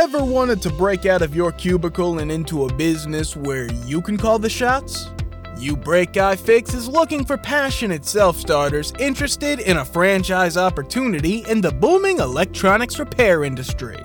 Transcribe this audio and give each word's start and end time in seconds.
Ever 0.00 0.24
wanted 0.24 0.62
to 0.62 0.70
break 0.70 1.04
out 1.04 1.20
of 1.20 1.36
your 1.36 1.52
cubicle 1.52 2.20
and 2.20 2.32
into 2.32 2.64
a 2.64 2.72
business 2.72 3.36
where 3.36 3.70
you 3.84 4.00
can 4.00 4.16
call 4.16 4.38
the 4.38 4.48
shots? 4.48 5.10
You 5.58 5.76
Break 5.76 6.12
iFix 6.14 6.74
is 6.74 6.88
looking 6.88 7.22
for 7.22 7.36
passionate 7.36 8.06
self 8.06 8.38
starters 8.38 8.94
interested 8.98 9.60
in 9.60 9.76
a 9.76 9.84
franchise 9.84 10.56
opportunity 10.56 11.44
in 11.50 11.60
the 11.60 11.70
booming 11.70 12.18
electronics 12.18 12.98
repair 12.98 13.44
industry. 13.44 14.02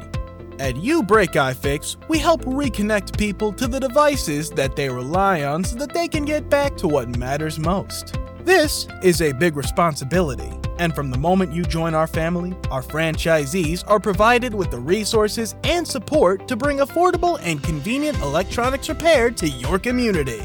At 0.60 0.76
You 0.76 1.02
Break 1.02 1.32
iFix, 1.32 1.96
we 2.10 2.18
help 2.18 2.42
reconnect 2.42 3.18
people 3.18 3.54
to 3.54 3.66
the 3.66 3.80
devices 3.80 4.50
that 4.50 4.76
they 4.76 4.90
rely 4.90 5.46
on 5.46 5.64
so 5.64 5.78
that 5.78 5.94
they 5.94 6.10
can 6.10 6.26
get 6.26 6.50
back 6.50 6.76
to 6.76 6.90
what 6.90 7.18
matters 7.18 7.58
most. 7.58 8.18
This 8.44 8.86
is 9.02 9.22
a 9.22 9.32
big 9.32 9.56
responsibility, 9.56 10.52
and 10.80 10.94
from 10.94 11.12
the 11.12 11.18
moment 11.18 11.54
you 11.54 11.64
join 11.64 11.94
our 11.94 12.08
family, 12.08 12.56
our 12.72 12.82
franchisees 12.82 13.84
are 13.88 14.00
provided 14.00 14.54
with 14.54 14.72
the 14.72 14.80
resources 14.80 15.56
and 15.64 15.88
support 15.88 16.48
to 16.48 16.56
bring 16.56 16.80
affordable 16.80 17.40
and 17.42 17.64
convenient 17.64 18.20
electronics 18.20 18.90
repair 18.90 19.32
to 19.32 19.48
your 19.48 19.80
community. 19.80 20.42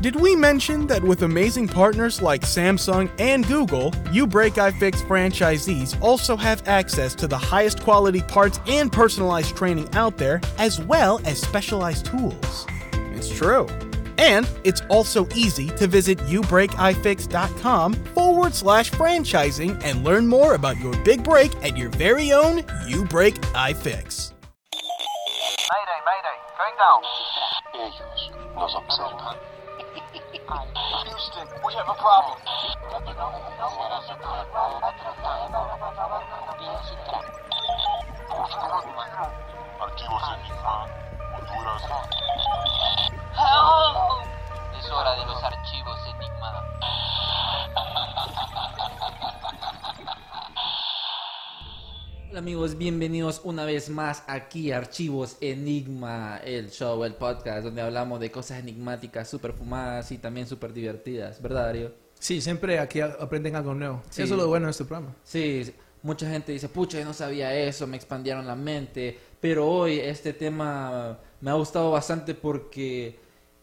Did 0.00 0.16
we 0.16 0.36
mention 0.36 0.86
that 0.88 1.02
with 1.02 1.22
amazing 1.22 1.66
partners 1.66 2.20
like 2.20 2.42
Samsung 2.42 3.10
and 3.18 3.46
Google, 3.46 3.90
You 4.12 4.26
Break 4.26 4.54
iFix 4.54 4.96
franchisees 4.96 5.98
also 6.02 6.36
have 6.36 6.68
access 6.68 7.14
to 7.14 7.26
the 7.26 7.38
highest 7.38 7.82
quality 7.82 8.20
parts 8.20 8.60
and 8.66 8.92
personalized 8.92 9.56
training 9.56 9.88
out 9.94 10.18
there, 10.18 10.42
as 10.58 10.78
well 10.78 11.22
as 11.24 11.40
specialized 11.40 12.04
tools? 12.04 12.66
It's 13.14 13.30
true. 13.30 13.66
And 14.18 14.48
it's 14.64 14.82
also 14.88 15.28
easy 15.34 15.68
to 15.70 15.86
visit 15.86 16.18
youbreakifix.com 16.18 17.94
forward 17.94 18.54
slash 18.54 18.90
franchising 18.90 19.82
and 19.84 20.04
learn 20.04 20.26
more 20.26 20.54
about 20.54 20.78
your 20.80 20.96
big 21.04 21.24
break 21.24 21.54
at 21.64 21.76
your 21.76 21.90
very 21.90 22.32
own 22.32 22.64
You 22.86 23.04
Break 23.04 23.34
iFix. 23.52 24.32
Mayday, 25.72 26.00
mayday, 26.04 26.38
going 26.58 26.76
down. 26.78 27.02
Ellos 27.74 28.30
nos 28.54 28.74
observan. 28.74 29.36
Houston, 31.04 31.48
we 31.64 31.72
have 31.74 31.88
a 31.88 31.94
problem. 31.94 32.38
Archivos 39.80 40.26
Enigma, 40.34 40.88
Help! 41.64 41.80
Es 44.78 44.90
hora 44.90 45.18
de 45.18 45.24
los 45.24 45.42
archivos 45.42 45.98
Enigma. 46.14 46.62
Hola 52.28 52.38
amigos, 52.38 52.76
bienvenidos 52.76 53.40
una 53.44 53.64
vez 53.64 53.88
más 53.88 54.24
aquí 54.26 54.72
a 54.72 54.76
Archivos 54.76 55.38
Enigma, 55.40 56.36
el 56.44 56.70
show, 56.70 57.02
el 57.02 57.14
podcast 57.14 57.64
donde 57.64 57.80
hablamos 57.80 58.20
de 58.20 58.30
cosas 58.30 58.58
enigmáticas, 58.58 59.26
súper 59.30 59.54
fumadas 59.54 60.12
y 60.12 60.18
también 60.18 60.46
súper 60.46 60.74
divertidas, 60.74 61.40
¿verdad 61.40 61.64
Darío? 61.64 61.92
Sí, 62.18 62.42
siempre 62.42 62.78
aquí 62.78 63.00
aprenden 63.00 63.56
algo 63.56 63.72
nuevo. 63.72 64.02
Sí. 64.10 64.20
Eso 64.20 64.34
es 64.34 64.40
lo 64.40 64.48
bueno 64.48 64.66
de 64.66 64.72
este 64.72 64.84
programa. 64.84 65.14
Sí, 65.24 65.74
mucha 66.02 66.28
gente 66.28 66.52
dice, 66.52 66.68
pucha, 66.68 66.98
yo 66.98 67.06
no 67.06 67.14
sabía 67.14 67.54
eso, 67.54 67.86
me 67.86 67.96
expandieron 67.96 68.46
la 68.46 68.54
mente, 68.54 69.18
pero 69.44 69.68
hoy 69.68 70.00
este 70.00 70.32
tema 70.32 71.18
me 71.42 71.50
ha 71.50 71.52
gustado 71.52 71.90
bastante 71.90 72.32
porque 72.32 73.14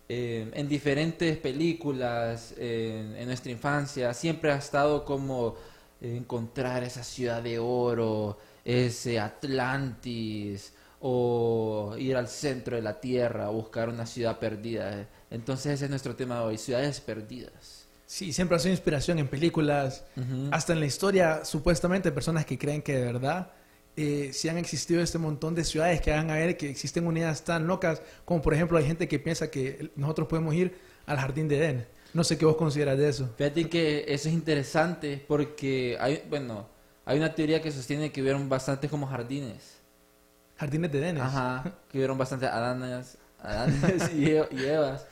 eh, 0.07 0.51
en 0.53 0.69
diferentes 0.69 1.35
películas, 1.37 2.53
en, 2.55 3.15
en 3.15 3.25
nuestra 3.25 3.51
infancia, 3.51 4.13
siempre 4.13 4.51
ha 4.51 4.57
estado 4.57 5.03
como 5.03 5.55
eh, 5.99 6.17
encontrar 6.17 6.83
esa 6.83 7.03
ciudad 7.03 7.41
de 7.41 7.57
oro, 7.57 8.37
ese 8.63 9.19
Atlantis, 9.19 10.71
o 10.99 11.95
ir 11.97 12.15
al 12.15 12.27
centro 12.27 12.75
de 12.75 12.83
la 12.83 13.01
Tierra, 13.01 13.49
buscar 13.49 13.89
una 13.89 14.05
ciudad 14.05 14.37
perdida. 14.37 15.07
Entonces 15.31 15.73
ese 15.73 15.85
es 15.85 15.89
nuestro 15.89 16.15
tema 16.15 16.41
de 16.41 16.45
hoy, 16.45 16.57
ciudades 16.59 17.01
perdidas. 17.01 17.87
Sí, 18.05 18.33
siempre 18.33 18.57
ha 18.57 18.59
sido 18.59 18.73
inspiración 18.73 19.17
en 19.17 19.27
películas. 19.27 20.03
Hasta 20.51 20.73
en 20.73 20.79
la 20.79 20.85
historia, 20.85 21.43
supuestamente, 21.43 22.11
personas 22.11 22.45
que 22.45 22.59
creen 22.59 22.83
que 22.83 22.97
de 22.97 23.03
verdad 23.05 23.51
eh, 23.95 24.31
sí 24.33 24.49
han 24.49 24.57
existido 24.57 25.01
este 25.01 25.17
montón 25.17 25.53
de 25.53 25.63
ciudades 25.63 26.01
que 26.01 26.11
hagan 26.11 26.29
a 26.31 26.35
ver 26.35 26.57
que 26.57 26.69
existen 26.69 27.05
unidades 27.05 27.43
tan 27.43 27.67
locas, 27.67 28.01
como 28.25 28.41
por 28.41 28.53
ejemplo 28.53 28.77
hay 28.77 28.85
gente 28.85 29.07
que 29.07 29.19
piensa 29.19 29.51
que 29.51 29.91
nosotros 29.95 30.27
podemos 30.27 30.53
ir 30.55 30.75
al 31.05 31.17
jardín 31.17 31.47
de 31.47 31.57
Edén. 31.57 31.87
No 32.13 32.23
sé 32.23 32.37
qué 32.37 32.45
vos 32.45 32.55
consideras 32.55 32.97
de 32.97 33.09
eso. 33.09 33.33
Fíjate 33.37 33.69
que 33.69 34.05
eso 34.07 34.27
es 34.27 34.33
interesante 34.33 35.23
porque 35.27 35.97
hay, 35.99 36.23
bueno, 36.29 36.67
hay 37.05 37.17
una 37.17 37.33
teoría 37.33 37.61
que 37.61 37.71
sostiene 37.71 38.11
que 38.11 38.21
hubieron 38.21 38.49
bastantes 38.49 38.89
como 38.89 39.07
jardines. 39.07 39.79
Jardines 40.57 40.91
de 40.91 40.99
Edén. 40.99 41.17
Ajá, 41.19 41.63
que 41.89 41.97
hubieron 41.97 42.17
bastantes 42.17 42.49
Adanes 42.49 43.17
y, 44.13 44.25
y 44.25 44.65
Evas 44.65 45.07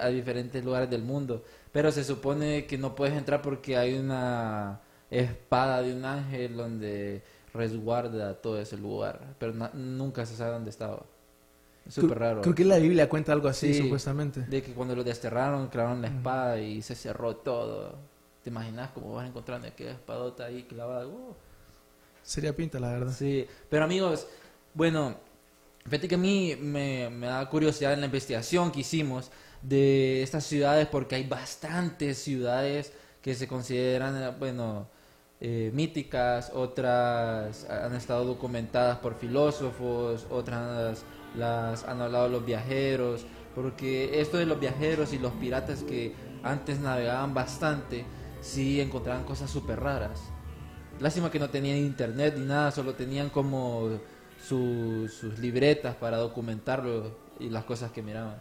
a 0.00 0.08
diferentes 0.08 0.64
lugares 0.64 0.88
del 0.88 1.02
mundo. 1.02 1.44
Pero 1.72 1.92
se 1.92 2.04
supone 2.04 2.66
que 2.66 2.78
no 2.78 2.94
puedes 2.94 3.16
entrar 3.16 3.42
porque 3.42 3.76
hay 3.76 3.94
una 3.94 4.80
espada 5.10 5.82
de 5.82 5.92
un 5.92 6.04
ángel 6.04 6.56
donde 6.56 7.22
resguarda 7.54 8.34
todo 8.34 8.60
ese 8.60 8.76
lugar. 8.76 9.34
Pero 9.38 9.54
nunca 9.72 10.26
se 10.26 10.36
sabe 10.36 10.52
dónde 10.52 10.70
estaba. 10.70 11.02
Es 11.86 11.94
súper 11.94 12.18
raro. 12.18 12.42
Creo 12.42 12.54
que 12.54 12.64
la 12.64 12.78
Biblia 12.78 13.08
cuenta 13.08 13.32
algo 13.32 13.48
así, 13.48 13.72
Sí. 13.72 13.82
supuestamente. 13.82 14.42
De 14.42 14.62
que 14.62 14.72
cuando 14.72 14.96
lo 14.96 15.04
desterraron, 15.04 15.68
clavaron 15.68 16.02
la 16.02 16.08
espada 16.08 16.60
y 16.60 16.82
se 16.82 16.94
cerró 16.94 17.36
todo. 17.36 17.94
¿Te 18.42 18.50
imaginas 18.50 18.90
cómo 18.90 19.14
vas 19.14 19.26
encontrando 19.28 19.66
aquella 19.68 19.92
espadota 19.92 20.46
ahí 20.46 20.64
clavada? 20.64 21.06
Uh. 21.06 21.34
Sería 22.22 22.54
pinta, 22.56 22.80
la 22.80 22.90
verdad. 22.92 23.12
Sí, 23.12 23.46
pero 23.68 23.84
amigos, 23.84 24.26
bueno, 24.72 25.16
fíjate 25.84 26.08
que 26.08 26.14
a 26.14 26.18
mí 26.18 26.56
me, 26.58 27.10
me 27.10 27.26
da 27.26 27.48
curiosidad 27.48 27.92
en 27.92 28.00
la 28.00 28.06
investigación 28.06 28.72
que 28.72 28.80
hicimos 28.80 29.30
de 29.60 30.22
estas 30.22 30.44
ciudades 30.44 30.86
porque 30.88 31.16
hay 31.16 31.26
bastantes 31.26 32.18
ciudades 32.18 32.92
que 33.20 33.34
se 33.34 33.46
consideran, 33.46 34.22
eh, 34.22 34.34
bueno, 34.38 34.88
eh, 35.40 35.70
míticas, 35.74 36.50
otras 36.54 37.68
han 37.68 37.94
estado 37.94 38.24
documentadas 38.24 38.98
por 38.98 39.14
filósofos, 39.14 40.26
otras 40.30 41.04
las 41.36 41.84
han 41.84 42.00
hablado 42.00 42.28
los 42.28 42.46
viajeros, 42.46 43.26
porque 43.54 44.20
esto 44.20 44.36
de 44.38 44.46
los 44.46 44.58
viajeros 44.60 45.12
y 45.12 45.18
los 45.18 45.32
piratas 45.34 45.82
que 45.82 46.14
antes 46.42 46.80
navegaban 46.80 47.34
bastante, 47.34 48.04
sí 48.40 48.80
encontraban 48.80 49.24
cosas 49.24 49.50
súper 49.50 49.80
raras. 49.80 50.20
Lástima 51.00 51.30
que 51.30 51.38
no 51.38 51.50
tenían 51.50 51.78
internet 51.78 52.34
ni 52.38 52.44
nada, 52.46 52.70
solo 52.70 52.94
tenían 52.94 53.30
como 53.30 53.98
su- 54.46 55.08
sus 55.08 55.38
libretas 55.38 55.96
para 55.96 56.18
documentarlo 56.18 57.16
y 57.40 57.48
las 57.48 57.64
cosas 57.64 57.90
que 57.90 58.02
miraban. 58.02 58.36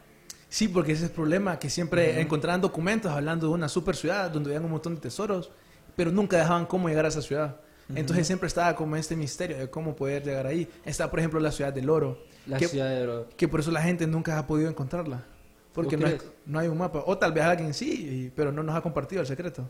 Sí, 0.49 0.67
porque 0.67 0.91
ese 0.91 1.05
es 1.05 1.09
el 1.09 1.15
problema, 1.15 1.57
que 1.57 1.69
siempre 1.69 2.21
encontraban 2.21 2.61
documentos 2.61 3.11
hablando 3.11 3.47
de 3.47 3.53
una 3.53 3.67
super 3.67 3.95
ciudad 3.95 4.29
donde 4.29 4.51
había 4.55 4.63
un 4.63 4.71
montón 4.71 4.93
de 4.95 5.01
tesoros, 5.01 5.49
pero 5.95 6.11
nunca 6.11 6.37
dejaban 6.37 6.65
cómo 6.65 6.87
llegar 6.89 7.05
a 7.05 7.09
esa 7.09 7.21
ciudad. 7.21 7.57
Entonces 7.95 8.25
siempre 8.25 8.47
estaba 8.47 8.75
como 8.75 8.95
este 8.95 9.15
misterio 9.15 9.57
de 9.57 9.69
cómo 9.69 9.95
poder 9.95 10.23
llegar 10.23 10.47
ahí. 10.47 10.67
Está, 10.85 11.09
por 11.11 11.19
ejemplo, 11.19 11.39
la 11.39 11.51
ciudad 11.51 11.71
del 11.73 11.89
oro, 11.89 12.17
La 12.47 12.57
que, 12.57 12.67
ciudad 12.67 12.89
de 12.89 13.03
Oro. 13.03 13.27
que 13.37 13.47
por 13.47 13.59
eso 13.59 13.71
la 13.71 13.81
gente 13.81 14.07
nunca 14.07 14.39
ha 14.39 14.47
podido 14.47 14.69
encontrarla. 14.69 15.23
Porque 15.73 15.95
¿Vos 15.97 16.05
no, 16.05 16.15
es- 16.15 16.23
no 16.45 16.59
hay 16.59 16.67
un 16.69 16.77
mapa. 16.77 17.03
O 17.05 17.17
tal 17.17 17.33
vez 17.33 17.43
alguien 17.43 17.73
sí, 17.73 18.31
pero 18.35 18.51
no 18.51 18.63
nos 18.63 18.75
ha 18.75 18.81
compartido 18.81 19.21
el 19.21 19.27
secreto. 19.27 19.69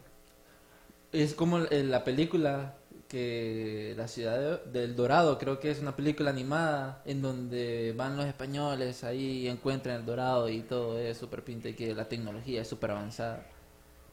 Es 1.11 1.33
como 1.33 1.59
en 1.69 1.91
la 1.91 2.03
película 2.03 2.75
que 3.07 3.93
la 3.95 4.07
ciudad 4.07 4.39
de- 4.65 4.71
del 4.79 4.95
Dorado, 4.95 5.37
creo 5.37 5.59
que 5.59 5.69
es 5.71 5.79
una 5.79 5.95
película 5.95 6.29
animada 6.31 7.01
en 7.05 7.21
donde 7.21 7.93
van 7.95 8.17
los 8.17 8.25
españoles 8.25 9.03
ahí 9.03 9.43
y 9.43 9.47
encuentran 9.47 9.97
el 9.97 10.05
Dorado 10.05 10.49
y 10.49 10.61
todo 10.61 10.97
es 10.99 11.17
súper 11.17 11.43
pinta 11.43 11.69
y 11.69 11.73
que 11.73 11.93
la 11.93 12.07
tecnología 12.09 12.61
es 12.61 12.67
súper 12.67 12.91
avanzada. 12.91 13.45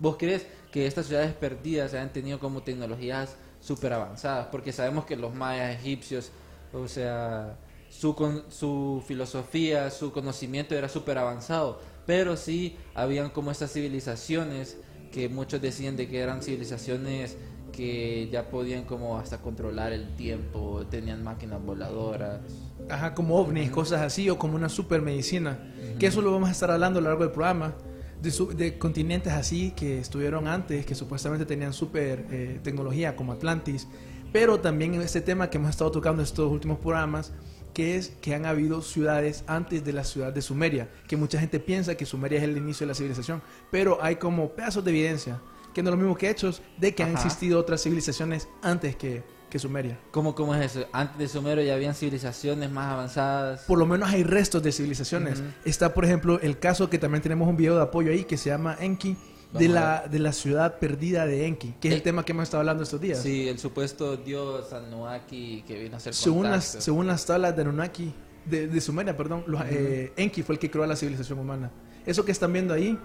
¿Vos 0.00 0.16
crees 0.18 0.46
que 0.72 0.86
estas 0.86 1.06
ciudades 1.06 1.32
perdidas 1.34 1.94
han 1.94 2.12
tenido 2.12 2.40
como 2.40 2.62
tecnologías 2.62 3.36
súper 3.60 3.92
avanzadas? 3.92 4.46
Porque 4.50 4.72
sabemos 4.72 5.04
que 5.04 5.14
los 5.14 5.34
mayas 5.34 5.74
egipcios, 5.78 6.30
o 6.72 6.88
sea, 6.88 7.56
su, 7.90 8.14
con- 8.16 8.44
su 8.50 9.02
filosofía, 9.06 9.90
su 9.90 10.10
conocimiento 10.12 10.74
era 10.74 10.88
súper 10.88 11.18
avanzado, 11.18 11.80
pero 12.06 12.36
sí 12.36 12.76
habían 12.94 13.30
como 13.30 13.50
estas 13.50 13.72
civilizaciones 13.72 14.78
que 15.12 15.28
muchos 15.28 15.60
decían 15.60 15.96
de 15.96 16.08
que 16.08 16.18
eran 16.20 16.42
civilizaciones 16.42 17.36
que 17.72 18.28
ya 18.32 18.48
podían 18.50 18.84
como 18.84 19.18
hasta 19.18 19.38
controlar 19.38 19.92
el 19.92 20.16
tiempo, 20.16 20.84
tenían 20.90 21.22
máquinas 21.22 21.62
voladoras. 21.62 22.40
Ajá, 22.88 23.14
como 23.14 23.36
ovnis, 23.36 23.70
cosas 23.70 24.00
así, 24.02 24.28
o 24.30 24.38
como 24.38 24.56
una 24.56 24.68
super 24.68 25.02
medicina. 25.02 25.58
Que 25.98 26.06
eso 26.06 26.20
lo 26.22 26.32
vamos 26.32 26.48
a 26.48 26.52
estar 26.52 26.70
hablando 26.70 26.98
a 26.98 27.02
lo 27.02 27.08
largo 27.10 27.24
del 27.24 27.32
programa. 27.32 27.74
De, 28.22 28.30
su- 28.30 28.48
de 28.54 28.76
continentes 28.78 29.32
así 29.32 29.70
que 29.72 29.98
estuvieron 29.98 30.46
antes, 30.46 30.84
que 30.84 30.94
supuestamente 30.94 31.46
tenían 31.46 31.72
super 31.72 32.26
eh, 32.30 32.60
tecnología, 32.62 33.16
como 33.16 33.32
Atlantis. 33.32 33.86
Pero 34.32 34.60
también 34.60 34.94
en 34.94 35.00
este 35.02 35.20
tema 35.20 35.48
que 35.50 35.56
hemos 35.58 35.70
estado 35.70 35.90
tocando 35.90 36.22
en 36.22 36.26
estos 36.26 36.50
últimos 36.52 36.78
programas, 36.78 37.32
que 37.74 37.96
es 37.96 38.10
que 38.20 38.34
han 38.34 38.46
habido 38.46 38.82
ciudades 38.82 39.42
antes 39.46 39.84
de 39.84 39.92
la 39.92 40.04
ciudad 40.04 40.32
de 40.32 40.42
Sumeria. 40.42 40.88
Que 41.08 41.16
mucha 41.16 41.40
gente 41.40 41.60
piensa 41.60 41.94
que 41.96 42.04
Sumeria 42.06 42.38
es 42.38 42.44
el 42.44 42.56
inicio 42.56 42.84
de 42.86 42.88
la 42.88 42.94
civilización. 42.94 43.42
Pero 43.70 43.98
hay 44.02 44.16
como 44.16 44.50
pedazos 44.50 44.84
de 44.84 44.90
evidencia, 44.90 45.40
que 45.72 45.82
no 45.82 45.88
es 45.90 45.92
lo 45.92 45.96
mismo 45.96 46.16
que 46.16 46.28
hechos, 46.28 46.62
de 46.78 46.94
que 46.94 47.02
han 47.02 47.16
Ajá. 47.16 47.24
existido 47.26 47.58
otras 47.58 47.82
civilizaciones 47.82 48.48
antes 48.62 48.96
que, 48.96 49.22
que 49.50 49.58
Sumeria. 49.58 49.98
¿Cómo, 50.12 50.34
¿Cómo 50.34 50.54
es 50.54 50.74
eso? 50.74 50.86
Antes 50.92 51.18
de 51.18 51.28
Sumerio 51.28 51.62
ya 51.62 51.74
habían 51.74 51.94
civilizaciones 51.94 52.70
más 52.70 52.90
avanzadas. 52.92 53.64
Por 53.66 53.78
lo 53.78 53.84
menos 53.84 54.08
hay 54.08 54.22
restos 54.22 54.62
de 54.62 54.72
civilizaciones. 54.72 55.40
Ujú. 55.40 55.48
Está, 55.64 55.92
por 55.92 56.04
ejemplo, 56.06 56.40
el 56.40 56.58
caso 56.58 56.88
que 56.88 56.98
también 56.98 57.22
tenemos 57.22 57.48
un 57.48 57.56
video 57.56 57.76
de 57.76 57.82
apoyo 57.82 58.10
ahí 58.12 58.24
que 58.24 58.38
se 58.38 58.48
llama 58.48 58.76
Enki, 58.80 59.16
de 59.52 59.66
Vamos 59.66 59.74
la, 59.74 60.04
de 60.08 60.18
la 60.20 60.32
ciudad 60.32 60.78
perdida 60.78 61.26
de 61.26 61.44
Enki, 61.46 61.74
que 61.80 61.88
es 61.88 61.94
Eh, 61.94 61.96
el 61.96 62.02
tema 62.02 62.24
que 62.24 62.30
hemos 62.30 62.44
estado 62.44 62.60
hablando 62.60 62.84
estos 62.84 63.00
días. 63.00 63.20
Sí, 63.20 63.48
el 63.48 63.58
supuesto 63.58 64.16
dios 64.16 64.72
Anunnaki 64.72 65.64
que 65.66 65.76
vino 65.76 65.94
a 65.94 65.98
hacer 65.98 66.14
Según 66.14 66.44
las, 66.50 66.64
según 66.64 67.08
las 67.08 67.26
tablas 67.26 67.56
de 67.56 67.62
Anunnaki, 67.62 68.14
de, 68.44 68.68
de 68.68 68.80
Sumeria, 68.80 69.16
perdón, 69.16 69.42
los, 69.48 69.60
eh, 69.68 70.12
Enki 70.16 70.44
fue 70.44 70.54
el 70.54 70.58
que 70.60 70.70
creó 70.70 70.86
la 70.86 70.94
civilización 70.94 71.40
humana. 71.40 71.70
Eso 72.06 72.24
que 72.24 72.30
están 72.30 72.52
viendo 72.52 72.72
ahí 72.72 72.96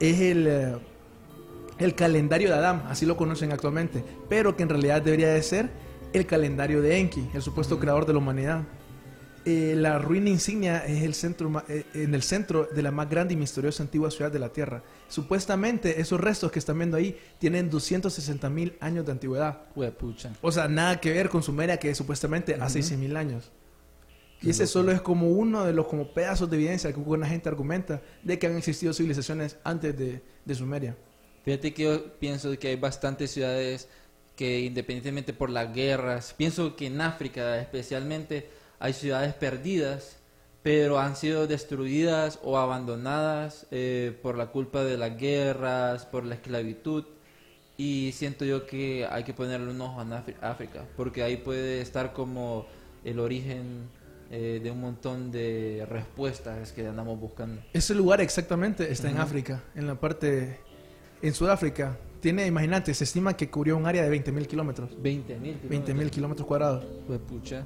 es 0.00 0.20
el, 0.20 0.46
eh, 0.46 0.76
el 1.78 1.94
calendario 1.94 2.48
de 2.48 2.56
Adán, 2.56 2.84
así 2.88 3.06
lo 3.06 3.16
conocen 3.16 3.52
actualmente, 3.52 4.04
pero 4.28 4.56
que 4.56 4.62
en 4.62 4.68
realidad 4.68 5.02
debería 5.02 5.28
de 5.28 5.42
ser 5.42 5.70
el 6.12 6.26
calendario 6.26 6.82
de 6.82 6.98
Enki, 6.98 7.28
el 7.34 7.42
supuesto 7.42 7.78
creador 7.78 8.06
de 8.06 8.12
la 8.12 8.18
humanidad. 8.18 8.62
Eh, 9.44 9.74
la 9.76 9.98
ruina 9.98 10.28
insignia 10.28 10.84
es 10.84 11.02
el 11.02 11.14
centro, 11.14 11.62
eh, 11.68 11.84
en 11.94 12.14
el 12.14 12.22
centro 12.22 12.68
de 12.74 12.82
la 12.82 12.90
más 12.90 13.08
grande 13.08 13.34
y 13.34 13.36
misteriosa 13.36 13.82
antigua 13.82 14.10
ciudad 14.10 14.30
de 14.30 14.38
la 14.38 14.50
Tierra. 14.50 14.82
Supuestamente 15.08 16.00
esos 16.00 16.20
restos 16.20 16.52
que 16.52 16.58
están 16.58 16.76
viendo 16.76 16.96
ahí 16.96 17.18
tienen 17.38 17.70
260 17.70 18.50
mil 18.50 18.76
años 18.80 19.06
de 19.06 19.12
antigüedad. 19.12 19.62
Huepucha. 19.74 20.32
O 20.42 20.52
sea, 20.52 20.68
nada 20.68 21.00
que 21.00 21.12
ver 21.12 21.30
con 21.30 21.42
Sumeria, 21.42 21.78
que 21.78 21.94
supuestamente 21.94 22.56
hace 22.56 22.80
6.000 22.80 23.16
años. 23.16 23.50
Y 24.42 24.50
ese 24.50 24.66
solo 24.66 24.92
es 24.92 25.00
como 25.00 25.28
uno 25.28 25.64
de 25.64 25.72
los 25.72 25.86
como 25.86 26.12
pedazos 26.12 26.50
de 26.50 26.56
evidencia 26.56 26.92
que 26.92 26.98
alguna 26.98 27.26
gente 27.26 27.48
argumenta 27.48 28.02
de 28.22 28.38
que 28.38 28.46
han 28.46 28.56
existido 28.56 28.92
civilizaciones 28.92 29.56
antes 29.64 29.96
de, 29.98 30.22
de 30.44 30.54
Sumeria. 30.54 30.96
Fíjate 31.48 31.72
que 31.72 31.84
yo 31.84 32.12
pienso 32.18 32.58
que 32.58 32.68
hay 32.68 32.76
bastantes 32.76 33.30
ciudades 33.30 33.88
que 34.36 34.60
independientemente 34.60 35.32
por 35.32 35.48
las 35.48 35.72
guerras, 35.72 36.34
pienso 36.36 36.76
que 36.76 36.88
en 36.88 37.00
África 37.00 37.58
especialmente 37.58 38.50
hay 38.78 38.92
ciudades 38.92 39.32
perdidas, 39.32 40.18
pero 40.62 40.98
han 40.98 41.16
sido 41.16 41.46
destruidas 41.46 42.38
o 42.42 42.58
abandonadas 42.58 43.66
eh, 43.70 44.14
por 44.20 44.36
la 44.36 44.48
culpa 44.48 44.84
de 44.84 44.98
las 44.98 45.16
guerras, 45.16 46.04
por 46.04 46.26
la 46.26 46.34
esclavitud. 46.34 47.06
Y 47.78 48.12
siento 48.12 48.44
yo 48.44 48.66
que 48.66 49.06
hay 49.10 49.24
que 49.24 49.32
ponerle 49.32 49.70
un 49.70 49.80
ojo 49.80 50.02
a 50.02 50.50
África, 50.50 50.84
porque 50.98 51.22
ahí 51.22 51.38
puede 51.38 51.80
estar 51.80 52.12
como 52.12 52.66
el 53.04 53.18
origen 53.18 53.88
eh, 54.30 54.60
de 54.62 54.70
un 54.70 54.82
montón 54.82 55.32
de 55.32 55.86
respuestas 55.88 56.72
que 56.72 56.86
andamos 56.86 57.18
buscando. 57.18 57.62
Ese 57.72 57.94
lugar 57.94 58.20
exactamente 58.20 58.92
está 58.92 59.08
en 59.08 59.14
Ujú. 59.14 59.22
África, 59.22 59.64
en 59.74 59.86
la 59.86 59.94
parte, 59.94 60.67
en 61.22 61.34
Sudáfrica. 61.34 61.98
Tiene, 62.20 62.46
imagínate, 62.46 62.92
se 62.94 63.04
estima 63.04 63.36
que 63.36 63.48
cubrió 63.48 63.76
un 63.76 63.86
área 63.86 64.02
de 64.02 64.10
20.000 64.10 64.46
kilómetros. 64.46 64.90
20 65.00 65.38
mil 65.38 65.60
20.000 65.68 66.10
kilómetros 66.10 66.46
cuadrados. 66.46 66.84
Pues 67.06 67.20
pucha. 67.20 67.64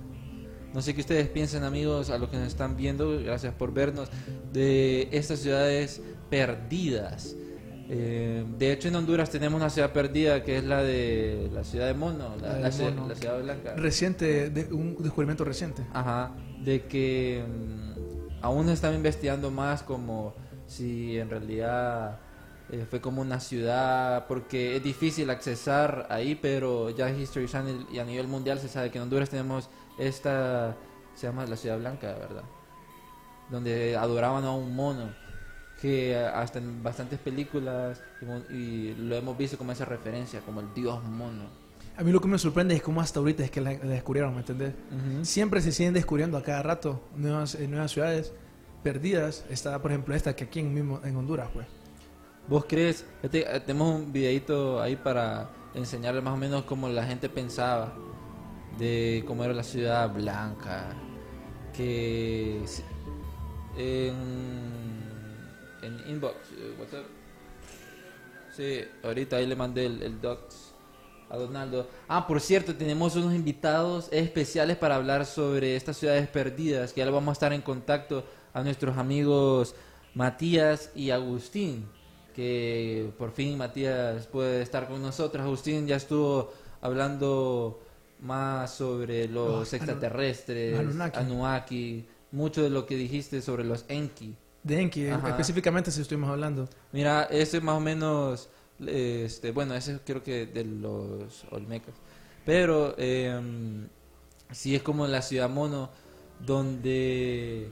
No 0.74 0.80
sé 0.80 0.94
qué 0.94 1.00
ustedes 1.00 1.28
piensan, 1.28 1.64
amigos, 1.64 2.10
a 2.10 2.18
los 2.18 2.30
que 2.30 2.36
nos 2.36 2.48
están 2.48 2.76
viendo, 2.76 3.20
gracias 3.22 3.54
por 3.54 3.74
vernos, 3.74 4.08
de 4.52 5.08
estas 5.12 5.40
ciudades 5.40 6.02
perdidas. 6.30 7.36
Eh, 7.90 8.44
de 8.58 8.72
hecho, 8.72 8.88
en 8.88 8.96
Honduras 8.96 9.28
tenemos 9.28 9.60
una 9.60 9.68
ciudad 9.68 9.92
perdida 9.92 10.42
que 10.44 10.56
es 10.56 10.64
la 10.64 10.82
de 10.82 11.50
la 11.52 11.62
ciudad 11.62 11.88
de 11.88 11.94
Mono, 11.94 12.36
la, 12.40 12.58
la 12.58 12.72
ciudad, 12.72 12.94
Mono. 12.94 13.08
la 13.08 13.14
ciudad 13.14 13.42
blanca. 13.42 13.74
Reciente, 13.76 14.48
de, 14.48 14.72
un 14.72 14.96
descubrimiento 15.02 15.44
reciente. 15.44 15.82
Ajá, 15.92 16.32
de 16.64 16.86
que 16.86 17.44
mm, 17.46 18.38
aún 18.40 18.70
están 18.70 18.94
investigando 18.94 19.50
más 19.50 19.82
como 19.82 20.34
si 20.66 21.18
en 21.18 21.28
realidad 21.28 22.18
eh, 22.72 22.86
fue 22.88 23.02
como 23.02 23.20
una 23.20 23.38
ciudad, 23.38 24.26
porque 24.26 24.76
es 24.76 24.82
difícil 24.82 25.28
accesar 25.28 26.06
ahí, 26.08 26.34
pero 26.34 26.88
ya 26.88 27.10
History 27.10 27.46
Channel 27.46 27.86
y 27.92 27.98
a 27.98 28.04
nivel 28.04 28.26
mundial 28.26 28.58
se 28.58 28.68
sabe 28.68 28.90
que 28.90 28.96
en 28.96 29.02
Honduras 29.02 29.28
tenemos 29.28 29.68
esta, 29.98 30.74
se 31.14 31.26
llama 31.26 31.44
la 31.44 31.56
Ciudad 31.56 31.78
Blanca, 31.78 32.14
¿verdad? 32.14 32.44
Donde 33.50 33.94
adoraban 33.94 34.44
a 34.44 34.52
un 34.52 34.74
mono, 34.74 35.10
que 35.82 36.16
hasta 36.16 36.60
en 36.60 36.82
bastantes 36.82 37.18
películas 37.18 38.00
y 38.48 38.56
y 38.56 38.94
lo 38.94 39.16
hemos 39.16 39.36
visto 39.36 39.58
como 39.58 39.72
esa 39.72 39.84
referencia, 39.84 40.40
como 40.40 40.60
el 40.60 40.72
dios 40.72 41.04
mono. 41.04 41.44
A 41.98 42.02
mí 42.02 42.10
lo 42.10 42.22
que 42.22 42.28
me 42.28 42.38
sorprende 42.38 42.74
es 42.74 42.82
cómo 42.82 43.02
hasta 43.02 43.18
ahorita 43.18 43.44
es 43.44 43.50
que 43.50 43.60
la, 43.60 43.74
la 43.74 43.90
descubrieron, 43.90 44.32
¿me 44.32 44.40
entendés? 44.40 44.72
Siempre 45.24 45.60
se 45.60 45.72
siguen 45.72 45.92
descubriendo 45.92 46.38
a 46.38 46.42
cada 46.42 46.62
rato 46.62 47.02
nuevas, 47.16 47.54
eh, 47.54 47.68
nuevas 47.68 47.90
ciudades 47.90 48.32
perdidas. 48.82 49.44
Está, 49.50 49.82
por 49.82 49.90
ejemplo, 49.90 50.14
esta 50.14 50.34
que 50.34 50.44
aquí 50.44 50.60
en, 50.60 50.72
mismo, 50.72 51.02
en 51.04 51.14
Honduras, 51.16 51.50
pues. 51.52 51.66
¿Vos 52.48 52.64
crees? 52.68 53.06
Este, 53.22 53.40
eh, 53.40 53.60
tenemos 53.60 53.94
un 53.94 54.12
videito 54.12 54.80
ahí 54.80 54.96
para 54.96 55.50
enseñarle 55.74 56.20
más 56.20 56.34
o 56.34 56.36
menos 56.36 56.64
cómo 56.64 56.88
la 56.88 57.04
gente 57.04 57.28
pensaba 57.28 57.94
de 58.78 59.24
cómo 59.26 59.44
era 59.44 59.52
la 59.54 59.62
ciudad 59.62 60.12
blanca. 60.12 60.94
Que 61.72 62.62
en, 63.76 64.14
en 65.82 66.10
inbox, 66.10 66.34
eh, 66.58 66.76
WhatsApp. 66.78 67.06
Sí, 68.54 68.80
ahorita 69.02 69.36
ahí 69.36 69.46
le 69.46 69.56
mandé 69.56 69.86
el, 69.86 70.02
el 70.02 70.20
docs 70.20 70.74
a 71.30 71.38
Donaldo. 71.38 71.88
Ah, 72.08 72.26
por 72.26 72.40
cierto, 72.40 72.74
tenemos 72.74 73.16
unos 73.16 73.34
invitados 73.34 74.08
especiales 74.12 74.76
para 74.76 74.96
hablar 74.96 75.24
sobre 75.24 75.76
estas 75.76 75.96
ciudades 75.96 76.28
perdidas, 76.28 76.92
que 76.92 77.00
ya 77.00 77.06
lo 77.06 77.12
vamos 77.12 77.30
a 77.30 77.32
estar 77.32 77.52
en 77.54 77.62
contacto 77.62 78.24
a 78.52 78.62
nuestros 78.62 78.98
amigos 78.98 79.74
Matías 80.14 80.90
y 80.94 81.10
Agustín, 81.10 81.88
que 82.32 83.10
por 83.18 83.30
fin 83.32 83.56
Matías 83.58 84.26
puede 84.26 84.62
estar 84.62 84.88
con 84.88 85.00
nosotros. 85.02 85.44
Agustín 85.44 85.86
ya 85.86 85.96
estuvo 85.96 86.52
hablando 86.80 87.80
más 88.20 88.74
sobre 88.74 89.28
los 89.28 89.72
anu- 89.72 89.76
extraterrestres, 89.76 90.78
Anunnaki. 90.78 91.18
Anunnaki, 91.18 92.06
mucho 92.32 92.62
de 92.62 92.70
lo 92.70 92.86
que 92.86 92.96
dijiste 92.96 93.42
sobre 93.42 93.64
los 93.64 93.84
Enki. 93.88 94.34
De 94.62 94.80
Enki, 94.80 95.08
Ajá. 95.08 95.30
específicamente 95.30 95.90
si 95.90 96.00
estuvimos 96.02 96.30
hablando. 96.30 96.68
Mira, 96.92 97.24
ese 97.24 97.60
más 97.60 97.76
o 97.76 97.80
menos, 97.80 98.48
este, 98.86 99.50
bueno, 99.50 99.74
ese 99.74 99.98
creo 100.04 100.22
que 100.22 100.46
de 100.46 100.64
los 100.64 101.44
Olmecas. 101.50 101.94
Pero 102.46 102.94
eh, 102.98 103.40
sí 104.52 104.74
es 104.76 104.82
como 104.82 105.06
la 105.08 105.20
ciudad 105.22 105.48
mono, 105.50 105.90
donde 106.44 107.70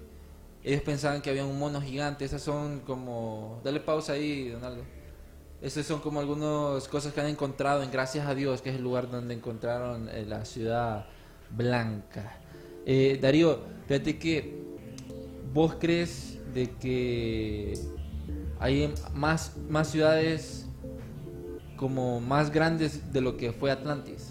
ellos 0.63 0.83
pensaban 0.83 1.23
que 1.23 1.31
había 1.31 1.45
un 1.45 1.59
mono 1.59 1.81
gigante. 1.81 2.25
Esas 2.25 2.43
son 2.43 2.81
como, 2.81 3.61
dale 3.65 3.81
pausa 3.81 4.13
ahí, 4.13 4.51
Donaldo. 4.51 4.83
Esas 5.63 5.87
son 5.87 6.01
como 6.01 6.21
algunas 6.21 6.89
cosas 6.89 7.13
que 7.13 7.21
han 7.21 7.27
encontrado 7.27 7.83
en 7.83 7.91
Gracias 7.91 8.27
a 8.27 8.35
Dios, 8.35 8.63
que 8.63 8.71
es 8.71 8.77
el 8.77 8.83
lugar 8.83 9.11
donde 9.11 9.35
encontraron 9.35 10.09
eh, 10.09 10.25
la 10.27 10.45
ciudad 10.45 11.07
blanca. 11.51 12.39
Eh, 12.87 13.19
Darío, 13.21 13.61
fíjate 13.87 14.19
que 14.19 14.59
vos 15.53 15.77
crees 15.79 16.39
de 16.55 16.71
que 16.77 17.79
hay 18.59 18.93
más, 19.15 19.57
más 19.69 19.89
ciudades 19.89 20.67
como 21.77 22.21
más 22.21 22.51
grandes 22.51 23.13
de 23.13 23.21
lo 23.21 23.37
que 23.37 23.53
fue 23.53 23.71
Atlantis. 23.71 24.30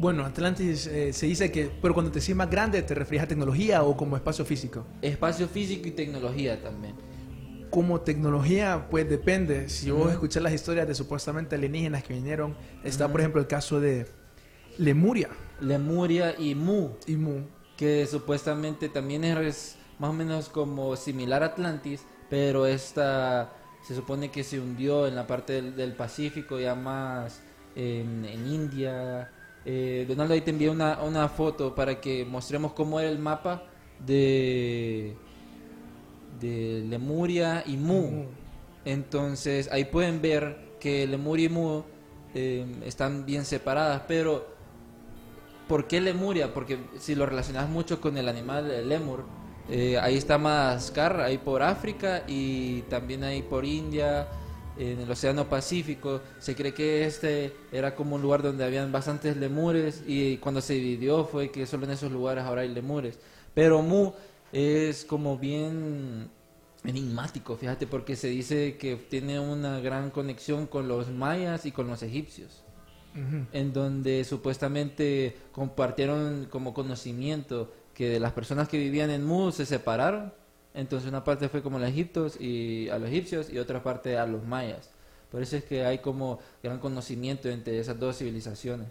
Bueno, 0.00 0.24
Atlantis 0.24 0.86
eh, 0.86 1.12
se 1.12 1.26
dice 1.26 1.52
que, 1.52 1.70
pero 1.82 1.92
cuando 1.92 2.10
te 2.10 2.20
decís 2.20 2.34
más 2.34 2.48
grande, 2.48 2.80
¿te 2.80 2.94
refieres 2.94 3.26
a 3.26 3.28
tecnología 3.28 3.82
o 3.82 3.94
como 3.98 4.16
espacio 4.16 4.46
físico? 4.46 4.86
Espacio 5.02 5.46
físico 5.46 5.88
y 5.88 5.90
tecnología 5.90 6.62
también. 6.62 6.94
Como 7.68 8.00
tecnología, 8.00 8.86
pues 8.90 9.06
depende. 9.10 9.68
Si 9.68 9.90
vos 9.90 10.04
Ujú. 10.04 10.12
escuchás 10.12 10.42
las 10.42 10.54
historias 10.54 10.88
de 10.88 10.94
supuestamente 10.94 11.54
alienígenas 11.54 12.02
que 12.02 12.14
vinieron, 12.14 12.56
está 12.82 13.08
por 13.12 13.20
ejemplo 13.20 13.42
el 13.42 13.46
caso 13.46 13.78
de 13.78 14.06
Lemuria 14.78 15.28
Lemuria 15.60 16.34
y 16.38 16.54
Mu, 16.54 16.92
y 17.06 17.16
Mu. 17.16 17.42
que 17.76 18.06
supuestamente 18.06 18.88
también 18.88 19.24
es 19.24 19.76
más 19.98 20.08
o 20.08 20.14
menos 20.14 20.48
como 20.48 20.96
similar 20.96 21.42
a 21.42 21.46
Atlantis, 21.46 22.00
pero 22.30 22.64
esta 22.64 23.52
se 23.86 23.94
supone 23.94 24.30
que 24.30 24.44
se 24.44 24.60
hundió 24.60 25.06
en 25.06 25.14
la 25.14 25.26
parte 25.26 25.52
del, 25.52 25.76
del 25.76 25.92
Pacífico, 25.92 26.58
ya 26.58 26.74
más 26.74 27.42
en, 27.76 28.24
en 28.24 28.46
India. 28.46 29.28
Eh, 29.72 30.04
Donaldo, 30.08 30.34
ahí 30.34 30.40
te 30.40 30.50
envié 30.50 30.68
una, 30.68 31.00
una 31.00 31.28
foto 31.28 31.76
para 31.76 32.00
que 32.00 32.24
mostremos 32.24 32.72
cómo 32.72 32.98
era 32.98 33.08
el 33.08 33.20
mapa 33.20 33.62
de, 34.04 35.14
de 36.40 36.84
Lemuria 36.88 37.62
y 37.64 37.76
Mu. 37.76 38.24
Entonces 38.84 39.70
ahí 39.70 39.84
pueden 39.84 40.20
ver 40.20 40.72
que 40.80 41.06
Lemuria 41.06 41.46
y 41.46 41.48
Mu 41.50 41.82
eh, 42.34 42.66
están 42.84 43.24
bien 43.24 43.44
separadas, 43.44 44.02
pero 44.08 44.44
¿por 45.68 45.86
qué 45.86 46.00
Lemuria? 46.00 46.52
Porque 46.52 46.76
si 46.98 47.14
lo 47.14 47.24
relacionas 47.24 47.68
mucho 47.68 48.00
con 48.00 48.18
el 48.18 48.28
animal 48.28 48.68
el 48.72 48.88
lemur, 48.88 49.24
eh, 49.68 49.96
ahí 50.00 50.16
está 50.16 50.36
Madagascar, 50.36 51.20
ahí 51.20 51.38
por 51.38 51.62
África 51.62 52.24
y 52.26 52.80
también 52.82 53.22
ahí 53.22 53.42
por 53.42 53.64
India, 53.64 54.26
en 54.80 54.98
el 55.00 55.10
Océano 55.10 55.46
Pacífico. 55.48 56.22
Se 56.38 56.56
cree 56.56 56.72
que 56.72 57.04
este 57.04 57.52
era 57.70 57.94
como 57.94 58.16
un 58.16 58.22
lugar 58.22 58.42
donde 58.42 58.64
habían 58.64 58.90
bastantes 58.90 59.36
lemures 59.36 60.02
y 60.06 60.38
cuando 60.38 60.62
se 60.62 60.74
dividió 60.74 61.24
fue 61.26 61.50
que 61.50 61.66
solo 61.66 61.84
en 61.84 61.92
esos 61.92 62.10
lugares 62.10 62.44
ahora 62.44 62.62
hay 62.62 62.70
lemures. 62.70 63.18
Pero 63.52 63.82
Mu 63.82 64.12
es 64.52 65.04
como 65.04 65.36
bien 65.36 66.30
enigmático, 66.82 67.56
fíjate, 67.56 67.86
porque 67.86 68.16
se 68.16 68.28
dice 68.28 68.78
que 68.78 68.96
tiene 68.96 69.38
una 69.38 69.80
gran 69.80 70.10
conexión 70.10 70.66
con 70.66 70.88
los 70.88 71.10
mayas 71.10 71.66
y 71.66 71.72
con 71.72 71.86
los 71.86 72.02
egipcios. 72.02 72.62
En 73.52 73.72
donde 73.72 74.24
supuestamente 74.24 75.36
compartieron 75.50 76.46
como 76.48 76.72
conocimiento 76.72 77.72
que 77.92 78.08
de 78.08 78.20
las 78.20 78.32
personas 78.32 78.68
que 78.68 78.78
vivían 78.78 79.10
en 79.10 79.26
Mu 79.26 79.50
se 79.50 79.66
separaron. 79.66 80.32
Entonces 80.74 81.08
una 81.08 81.24
parte 81.24 81.48
fue 81.48 81.62
como 81.62 81.78
a 81.78 81.80
los 81.80 81.88
egipcios 81.90 82.40
y 82.40 82.88
a 82.90 82.98
los 82.98 83.08
egipcios 83.08 83.50
y 83.50 83.58
otra 83.58 83.82
parte 83.82 84.16
a 84.16 84.26
los 84.26 84.44
mayas. 84.44 84.90
Por 85.30 85.42
eso 85.42 85.56
es 85.56 85.64
que 85.64 85.84
hay 85.84 85.98
como 85.98 86.38
gran 86.62 86.78
conocimiento 86.78 87.48
entre 87.48 87.78
esas 87.78 87.98
dos 87.98 88.18
civilizaciones. 88.18 88.88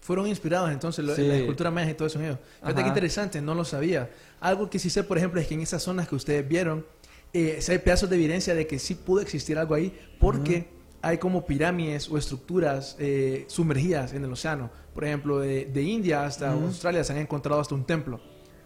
Fueron 0.00 0.26
inspirados 0.26 0.70
entonces 0.70 1.04
Sí. 1.16 1.22
la 1.26 1.36
escultura 1.36 1.70
maya 1.70 1.90
y 1.90 1.94
todo 1.94 2.06
eso 2.08 2.18
en 2.18 2.26
ellos. 2.26 2.38
Fíjate 2.60 2.82
qué 2.82 2.88
interesante, 2.88 3.40
no 3.42 3.54
lo 3.54 3.64
sabía. 3.64 4.10
Algo 4.40 4.70
que 4.70 4.78
sí 4.78 4.90
sé, 4.90 5.02
por 5.04 5.18
ejemplo, 5.18 5.40
es 5.40 5.46
que 5.48 5.54
en 5.54 5.60
esas 5.60 5.82
zonas 5.82 6.08
que 6.08 6.14
ustedes 6.14 6.46
vieron, 6.48 6.86
eh, 7.32 7.60
hay 7.68 7.78
pedazos 7.78 8.08
de 8.08 8.16
evidencia 8.16 8.54
de 8.54 8.66
que 8.66 8.78
sí 8.78 8.94
pudo 8.94 9.20
existir 9.20 9.58
algo 9.58 9.74
ahí, 9.74 9.98
porque 10.18 10.68
hay 11.02 11.18
como 11.18 11.44
pirámides 11.46 12.08
o 12.10 12.16
estructuras 12.16 12.96
eh, 12.98 13.44
sumergidas 13.48 14.12
en 14.14 14.24
el 14.24 14.32
océano. 14.32 14.70
Por 14.94 15.04
ejemplo, 15.04 15.40
de, 15.40 15.66
de 15.66 15.82
India 15.82 16.24
hasta. 16.24 16.52
Australia 16.52 17.04
se 17.04 17.12
han 17.12 17.18
encontrado 17.18 17.60
hasta 17.60 17.74
un 17.74 17.84
templo 17.84 18.20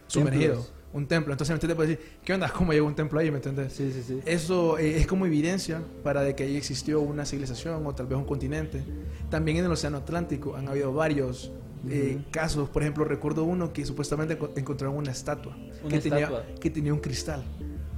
sumergido. 0.07 0.55
Templos. 0.55 0.73
Un 0.93 1.07
templo. 1.07 1.33
Entonces, 1.33 1.51
¿me 1.51 1.55
entiendes? 1.55 1.77
Puedes 1.77 1.99
decir, 1.99 2.13
¿qué 2.25 2.35
onda? 2.35 2.51
¿Cómo 2.57 2.73
llegó 2.73 2.87
un 2.87 2.95
templo 2.95 3.19
ahí? 3.19 3.31
¿Me 3.31 3.37
entiendes? 3.39 3.73
Sí, 3.73 3.91
sí, 3.93 4.03
sí. 4.07 4.21
Eso 4.27 4.79
eh, 4.79 4.99
es 4.99 5.07
como 5.07 5.25
evidencia 5.27 5.83
para 6.05 6.23
de 6.23 6.35
que 6.35 6.45
ahí 6.45 6.57
existió 6.57 7.01
una 7.01 7.25
civilización 7.25 7.87
o 7.87 7.95
tal 7.95 8.07
vez 8.07 8.19
un 8.19 8.25
continente. 8.27 8.85
También 9.31 9.57
en 9.59 9.65
el 9.65 9.73
Océano 9.73 9.99
Atlántico 9.99 10.55
han 10.57 10.69
habido 10.69 10.93
varios 10.93 11.51
eh, 11.89 12.17
Ujú. 12.21 12.25
casos. 12.31 12.69
Por 12.69 12.83
ejemplo, 12.83 13.05
recuerdo 13.05 13.45
uno 13.45 13.73
que 13.73 13.85
supuestamente 13.87 14.39
enco- 14.39 14.51
encontraron 14.55 14.97
una 14.97 15.11
estatua, 15.11 15.57
Una 15.83 15.89
que, 15.97 16.01
Tenía, 16.01 16.19
estatua. 16.27 16.45
que 16.61 16.71
tenía 16.71 16.93
un 16.93 17.01
cristal. 17.01 17.43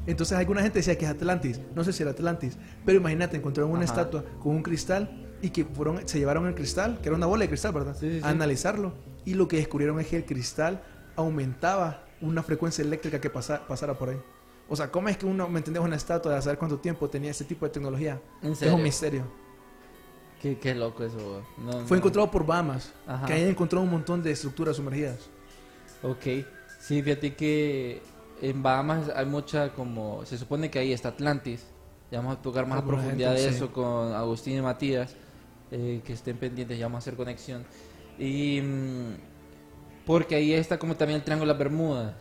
Entonces 0.07 0.37
alguna 0.39 0.63
gente 0.63 0.79
decía 0.79 0.97
que 0.97 1.05
es 1.07 1.11
Atlantis. 1.11 1.61
No 1.75 1.83
sé 1.83 1.93
si 1.93 2.03
era 2.03 2.13
Atlantis. 2.13 2.57
Pero 2.87 2.99
imagínate, 2.99 3.37
encontraron 3.37 3.73
una 3.73 3.85
Ajá. 3.85 3.93
estatua 3.93 4.25
con 4.41 4.55
un 4.57 4.63
cristal 4.63 5.11
y 5.43 5.51
que 5.51 5.65
fueron, 5.65 6.07
se 6.07 6.19
llevaron 6.19 6.47
el 6.47 6.55
cristal, 6.55 6.99
que 7.03 7.09
era 7.09 7.17
una 7.17 7.27
bola 7.27 7.43
de 7.43 7.49
cristal, 7.49 7.73
¿verdad? 7.73 7.97
Sí, 7.99 8.09
sí, 8.11 8.19
A 8.19 8.29
sí. 8.29 8.29
analizarlo. 8.29 8.93
Y 9.25 9.35
lo 9.35 9.49
que 9.49 9.57
descubrieron 9.57 9.99
es 10.01 10.07
que 10.07 10.17
el 10.17 10.25
cristal 10.25 10.83
aumentaba 11.17 12.04
una 12.25 12.43
frecuencia 12.43 12.83
eléctrica 12.83 13.21
que 13.21 13.31
pasa- 13.31 13.67
pasara 13.67 13.95
por 13.95 14.09
ahí. 14.11 14.21
O 14.69 14.75
sea, 14.77 14.91
¿cómo 14.91 15.09
es 15.09 15.17
que 15.19 15.27
uno, 15.27 15.49
me 15.49 15.59
entendés, 15.59 15.83
una 15.83 15.97
estatua 15.97 16.35
de 16.35 16.43
saber 16.43 16.59
cuánto 16.59 16.79
tiempo 16.79 17.09
tenía 17.11 17.31
ese 17.31 17.45
tipo 17.45 17.67
de 17.67 17.71
tecnología? 17.73 18.21
¿En 18.43 18.53
Es 18.53 18.63
un 18.63 18.83
misterio. 18.83 19.25
Qué, 20.41 20.59
qué 20.59 20.75
loco 20.75 21.05
eso. 21.05 21.43
No, 21.59 21.73
Fue 21.87 21.97
no. 21.97 21.97
encontrado 21.97 22.31
por 22.31 22.45
Bahamas, 22.47 22.93
Ajá. 23.07 23.27
que 23.27 23.33
ahí 23.35 23.43
encontró 23.45 23.81
un 23.81 23.91
montón 23.91 24.23
de 24.23 24.31
estructuras 24.31 24.77
sumergidas. 24.77 25.19
Ok, 26.03 26.45
sí, 26.81 27.03
fíjate 27.03 27.35
que 27.35 28.03
en 28.43 28.63
Bahamas 28.63 29.11
hay 29.15 29.25
mucha 29.27 29.73
como, 29.73 30.25
se 30.27 30.37
supone 30.37 30.71
que 30.71 30.79
ahí 30.79 30.93
está 30.93 31.11
Atlantis, 31.11 31.65
ya 32.11 32.19
vamos 32.19 32.37
a 32.37 32.43
tocar 32.43 32.67
más 32.67 32.77
a 32.77 32.81
Alguna 32.81 32.99
profundidad 32.99 33.31
gente, 33.33 33.43
de 33.47 33.51
sí. 33.51 33.57
eso 33.57 33.73
con 33.73 34.13
Agustín 34.13 34.59
y 34.59 34.61
Matías, 34.63 35.15
eh, 35.71 36.03
que 36.05 36.13
estén 36.13 36.37
pendientes, 36.37 36.79
ya 36.79 36.87
vamos 36.87 36.97
a 36.97 37.01
hacer 37.01 37.17
conexión. 37.17 37.65
Y 38.19 38.61
mm, 38.61 39.15
porque 40.07 40.35
ahí 40.37 40.53
está 40.53 40.79
como 40.79 40.97
también 40.97 41.19
el 41.19 41.25
Triángulo 41.25 41.53
de 41.53 41.59
las 41.59 41.59
Bermudas, 41.59 42.15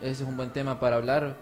ese 0.00 0.22
es 0.24 0.28
un 0.28 0.36
buen 0.36 0.50
tema 0.50 0.80
para 0.80 0.96
hablar, 0.96 1.36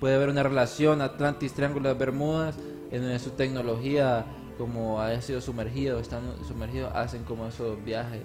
puede 0.00 0.14
haber 0.16 0.28
una 0.28 0.42
relación 0.42 1.00
Atlantis-Triángulo 1.00 1.88
de 1.88 1.94
las 1.94 1.98
Bermudas, 1.98 2.56
en 2.90 3.00
donde 3.02 3.18
su 3.18 3.30
tecnología 3.30 4.26
como 4.58 5.00
ha 5.00 5.20
sido 5.20 5.40
sumergido, 5.40 5.98
están 5.98 6.22
sumergidos, 6.46 6.94
hacen 6.94 7.24
como 7.24 7.46
esos 7.48 7.82
viajes 7.84 8.22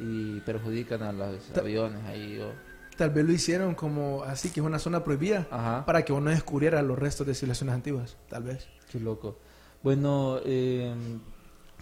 y 0.00 0.40
perjudican 0.40 1.02
a 1.02 1.12
los 1.12 1.56
aviones 1.56 2.02
ahí. 2.06 2.40
o- 2.40 2.52
Tal 2.96 3.10
vez 3.10 3.24
lo 3.24 3.32
hicieron 3.32 3.74
como 3.74 4.22
así, 4.24 4.50
que 4.50 4.60
es 4.60 4.66
una 4.66 4.78
zona 4.78 5.04
prohibida, 5.04 5.46
Ajá, 5.50 5.84
para 5.84 6.04
que 6.04 6.12
uno 6.12 6.30
descubriera 6.30 6.80
los 6.82 6.98
restos 6.98 7.26
de 7.26 7.34
civilizaciones 7.34 7.74
antiguas, 7.74 8.16
tal 8.28 8.44
vez. 8.44 8.68
qué 8.90 8.98
loco. 9.00 9.36
Bueno, 9.82 10.38
eh, 10.44 10.92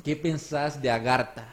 ¿qué 0.02 0.16
pensás 0.16 0.80
de 0.82 0.90
Agartha? 0.90 1.46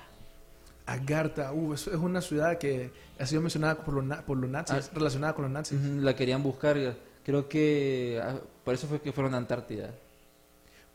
Agartha, 0.94 1.52
uh, 1.54 1.74
es, 1.74 1.88
una 1.88 2.22
ciudad 2.22 2.58
que 2.58 2.92
ha 3.20 3.26
sido 3.26 3.42
mencionada 3.42 3.76
por 3.84 3.94
los, 3.94 4.18
por 4.24 4.38
los 4.38 4.50
nazis, 4.50 4.88
Ah. 4.90 4.92
relacionada 4.96 5.34
con 5.34 5.44
los 5.44 5.52
nazis. 5.52 5.80
La 5.82 6.16
querían 6.16 6.42
buscar, 6.44 6.78
creo 7.24 7.48
que 7.48 8.20
ah, 8.24 8.36
por 8.64 8.74
eso 8.74 8.88
fue 8.88 9.02
que 9.02 9.12
fueron 9.12 9.34
a 9.34 9.38
Antártida. 9.38 9.90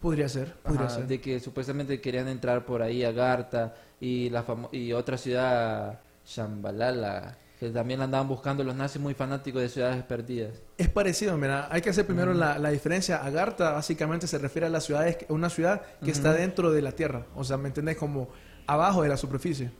Podría 0.01 0.29
ser, 0.29 0.53
podría 0.63 0.87
Ajá, 0.87 0.97
ser. 0.97 1.07
de 1.07 1.21
que 1.21 1.41
supuestamente 1.41 2.01
querían 2.01 2.29
entrar 2.29 2.67
por 2.67 2.83
ahí 2.83 3.05
a 3.05 3.09
Agartha 3.09 3.75
y 4.01 4.29
la 4.31 4.45
y 4.73 4.93
otra 4.93 5.17
ciudad, 5.17 5.99
Shambhalala, 6.27 7.39
que 7.59 7.71
también 7.71 8.01
la 8.01 8.05
andaban 8.05 8.29
buscando 8.29 8.63
los 8.65 8.75
nazis 8.75 9.01
muy 9.01 9.15
fanáticos 9.15 9.63
de 9.63 9.69
ciudades 9.71 10.03
perdidas. 10.03 10.51
Es 10.77 10.89
parecido, 10.91 11.39
mira, 11.39 11.69
hay 11.71 11.81
que 11.81 11.91
hacer 11.91 12.05
primero 12.05 12.35
la, 12.35 12.59
la 12.59 12.71
diferencia. 12.71 13.25
Agartha 13.25 13.71
básicamente 13.73 14.27
se 14.27 14.37
refiere 14.39 14.67
a 14.67 14.71
las 14.71 14.85
ciudades, 14.85 15.19
una 15.29 15.49
ciudad 15.49 15.81
que 16.05 16.11
está 16.11 16.33
dentro 16.35 16.71
de 16.71 16.83
la 16.83 16.93
tierra, 16.93 17.25
o 17.35 17.45
sea, 17.45 17.57
¿me 17.57 17.69
entendés? 17.69 17.97
Como 17.97 18.29
abajo 18.67 19.03
de 19.03 19.09
la 19.09 19.17
superficie, 19.17 19.71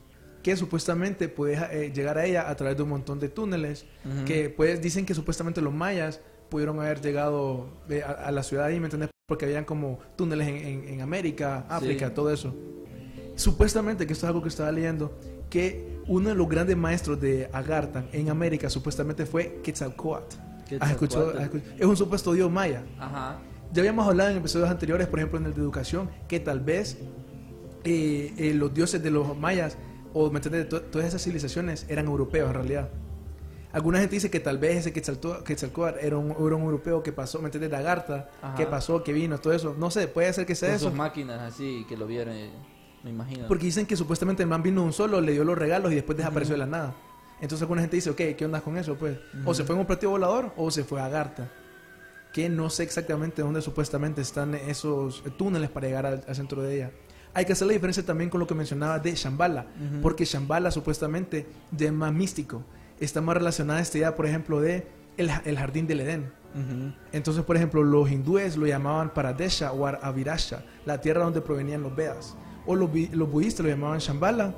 que 0.45 0.57
supuestamente 0.57 1.29
puedes 1.29 1.59
eh, 1.73 1.91
llegar 1.93 2.19
a 2.19 2.25
ella 2.27 2.49
a 2.49 2.55
través 2.55 2.77
de 2.77 2.83
un 2.85 2.91
montón 2.91 3.19
de 3.19 3.29
túneles, 3.31 3.87
que 4.27 4.51
pues 4.51 4.81
dicen 4.81 5.05
que 5.07 5.15
supuestamente 5.15 5.61
los 5.61 5.73
mayas 5.75 6.21
pudieron 6.51 6.79
haber 6.79 7.01
llegado 7.01 7.69
eh, 7.89 8.03
a, 8.07 8.11
a 8.13 8.31
la 8.31 8.43
ciudad 8.45 8.67
ahí, 8.67 8.79
¿me 8.79 8.87
entendés? 8.87 9.09
Porque 9.27 9.47
habían 9.47 9.65
como 9.65 9.99
túneles 10.17 10.47
en, 10.47 10.57
en- 10.57 10.89
en 10.89 11.01
América, 11.01 11.65
África, 11.69 12.09
Sí. 12.09 12.15
todo 12.15 12.31
eso. 12.31 12.55
Supuestamente, 13.37 14.07
que 14.07 14.13
esto 14.13 14.27
es 14.27 14.29
algo 14.29 14.43
que 14.43 14.49
estaba 14.49 14.71
leyendo, 14.71 15.19
que 15.51 15.99
uno 16.07 16.29
de 16.29 16.35
los 16.35 16.49
grandes 16.49 16.77
maestros 16.77 17.21
de 17.21 17.49
Agartha 17.53 18.05
en 18.13 18.29
América 18.31 18.69
supuestamente 18.71 19.27
fue 19.27 19.61
Quetzalcóatl. 19.63 20.37
¿Has 20.81 20.91
escuchado? 20.91 21.33
Quetzalcóatl. 21.33 21.39
has 21.39 21.45
escuchado? 21.45 21.75
Es 21.79 21.87
un 21.87 21.97
supuesto 21.97 22.33
dios 22.33 22.51
maya. 22.51 22.85
Ajá. 22.99 23.39
Ya 23.73 23.81
habíamos 23.81 24.07
hablado 24.07 24.31
en 24.31 24.37
episodios 24.37 24.69
anteriores, 24.71 25.07
por 25.09 25.19
ejemplo 25.19 25.39
en 25.39 25.47
el 25.47 25.55
de 25.55 25.61
educación, 25.61 26.11
que 26.29 26.39
tal 26.39 26.61
vez 26.61 26.99
eh, 27.85 28.33
eh, 28.37 28.55
los 28.55 28.73
dioses 28.73 29.03
de 29.03 29.11
los 29.11 29.37
mayas, 29.37 29.77
o 30.15 30.31
¿me 30.31 30.39
entiendes? 30.39 30.69
To- 30.71 30.81
todas 30.81 31.07
esas 31.09 31.23
civilizaciones 31.23 31.85
eran 31.91 32.07
europeos 32.07 32.49
en 32.49 32.55
realidad. 32.55 32.89
Alguna 33.73 33.99
gente 33.99 34.15
dice 34.15 34.31
que 34.31 34.39
tal 34.39 34.59
vez 34.59 34.77
ese 34.87 34.93
Quetzalcóatl 34.93 35.99
era 36.01 36.17
un, 36.17 36.31
era 36.31 36.55
un 36.57 36.63
europeo 36.63 37.03
que 37.03 37.13
pasó, 37.13 37.41
¿me 37.41 37.47
entiendes? 37.47 37.71
De 37.73 37.77
Agartha, 37.77 38.31
Ajá. 38.41 38.55
que 38.55 38.67
pasó, 38.67 39.03
que 39.03 39.13
vino, 39.13 39.39
todo 39.39 39.53
eso. 39.53 39.75
No 39.77 39.91
sé, 39.91 40.07
puede 40.07 40.33
ser 40.33 40.47
que 40.47 40.55
sea 40.55 40.69
Con 40.71 40.77
eso. 40.77 40.89
sus 40.91 40.95
máquinas 40.97 41.41
así, 41.41 41.85
que 41.89 41.97
lo 41.97 42.07
vieron, 42.07 42.35
eh, 42.37 42.51
me 43.03 43.11
imagino. 43.11 43.49
Porque 43.49 43.65
dicen 43.67 43.85
que 43.85 43.97
supuestamente 43.97 44.45
el 44.45 44.49
man 44.49 44.63
vino 44.63 44.83
un 44.85 44.93
solo, 44.93 45.21
le 45.21 45.33
dio 45.33 45.43
los 45.43 45.59
regalos 45.59 45.91
y 45.91 45.97
después 45.97 46.17
desapareció 46.17 46.55
Ujú. 46.55 46.61
de 46.63 46.71
la 46.71 46.79
nada. 46.79 46.95
Entonces 47.41 47.63
alguna 47.63 47.81
gente 47.81 47.97
dice, 47.97 48.11
ok, 48.11 48.21
¿qué 48.39 48.45
onda 48.45 48.61
con 48.61 48.77
eso? 48.79 48.95
Pues, 48.95 49.19
o 49.39 49.41
Ujú. 49.51 49.55
se 49.55 49.65
fue 49.65 49.75
en 49.75 49.81
un 49.81 49.87
platillo 49.87 50.11
volador 50.11 50.53
o 50.57 50.71
se 50.71 50.85
fue 50.85 51.01
a 51.01 51.07
Agartha. 51.07 51.51
Que 52.33 52.49
no 52.49 52.71
sé 52.71 52.85
exactamente 52.85 53.43
dónde 53.43 53.61
supuestamente 53.61 54.21
están 54.21 54.55
esos 54.55 55.25
túneles 55.37 55.69
para 55.71 55.89
llegar 55.89 56.07
al, 56.07 56.25
al 56.29 56.35
centro 56.37 56.63
de 56.63 56.77
ella. 56.77 56.91
Hay 57.35 57.45
que 57.45 57.53
hacer 57.53 57.67
la 57.67 57.73
diferencia 57.73 58.05
también 58.07 58.31
con 58.31 58.39
lo 58.41 58.47
que 58.47 58.55
mencionaba 58.55 58.99
de 58.99 59.13
Shambhala, 59.15 59.67
porque 60.03 60.25
Shambhala 60.25 60.71
supuestamente 60.71 61.47
ya 61.77 61.87
es 61.87 61.93
más 61.93 62.13
místico. 62.13 62.63
Está 63.01 63.21
más 63.21 63.37
relacionada 63.37 63.81
a 63.81 63.83
esta 63.83 63.99
idea, 63.99 64.15
por 64.15 64.27
ejemplo, 64.27 64.61
de 64.61 64.87
el, 65.17 65.31
el 65.45 65.59
jardín 65.59 65.87
del 65.87 66.01
Edén. 66.01 66.33
Entonces, 67.13 67.43
por 67.43 67.57
ejemplo, 67.57 67.83
los 67.83 68.09
hindúes 68.11 68.57
lo 68.57 68.67
llamaban 68.67 69.13
Paradesha 69.13 69.73
o 69.73 69.87
Avirasha, 69.87 70.65
la 70.87 71.01
tierra 71.01 71.25
donde 71.25 71.41
provenían 71.41 71.83
los 71.83 71.95
Vedas. 71.97 72.37
O 72.67 72.77
los, 72.77 72.89
los 73.13 73.29
budistas 73.31 73.65
lo 73.67 73.71
llamaban 73.71 73.99
Shambhala, 73.99 74.55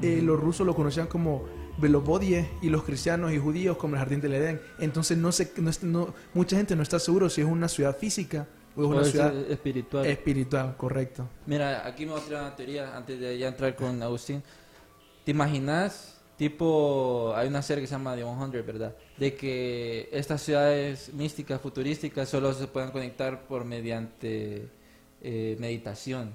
eh, 0.00 0.20
los 0.22 0.38
rusos 0.38 0.64
lo 0.66 0.74
conocían 0.76 1.08
como 1.08 1.44
Velobodie 1.78 2.48
y 2.62 2.68
los 2.70 2.84
cristianos 2.84 3.32
y 3.32 3.38
judíos 3.38 3.76
como 3.76 3.94
el 3.94 3.98
jardín 3.98 4.20
del 4.20 4.34
Edén. 4.34 4.60
Entonces, 4.78 5.18
no 5.18 5.32
sé, 5.32 5.52
no 5.56 5.70
no- 5.82 6.14
mucha 6.34 6.56
gente 6.56 6.76
no 6.76 6.82
está 6.82 6.98
seguro 7.00 7.28
si 7.28 7.40
es 7.40 7.46
una 7.48 7.66
ciudad 7.68 7.96
física 7.96 8.46
es 8.76 8.84
una 8.84 9.04
ciudad 9.04 9.34
espiritual. 9.50 10.06
espiritual, 10.06 10.76
correcto. 10.76 11.28
Mira, 11.46 11.86
aquí 11.86 12.06
me 12.06 12.12
voy 12.12 12.20
a 12.20 12.24
tirar 12.24 12.42
una 12.42 12.56
teoría 12.56 12.96
antes 12.96 13.18
de 13.20 13.36
ya 13.38 13.48
entrar 13.48 13.74
con 13.76 14.02
Agustín. 14.02 14.42
¿Te 15.24 15.32
imaginas, 15.32 16.18
tipo, 16.36 17.32
hay 17.36 17.48
una 17.48 17.62
serie 17.62 17.82
que 17.82 17.86
se 17.88 17.92
llama 17.94 18.14
The 18.16 18.22
100, 18.22 18.66
¿verdad? 18.66 18.96
De 19.18 19.34
que 19.34 20.08
estas 20.12 20.40
ciudades 20.42 21.12
místicas, 21.12 21.60
futurísticas, 21.60 22.28
solo 22.28 22.52
se 22.54 22.66
puedan 22.68 22.90
conectar 22.90 23.46
por 23.46 23.64
mediante 23.64 24.68
eh, 25.22 25.56
meditación 25.58 26.32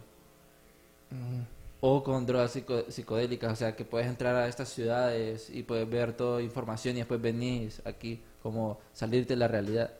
o 1.81 2.03
con 2.03 2.25
drogas 2.25 2.51
psico- 2.55 2.85
psicodélicas. 2.89 3.53
O 3.53 3.55
sea, 3.55 3.75
que 3.75 3.85
puedes 3.85 4.07
entrar 4.07 4.35
a 4.35 4.47
estas 4.47 4.69
ciudades 4.69 5.49
y 5.49 5.63
puedes 5.63 5.89
ver 5.89 6.13
toda 6.13 6.41
información 6.41 6.95
y 6.95 6.99
después 6.99 7.21
venís 7.21 7.81
aquí, 7.85 8.21
como 8.41 8.79
salirte 8.93 9.33
de 9.33 9.37
la 9.37 9.47
realidad. 9.47 9.91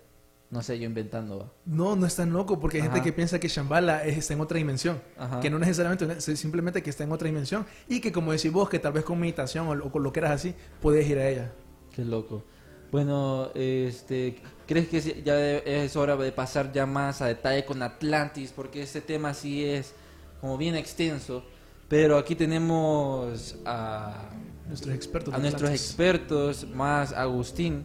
No 0.51 0.61
sé, 0.61 0.77
yo 0.79 0.85
inventando. 0.85 1.53
No, 1.65 1.95
no 1.95 2.05
es 2.05 2.15
tan 2.15 2.31
loco 2.31 2.59
porque 2.59 2.77
hay 2.77 2.83
gente 2.83 3.01
que 3.01 3.11
piensa 3.11 3.39
que 3.39 3.47
Shambhala 3.47 4.05
es- 4.05 4.17
está 4.17 4.33
en 4.33 4.41
otra 4.41 4.57
dimensión. 4.57 5.01
Ajá. 5.17 5.39
Que 5.39 5.49
no 5.49 5.57
necesariamente, 5.59 6.07
es 6.17 6.39
simplemente 6.39 6.81
que 6.83 6.89
está 6.89 7.03
en 7.03 7.11
otra 7.11 7.27
dimensión. 7.27 7.65
Y 7.89 7.99
que 7.99 8.11
como 8.11 8.31
decís 8.31 8.51
vos, 8.51 8.69
que 8.69 8.79
tal 8.79 8.93
vez 8.93 9.03
con 9.03 9.19
meditación 9.19 9.67
o, 9.81 9.91
con 9.91 10.03
lo 10.03 10.13
que 10.13 10.19
eras 10.19 10.31
así, 10.31 10.53
puedes 10.81 11.07
ir 11.09 11.17
a 11.17 11.27
ella. 11.27 11.51
Qué 11.93 12.05
loco. 12.05 12.43
Bueno, 12.91 13.49
este, 13.55 14.37
¿crees 14.67 14.87
que 14.87 15.23
ya 15.23 15.37
es 15.41 15.95
hora 15.95 16.15
de 16.15 16.31
pasar 16.31 16.71
ya 16.71 16.85
más 16.85 17.21
a 17.21 17.25
detalle 17.27 17.65
con 17.65 17.81
Atlantis? 17.81 18.53
Porque 18.55 18.81
este 18.83 19.01
tema 19.01 19.33
sí 19.33 19.65
es 19.65 19.93
como 20.39 20.57
bien 20.57 20.75
extenso. 20.75 21.43
Pero 21.89 22.17
aquí 22.17 22.35
tenemos 22.35 23.57
a, 23.65 24.29
Nuestros 24.67 24.95
expertos. 24.95 25.33
a 25.33 25.37
nuestros 25.39 25.69
expertos, 25.71 26.67
más 26.73 27.11
Agustín. 27.13 27.83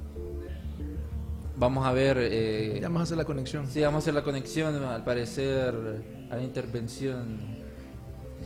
Vamos 1.61 1.87
a 1.87 1.93
ver. 1.93 2.17
eh, 2.21 2.81
vamos 2.83 3.01
a 3.01 3.03
hacer 3.05 3.17
la 3.17 3.25
conexión. 3.25 3.67
sí, 3.69 3.81
vamos 3.81 3.97
a 3.97 4.03
hacer 4.05 4.15
la 4.15 4.23
conexión. 4.25 4.83
Al 4.83 5.05
parecer, 5.05 5.75
hay 6.31 6.43
intervención 6.45 7.39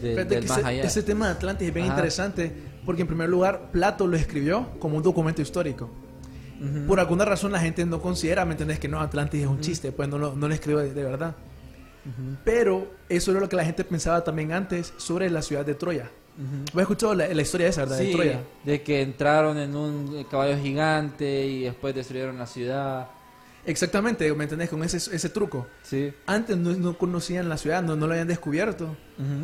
de- 0.02 0.16
del 0.24 0.28
que 0.42 0.48
más 0.48 0.58
ese, 0.58 0.66
allá. 0.66 0.82
ese 0.82 1.02
tema 1.02 1.26
de 1.28 1.32
Atlantis 1.32 1.68
es 1.68 1.74
bien 1.74 1.86
Ajá. 1.86 1.94
interesante 1.94 2.52
porque 2.84 3.02
en 3.02 3.08
primer 3.08 3.28
lugar 3.30 3.70
Plato 3.72 4.06
lo 4.06 4.16
escribió 4.16 4.68
como 4.80 4.96
un 4.98 5.02
documento 5.02 5.40
histórico. 5.40 5.88
Ujú. 6.60 6.86
Por 6.86 7.00
alguna 7.00 7.24
razón 7.24 7.52
la 7.52 7.60
gente 7.60 7.86
no 7.86 8.00
considera, 8.02 8.44
¿me 8.44 8.52
entendés? 8.52 8.78
Que 8.80 8.88
no, 8.88 9.00
Atlantis 9.00 9.42
es 9.42 9.46
un 9.46 9.60
chiste, 9.60 9.92
pues 9.92 10.08
no 10.08 10.18
lo, 10.18 10.34
no 10.34 10.48
lo 10.48 10.54
escribió 10.54 10.80
de, 10.80 10.92
de 10.92 11.02
verdad. 11.04 11.34
Pero 12.44 12.86
eso 13.08 13.30
era 13.30 13.40
lo 13.40 13.48
que 13.48 13.56
la 13.56 13.64
gente 13.64 13.82
pensaba 13.82 14.22
también 14.22 14.52
antes 14.52 14.92
sobre 14.98 15.30
la 15.30 15.40
ciudad 15.40 15.64
de 15.64 15.74
Troya. 15.74 16.10
¿Vos 16.36 16.74
has 16.74 16.80
escuchado 16.82 17.14
la, 17.14 17.28
la 17.28 17.42
historia 17.42 17.68
esa, 17.68 17.82
verdad? 17.82 17.98
Sí, 17.98 18.06
De 18.06 18.12
Troya. 18.12 18.40
de 18.64 18.82
que 18.82 19.02
entraron 19.02 19.58
en 19.58 19.76
un 19.76 20.24
caballo 20.30 20.58
gigante 20.60 21.46
y 21.46 21.62
después 21.62 21.94
destruyeron 21.94 22.38
la 22.38 22.46
ciudad. 22.46 23.08
Exactamente, 23.66 24.30
¿me 24.34 24.44
entendés? 24.44 24.68
Con 24.68 24.82
ese, 24.84 24.96
ese 24.96 25.28
truco. 25.30 25.66
Sí. 25.82 26.12
Antes 26.26 26.56
no, 26.56 26.72
no 26.72 26.98
conocían 26.98 27.48
la 27.48 27.56
ciudad, 27.56 27.82
no, 27.82 27.96
no 27.96 28.06
lo 28.06 28.12
habían 28.12 28.28
descubierto. 28.28 28.94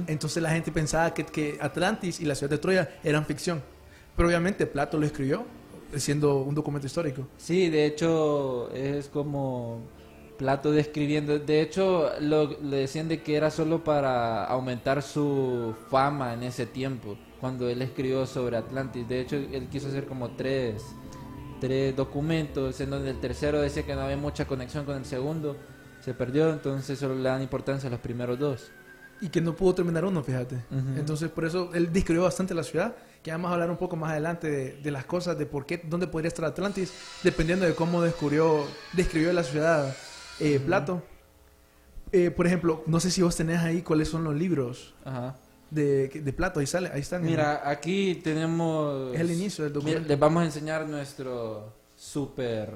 Entonces 0.07 0.43
la 0.43 0.51
gente 0.51 0.73
pensaba 0.73 1.15
que, 1.15 1.25
que 1.25 1.57
Atlantis 1.61 2.21
y 2.21 2.25
la 2.27 2.35
ciudad 2.35 2.51
de 2.51 2.59
Troya 2.59 2.91
eran 3.03 3.25
ficción. 3.25 3.63
Pero 4.17 4.29
obviamente 4.29 4.67
Plato 4.67 4.99
lo 4.99 5.07
escribió 5.07 5.45
siendo 5.97 6.43
un 6.43 6.55
documento 6.55 6.87
histórico. 6.87 7.27
Sí, 7.39 7.71
de 7.71 7.87
hecho 7.87 8.71
es 8.75 9.09
como 9.09 9.81
Plato 10.41 10.73
describiendo. 10.73 11.39
De 11.39 11.61
hecho, 11.61 12.13
lo, 12.19 12.59
le 12.63 12.79
decían 12.79 13.09
de 13.09 13.23
que 13.23 13.37
era 13.37 13.51
solo 13.51 13.85
para 13.85 14.47
aumentar 14.47 15.03
su 15.03 15.75
fama 15.91 16.33
en 16.33 16.45
ese 16.45 16.65
tiempo, 16.65 17.19
cuando 17.39 17.69
él 17.69 17.83
escribió 17.83 18.25
sobre 18.25 18.57
Atlantis. 18.57 19.07
De 19.07 19.21
hecho, 19.21 19.37
él 19.37 19.69
quiso 19.71 19.89
hacer 19.89 20.07
como 20.07 20.31
tres, 20.31 20.83
tres 21.61 21.95
documentos, 21.95 22.81
en 22.81 22.89
donde 22.89 23.11
el 23.11 23.21
tercero 23.21 23.61
decía 23.61 23.83
que 23.83 23.95
no 23.95 24.01
había 24.01 24.17
mucha 24.17 24.47
conexión 24.47 24.87
con 24.87 24.97
el 24.97 25.05
segundo. 25.05 25.59
Se 26.01 26.15
perdió, 26.15 26.51
entonces 26.51 26.99
solo 26.99 27.17
le 27.17 27.29
dan 27.29 27.43
importancia 27.43 27.89
a 27.89 27.91
los 27.91 28.01
primeros 28.01 28.39
dos. 28.39 28.71
Y 29.21 29.29
que 29.29 29.43
no 29.43 29.55
pudo 29.55 29.75
terminar 29.75 30.07
uno, 30.07 30.23
fíjate. 30.23 30.57
Entonces 30.97 31.29
por 31.29 31.45
eso 31.45 31.69
él 31.75 31.93
describió 31.93 32.23
bastante 32.23 32.55
la 32.55 32.63
ciudad. 32.63 32.97
Que 33.23 33.31
vamos 33.31 33.51
a 33.51 33.53
hablar 33.53 33.71
un 33.71 33.77
poco 33.77 33.95
más 33.95 34.13
adelante 34.13 34.51
de, 34.51 34.73
de 34.81 34.91
las 34.91 35.05
cosas, 35.05 35.37
de 35.37 35.45
por 35.45 35.67
qué, 35.67 35.83
dónde 35.85 36.07
podría 36.07 36.29
estar 36.29 36.47
Atlantis, 36.47 36.95
dependiendo 37.23 37.67
de 37.67 37.75
cómo 37.75 38.01
descubrió, 38.01 38.65
describió 38.95 39.31
la 39.35 39.45
ciudad 39.45 39.95
eh, 40.41 40.61
Plato. 40.61 41.03
Eh, 42.13 42.31
por 42.31 42.47
ejemplo, 42.47 42.83
no 42.87 42.99
sé 42.99 43.11
si 43.11 43.23
vos 43.23 43.37
tenés 43.37 43.59
ahí 43.61 43.83
cuáles 43.83 44.09
son 44.09 44.25
los 44.25 44.35
libros 44.35 44.95
Ajá. 45.05 45.37
de, 45.71 46.09
de 46.09 46.33
Plato. 46.33 46.61
Ahí 46.61 46.67
sale, 46.67 46.91
ahí 46.93 47.01
están. 47.01 47.23
Mira, 47.23 47.69
aquí 47.69 48.17
tenemos... 48.17 49.15
Es 49.15 49.21
el 49.21 49.31
inicio 49.31 49.65
del 49.65 49.73
documento. 49.73 50.01
Mira, 50.01 50.09
Les 50.09 50.19
vamos 50.19 50.43
a 50.43 50.47
enseñar 50.47 50.87
nuestro 50.89 51.73
super 51.97 52.71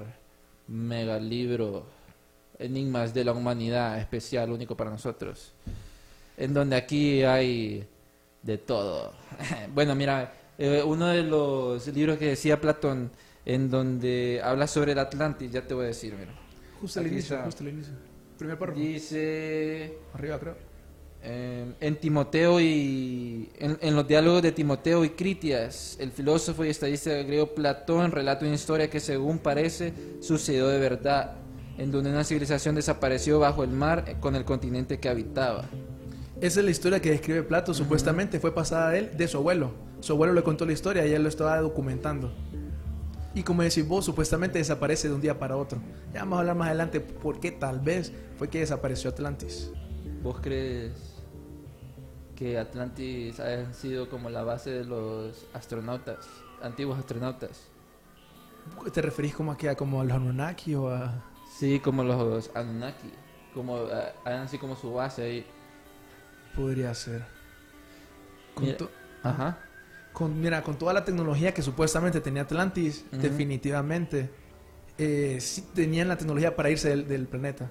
mega 0.68 1.18
libro 1.18 1.86
Enigmas 2.58 3.12
de 3.12 3.24
la 3.24 3.32
Humanidad 3.32 3.98
especial, 3.98 4.52
único 4.52 4.76
para 4.76 4.90
nosotros. 4.90 5.52
En 6.36 6.54
donde 6.54 6.76
aquí 6.76 7.22
hay 7.22 7.86
de 8.42 8.58
todo. 8.58 9.12
bueno, 9.74 9.94
mira, 9.94 10.32
eh, 10.58 10.82
uno 10.84 11.08
de 11.08 11.22
los 11.22 11.86
libros 11.88 12.18
que 12.18 12.26
decía 12.26 12.60
Platón, 12.60 13.10
en 13.44 13.70
donde 13.70 14.40
habla 14.42 14.66
sobre 14.66 14.92
el 14.92 14.98
Atlantis, 14.98 15.50
ya 15.50 15.66
te 15.66 15.74
voy 15.74 15.84
a 15.84 15.88
decir, 15.88 16.14
mira. 16.18 16.32
Justo 16.84 17.00
al 17.00 17.06
Aquí 17.06 17.14
inicio, 17.14 17.34
está. 17.36 17.46
justo 17.46 17.62
al 17.62 17.68
inicio. 17.70 17.94
Primer 18.36 18.58
párrafo. 18.58 18.78
Dice... 18.78 19.96
Arriba, 20.12 20.38
creo. 20.38 20.54
Eh, 21.22 21.72
en 21.80 21.96
Timoteo 21.96 22.60
y 22.60 23.48
en, 23.58 23.78
en 23.80 23.96
los 23.96 24.06
diálogos 24.06 24.42
de 24.42 24.52
Timoteo 24.52 25.02
y 25.02 25.08
Critias, 25.10 25.96
el 25.98 26.12
filósofo 26.12 26.62
y 26.62 26.68
estadista 26.68 27.10
griego 27.22 27.54
Platón 27.54 28.10
relata 28.10 28.44
una 28.44 28.54
historia 28.54 28.90
que 28.90 29.00
según 29.00 29.38
parece 29.38 29.94
sucedió 30.20 30.68
de 30.68 30.78
verdad, 30.78 31.36
en 31.78 31.90
donde 31.90 32.10
una 32.10 32.22
civilización 32.22 32.74
desapareció 32.74 33.38
bajo 33.38 33.64
el 33.64 33.70
mar 33.70 34.04
eh, 34.06 34.16
con 34.20 34.36
el 34.36 34.44
continente 34.44 35.00
que 35.00 35.08
habitaba. 35.08 35.64
Esa 36.42 36.60
es 36.60 36.64
la 36.66 36.70
historia 36.70 37.00
que 37.00 37.12
describe 37.12 37.42
Plato. 37.44 37.72
Supuestamente 37.72 38.38
fue 38.40 38.54
pasada 38.54 38.90
a 38.90 38.98
él 38.98 39.16
de 39.16 39.26
su 39.26 39.38
abuelo. 39.38 39.72
Su 40.00 40.12
abuelo 40.12 40.34
le 40.34 40.42
contó 40.42 40.66
la 40.66 40.74
historia 40.74 41.06
y 41.06 41.12
él 41.14 41.22
lo 41.22 41.30
estaba 41.30 41.58
documentando. 41.60 42.30
Y 43.34 43.42
como 43.42 43.62
decís 43.62 43.86
vos, 43.86 44.04
supuestamente 44.04 44.58
desaparece 44.58 45.08
de 45.08 45.14
un 45.14 45.20
día 45.20 45.38
para 45.38 45.56
otro. 45.56 45.80
Ya 46.12 46.20
vamos 46.20 46.36
a 46.36 46.40
hablar 46.40 46.56
más 46.56 46.68
adelante 46.68 47.00
por 47.00 47.40
qué 47.40 47.50
tal 47.50 47.80
vez 47.80 48.12
fue 48.38 48.48
que 48.48 48.60
desapareció 48.60 49.10
Atlantis. 49.10 49.72
¿Vos 50.22 50.38
crees 50.40 50.92
que 52.36 52.58
Atlantis 52.58 53.40
haya 53.40 53.72
sido 53.72 54.08
como 54.08 54.30
la 54.30 54.44
base 54.44 54.70
de 54.70 54.84
los 54.84 55.46
astronautas, 55.52 56.26
antiguos 56.62 56.98
astronautas? 56.98 57.68
¿Te 58.92 59.02
referís 59.02 59.34
como 59.34 59.52
a, 59.52 59.56
qué? 59.58 59.68
¿A 59.68 59.74
como 59.74 60.00
a 60.00 60.04
los 60.04 60.16
Anunnaki 60.16 60.74
o 60.74 60.88
a...? 60.88 61.22
Sí, 61.58 61.80
como 61.80 62.02
los 62.02 62.50
Anunnaki, 62.54 63.10
como 63.52 63.78
así 64.24 64.58
como 64.58 64.74
su 64.76 64.92
base 64.94 65.22
ahí. 65.22 65.46
Podría 66.56 66.94
ser. 66.94 67.24
Mira- 68.60 68.76
Ajá. 69.22 69.58
Con, 70.14 70.40
mira, 70.40 70.62
con 70.62 70.78
toda 70.78 70.94
la 70.94 71.04
tecnología 71.04 71.52
que 71.52 71.60
supuestamente 71.60 72.20
tenía 72.22 72.42
Atlantis, 72.42 73.04
definitivamente 73.10 74.30
eh, 74.96 75.38
sí 75.40 75.66
tenían 75.74 76.08
la 76.08 76.16
tecnología 76.16 76.54
para 76.54 76.70
irse 76.70 76.88
del, 76.88 77.06
del 77.06 77.26
planeta. 77.26 77.70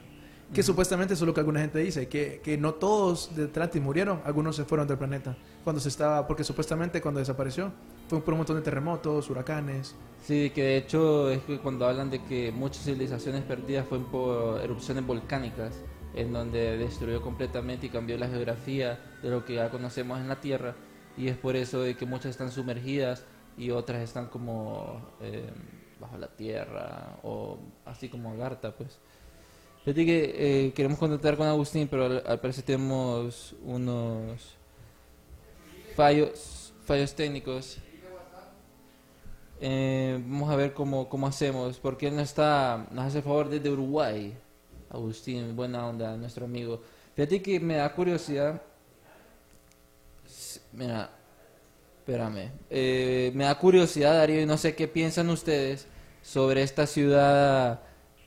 Que 0.53 0.61
supuestamente 0.61 1.15
eso 1.15 1.23
es 1.23 1.27
lo 1.27 1.33
que 1.33 1.39
alguna 1.39 1.61
gente 1.61 1.79
dice, 1.79 2.07
que, 2.07 2.41
que 2.43 2.59
no 2.59 2.75
todos 2.75 3.35
de 3.35 3.45
Atlantis 3.45 3.81
murieron, 3.81 4.21
algunos 4.23 4.55
se 4.55 4.65
fueron 4.65 4.87
del 4.87 4.99
planeta. 4.99 5.35
Cuando 5.63 5.79
se 5.79 5.89
estaba, 5.89 6.27
porque 6.27 6.43
supuestamente 6.43 7.01
cuando 7.01 7.19
desapareció 7.19 7.71
fue 8.07 8.21
por 8.21 8.33
un 8.33 8.39
montón 8.39 8.57
de 8.57 8.61
terremotos, 8.61 9.29
huracanes. 9.31 9.95
Sí, 10.23 10.51
que 10.51 10.63
de 10.63 10.77
hecho 10.77 11.31
es 11.31 11.41
que 11.43 11.57
cuando 11.57 11.87
hablan 11.87 12.11
de 12.11 12.21
que 12.23 12.51
muchas 12.51 12.83
civilizaciones 12.83 13.41
perdidas 13.43 13.87
fueron 13.87 14.11
por 14.11 14.61
erupciones 14.61 15.07
volcánicas, 15.07 15.73
en 16.13 16.33
donde 16.33 16.77
destruyó 16.77 17.21
completamente 17.21 17.87
y 17.87 17.89
cambió 17.89 18.17
la 18.17 18.27
geografía 18.27 18.99
de 19.23 19.29
lo 19.29 19.45
que 19.45 19.55
ya 19.55 19.71
conocemos 19.71 20.19
en 20.19 20.27
la 20.27 20.39
Tierra, 20.39 20.75
y 21.17 21.27
es 21.27 21.37
por 21.37 21.55
eso 21.55 21.81
de 21.81 21.95
que 21.95 22.05
muchas 22.05 22.31
están 22.31 22.51
sumergidas 22.51 23.23
y 23.57 23.71
otras 23.71 24.01
están 24.01 24.27
como 24.27 25.01
eh, 25.21 25.49
bajo 25.99 26.17
la 26.17 26.27
tierra 26.27 27.19
o 27.23 27.59
así 27.85 28.09
como 28.09 28.31
Agartha, 28.31 28.75
pues. 28.75 28.99
Fíjate 29.83 30.05
que 30.05 30.33
eh, 30.67 30.73
queremos 30.73 30.97
contactar 30.97 31.35
con 31.35 31.45
Agustín, 31.47 31.87
pero 31.89 32.05
al, 32.05 32.23
al 32.25 32.39
parecer 32.39 32.63
tenemos 32.63 33.53
unos 33.63 34.55
fallos, 35.95 36.73
fallos 36.85 37.13
técnicos. 37.13 37.77
Eh, 39.59 40.21
vamos 40.25 40.49
a 40.49 40.55
ver 40.55 40.73
cómo, 40.73 41.07
cómo 41.07 41.27
hacemos, 41.27 41.79
porque 41.79 42.07
él 42.07 42.15
no 42.15 42.21
está, 42.21 42.87
nos 42.91 43.05
hace 43.05 43.17
el 43.19 43.23
favor 43.23 43.49
desde 43.49 43.69
Uruguay. 43.69 44.33
Agustín, 44.89 45.55
buena 45.55 45.87
onda, 45.87 46.15
nuestro 46.17 46.45
amigo. 46.45 46.81
Fíjate 47.15 47.41
que 47.41 47.59
me 47.59 47.75
da 47.75 47.93
curiosidad. 47.93 48.61
Mira, 50.73 51.09
espérame. 51.99 52.51
Eh, 52.69 53.31
me 53.35 53.45
da 53.45 53.57
curiosidad, 53.57 54.13
Darío, 54.13 54.41
y 54.41 54.45
no 54.45 54.57
sé 54.57 54.75
qué 54.75 54.87
piensan 54.87 55.29
ustedes 55.29 55.87
sobre 56.21 56.63
esta 56.63 56.87
ciudad 56.87 57.81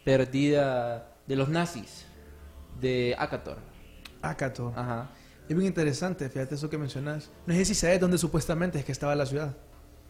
perdida 0.05 1.09
de 1.27 1.37
los 1.37 1.49
nazis, 1.49 2.07
de 2.81 3.15
Akator. 3.19 3.59
Acato. 4.23 4.73
Ajá. 4.77 5.11
Es 5.49 5.57
bien 5.57 5.67
interesante, 5.67 6.29
fíjate 6.29 6.57
eso 6.57 6.69
que 6.69 6.79
mencionas. 6.79 7.31
No 7.47 7.55
sé 7.55 7.65
si 7.65 7.75
sabes 7.75 8.01
dónde 8.01 8.19
supuestamente 8.19 8.79
es 8.79 8.85
que 8.85 8.93
estaba 8.93 9.15
la 9.15 9.27
ciudad. 9.27 9.57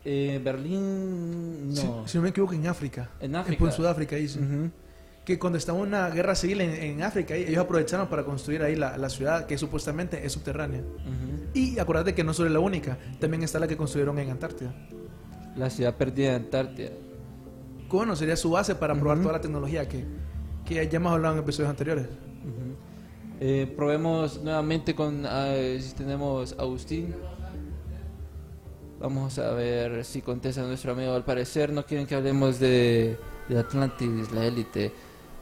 Eh, 0.04 0.40
Berlín, 0.42 1.74
no. 1.74 2.06
si 2.06 2.16
no 2.16 2.22
me 2.22 2.30
equivoco, 2.30 2.54
en 2.54 2.66
África. 2.66 3.10
En 3.20 3.34
África. 3.36 3.64
En 3.64 3.72
Sudáfrica, 3.72 4.16
dice. 4.16 4.38
Ujú. 4.38 4.70
Que 5.26 5.40
cuando 5.40 5.58
estaba 5.58 5.76
una 5.76 6.08
guerra 6.08 6.36
civil 6.36 6.60
en, 6.60 6.70
en 6.70 7.02
África, 7.02 7.34
ellos 7.34 7.58
aprovecharon 7.58 8.06
para 8.06 8.24
construir 8.24 8.62
ahí 8.62 8.76
la, 8.76 8.96
la 8.96 9.10
ciudad 9.10 9.46
que 9.46 9.58
supuestamente 9.58 10.24
es 10.24 10.32
subterránea. 10.32 10.82
Y 11.52 11.80
acordate 11.80 12.14
que 12.14 12.22
no 12.22 12.32
solo 12.32 12.46
es 12.46 12.52
la 12.52 12.60
única, 12.60 12.96
también 13.18 13.42
está 13.42 13.58
la 13.58 13.66
que 13.66 13.76
construyeron 13.76 14.16
en 14.20 14.30
Antártida. 14.30 14.72
La 15.56 15.68
ciudad 15.68 15.96
perdida 15.96 16.30
de 16.30 16.36
Antártida. 16.36 16.90
Bueno, 17.90 18.14
sería 18.14 18.36
su 18.36 18.50
base 18.50 18.76
para 18.76 18.94
probar 18.94 19.18
toda 19.18 19.32
la 19.32 19.40
tecnología 19.40 19.88
que, 19.88 20.04
que 20.64 20.74
ya 20.88 20.96
hemos 20.96 21.12
hablado 21.12 21.34
en 21.34 21.40
episodios 21.40 21.70
anteriores. 21.70 22.06
Eh, 23.40 23.70
probemos 23.76 24.40
nuevamente 24.42 24.94
con 24.94 25.26
eh, 25.28 25.78
si 25.82 25.92
tenemos 25.94 26.54
Agustín. 26.56 27.14
Vamos 29.00 29.38
a 29.40 29.50
ver 29.50 30.04
si 30.04 30.22
contesta 30.22 30.62
nuestro 30.62 30.92
amigo. 30.92 31.14
Al 31.14 31.24
parecer 31.24 31.72
no 31.72 31.84
quieren 31.84 32.06
que 32.06 32.14
hablemos 32.14 32.60
de, 32.60 33.16
de 33.48 33.58
Atlantis, 33.58 34.30
la 34.30 34.46
élite. 34.46 34.92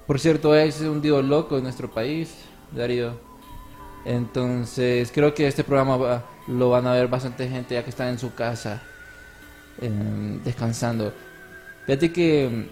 Por 0.06 0.20
cierto, 0.20 0.54
es 0.54 0.82
un 0.82 1.00
dios 1.00 1.24
loco 1.24 1.56
en 1.56 1.62
nuestro 1.62 1.90
país, 1.90 2.34
Darío. 2.72 3.12
Entonces, 4.04 5.10
creo 5.10 5.32
que 5.32 5.46
este 5.46 5.64
programa 5.64 6.22
lo 6.46 6.70
van 6.70 6.86
a 6.86 6.92
ver 6.92 7.08
bastante 7.08 7.48
gente 7.48 7.74
ya 7.74 7.82
que 7.82 7.88
están 7.88 8.08
en 8.08 8.18
su 8.18 8.34
casa, 8.34 8.82
em, 9.80 10.42
descansando. 10.42 11.12
Fíjate 11.86 12.12
que 12.12 12.68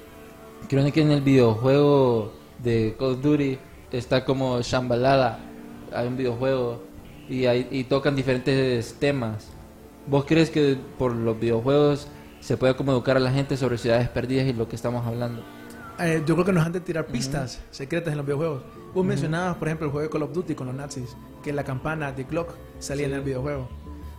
creo 0.69 0.93
que 0.93 1.01
en 1.01 1.11
el 1.11 1.23
videojuego 1.23 2.33
de 2.63 2.95
Call 2.99 3.13
of 3.13 3.23
Duty 3.23 3.59
está 3.93 4.25
como 4.27 4.61
Shambhalala. 4.61 5.39
Hay 5.95 6.07
un 6.09 6.17
videojuego 6.19 6.83
y, 7.31 7.47
hay, 7.47 7.67
y 7.71 7.85
tocan 7.85 8.15
diferentes 8.15 8.95
temas. 8.99 9.49
¿Vos 10.07 10.27
crees 10.27 10.51
que 10.51 10.77
por 10.99 11.15
los 11.15 11.39
videojuegos 11.41 12.09
se 12.41 12.59
puede 12.59 12.77
como 12.77 12.93
educar 12.93 13.17
a 13.17 13.21
la 13.21 13.31
gente 13.31 13.57
sobre 13.57 13.79
ciudades 13.79 14.09
perdidas 14.11 14.47
y 14.47 14.53
lo 14.53 14.69
que 14.69 14.77
estamos 14.77 15.07
hablando? 15.07 15.62
Eh, 15.99 16.23
yo 16.27 16.35
creo 16.35 16.45
que 16.47 16.53
nos 16.53 16.65
han 16.67 16.73
de 16.73 16.81
tirar 16.81 17.07
pistas 17.07 17.61
secretas 17.71 18.13
en 18.13 18.17
los 18.19 18.27
videojuegos. 18.27 18.63
Vos 18.95 19.05
mencionabas, 19.05 19.57
por 19.57 19.69
ejemplo, 19.69 19.87
el 19.87 19.93
juego 19.93 20.07
de 20.07 20.11
Call 20.13 20.23
of 20.23 20.33
Duty 20.33 20.55
con 20.55 20.67
los 20.67 20.77
nazis, 20.77 21.17
que 21.43 21.53
la 21.53 21.65
campana 21.65 22.13
de 22.13 22.25
Glock 22.25 22.51
salía 22.79 23.07
en 23.07 23.13
el 23.15 23.23
videojuego. 23.23 23.69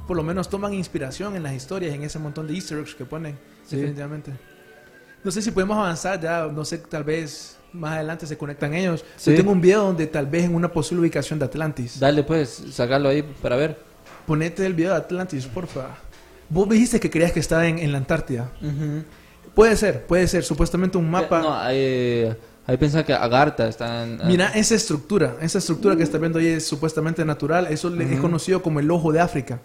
Por 0.08 0.18
lo 0.18 0.24
menos 0.24 0.50
toman 0.50 0.74
inspiración 0.74 1.36
en 1.36 1.44
las 1.44 1.54
historias, 1.54 1.94
en 1.96 2.04
ese 2.04 2.20
montón 2.20 2.48
de 2.48 2.54
easter 2.56 2.78
eggs 2.80 2.96
que 2.96 3.06
ponen, 3.06 3.38
Sí. 3.66 3.76
definitivamente. 3.78 4.32
No 5.24 5.32
sé 5.32 5.42
si 5.42 5.52
podemos 5.52 5.78
avanzar 5.78 6.20
ya, 6.20 6.48
no 6.48 6.66
sé, 6.66 6.80
tal 6.80 7.04
vez 7.06 7.58
más 7.72 7.94
adelante 7.94 8.28
se 8.28 8.38
conectan 8.38 8.74
ellos. 8.74 9.06
Sí. 9.16 9.32
Yo 9.32 9.38
tengo 9.38 9.52
un 9.52 9.62
video 9.62 9.84
donde 9.86 10.06
tal 10.08 10.28
vez 10.28 10.44
en 10.44 10.54
una 10.56 10.72
posible 10.72 11.02
ubicación 11.02 11.40
de 11.40 11.46
Atlantis. 11.46 12.00
Dale 12.00 12.24
pues, 12.24 12.50
sacarlo 12.72 13.10
ahí 13.10 13.22
para 13.42 13.56
ver. 13.56 13.80
Ponete 14.28 14.66
el 14.66 14.74
video 14.74 14.92
de 14.92 14.98
Atlantis, 14.98 15.46
porfa. 15.48 15.96
Vos 16.50 16.68
dijiste 16.70 17.00
que 17.00 17.10
creías 17.10 17.32
que 17.32 17.40
estaba 17.40 17.66
en, 17.68 17.80
en 17.80 17.92
la 17.94 17.98
Antártida. 18.00 18.52
Puede 19.56 19.76
ser, 19.78 20.06
puede 20.06 20.28
ser. 20.28 20.44
Supuestamente 20.44 20.98
un 20.98 21.10
mapa. 21.10 21.42
No, 21.42 21.54
ahí, 21.54 22.36
ahí 22.66 22.78
pensaba 22.78 23.04
que 23.04 23.14
Agartha 23.14 23.68
está 23.68 24.04
en... 24.04 24.20
Mira 24.26 24.48
esa 24.56 24.76
estructura, 24.76 25.38
esa 25.42 25.60
estructura 25.60 25.96
que 25.96 26.04
estás 26.04 26.20
viendo 26.20 26.40
ahí 26.40 26.48
es 26.48 26.66
supuestamente 26.66 27.24
natural. 27.24 27.68
Eso 27.70 27.90
le 27.90 28.12
es 28.12 28.20
conocido 28.20 28.62
como 28.62 28.80
el 28.80 28.90
ojo 28.90 29.12
de 29.12 29.20
África. 29.20 29.62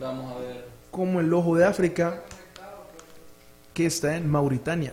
Vamos 0.00 0.36
a 0.36 0.38
ver. 0.38 0.64
Como 0.90 1.20
el 1.20 1.32
ojo 1.32 1.56
de 1.56 1.64
África 1.64 2.22
que 3.74 3.86
está 3.86 4.16
en 4.16 4.28
Mauritania. 4.28 4.92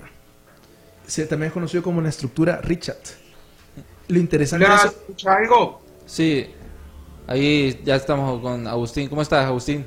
Se, 1.08 1.26
también 1.26 1.48
es 1.48 1.54
conocido 1.54 1.82
como 1.82 2.02
la 2.02 2.10
estructura 2.10 2.60
Richard. 2.62 2.98
Lo 4.08 4.20
interesante 4.20 4.66
Hola, 4.66 4.76
es... 4.76 4.86
¿escucha 4.86 5.34
algo? 5.34 5.82
Sí, 6.06 6.48
ahí 7.26 7.82
ya 7.84 7.96
estamos 7.96 8.42
con 8.42 8.68
Agustín. 8.68 9.10
¿Cómo 9.10 9.22
estás, 9.22 9.46
Agustín? 9.46 9.86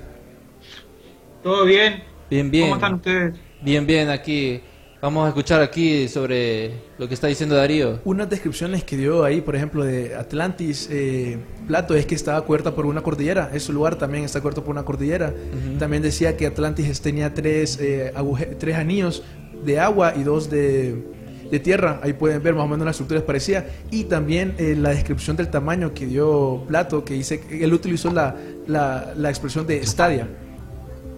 ¿Todo 1.43 1.65
bien? 1.65 2.03
Bien, 2.31 2.51
bien. 2.51 2.65
¿Cómo 2.65 2.75
están 2.77 2.95
ustedes? 2.95 3.35
Bien, 3.63 3.87
bien, 3.87 4.09
aquí. 4.11 4.61
Vamos 5.01 5.27
a 5.27 5.29
escuchar 5.29 5.63
aquí 5.63 6.09
sobre 6.09 6.73
lo 6.99 7.07
que 7.07 7.15
está 7.15 7.29
diciendo 7.29 7.55
Darío. 7.55 8.01
Unas 8.05 8.29
descripciones 8.29 8.83
que 8.83 8.97
dio 8.97 9.23
ahí, 9.23 9.41
por 9.41 9.55
ejemplo, 9.55 9.85
de 9.85 10.17
Atlantis, 10.17 10.89
eh, 10.91 11.39
Plato, 11.69 11.95
es 11.95 12.05
que 12.05 12.17
estaba 12.17 12.45
cubierta 12.45 12.75
por 12.75 12.85
una 12.85 13.01
cordillera. 13.01 13.49
Ese 13.55 13.73
lugar 13.73 13.95
también 13.95 14.25
está 14.25 14.41
cubierto 14.41 14.65
por 14.65 14.73
una 14.73 14.85
cordillera. 14.85 15.33
También 15.79 16.03
decía 16.03 16.37
que 16.37 16.47
Atlantis 16.47 17.01
tenía 17.01 17.33
tres, 17.33 17.79
eh, 17.81 18.13
aguje- 18.17 18.57
tres 18.59 18.75
anillos 18.75 19.23
de 19.65 19.79
agua 19.79 20.15
y 20.17 20.25
dos 20.25 20.51
de, 20.51 21.01
de 21.49 21.61
tierra. 21.61 22.01
Ahí 22.03 22.13
pueden 22.15 22.43
ver 22.43 22.55
más 22.55 22.65
o 22.65 22.69
menos 22.69 22.85
la 22.85 22.91
estructura 22.91 23.21
es 23.21 23.25
parecida. 23.25 23.67
Y 23.93 24.05
también 24.05 24.57
eh, 24.59 24.75
la 24.77 24.91
descripción 24.91 25.37
del 25.37 25.47
tamaño 25.49 25.95
que 25.95 26.07
dio 26.07 26.65
Plato, 26.67 27.05
que 27.05 27.15
dice 27.15 27.39
que 27.39 27.63
él 27.63 27.73
utilizó 27.73 28.11
la, 28.11 28.35
la, 28.67 29.13
la 29.17 29.31
expresión 29.31 29.65
de 29.65 29.77
estadia. 29.77 30.27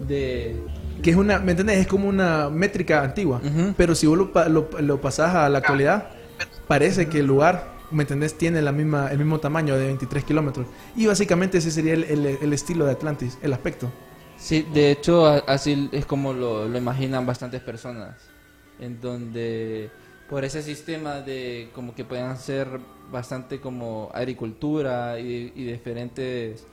De... 0.07 0.55
Que 1.01 1.09
es 1.11 1.15
una, 1.15 1.39
¿me 1.39 1.51
entiendes? 1.51 1.77
Es 1.79 1.87
como 1.87 2.07
una 2.07 2.49
métrica 2.49 3.03
antigua. 3.03 3.41
Ujú. 3.43 3.73
Pero 3.77 3.95
si 3.95 4.05
vos 4.07 4.17
lo, 4.17 4.31
pa- 4.31 4.47
lo, 4.49 4.69
lo 4.79 5.01
pasás 5.01 5.35
a 5.35 5.49
la 5.49 5.59
actualidad, 5.59 6.09
parece 6.67 7.07
que 7.09 7.19
el 7.19 7.25
lugar, 7.27 7.71
¿me 7.91 8.03
entendés? 8.03 8.37
Tiene 8.37 8.61
la 8.61 8.71
misma, 8.71 9.09
el 9.11 9.17
mismo 9.17 9.39
tamaño 9.39 9.75
de 9.77 9.85
23 9.87 10.23
kilómetros. 10.23 10.67
Y 10.95 11.07
básicamente 11.07 11.57
ese 11.57 11.71
sería 11.71 11.93
el, 11.93 12.03
el- 12.03 12.37
el 12.41 12.53
estilo 12.53 12.85
de 12.85 12.91
Atlantis, 12.91 13.37
el 13.41 13.53
aspecto. 13.53 13.91
Sí, 14.37 14.65
de 14.73 14.91
hecho, 14.91 15.25
así 15.47 15.89
es 15.91 16.05
como 16.05 16.33
lo, 16.33 16.67
lo 16.67 16.77
imaginan 16.77 17.25
bastantes 17.25 17.61
personas. 17.61 18.15
En 18.79 18.99
donde, 18.99 19.91
por 20.29 20.43
ese 20.45 20.63
sistema 20.63 21.21
de 21.21 21.69
como 21.75 21.93
que 21.93 22.03
puedan 22.05 22.37
ser 22.37 22.67
bastante 23.11 23.59
como 23.59 24.09
agricultura 24.13 25.19
y, 25.19 25.51
y 25.55 25.63
diferentes. 25.65 26.65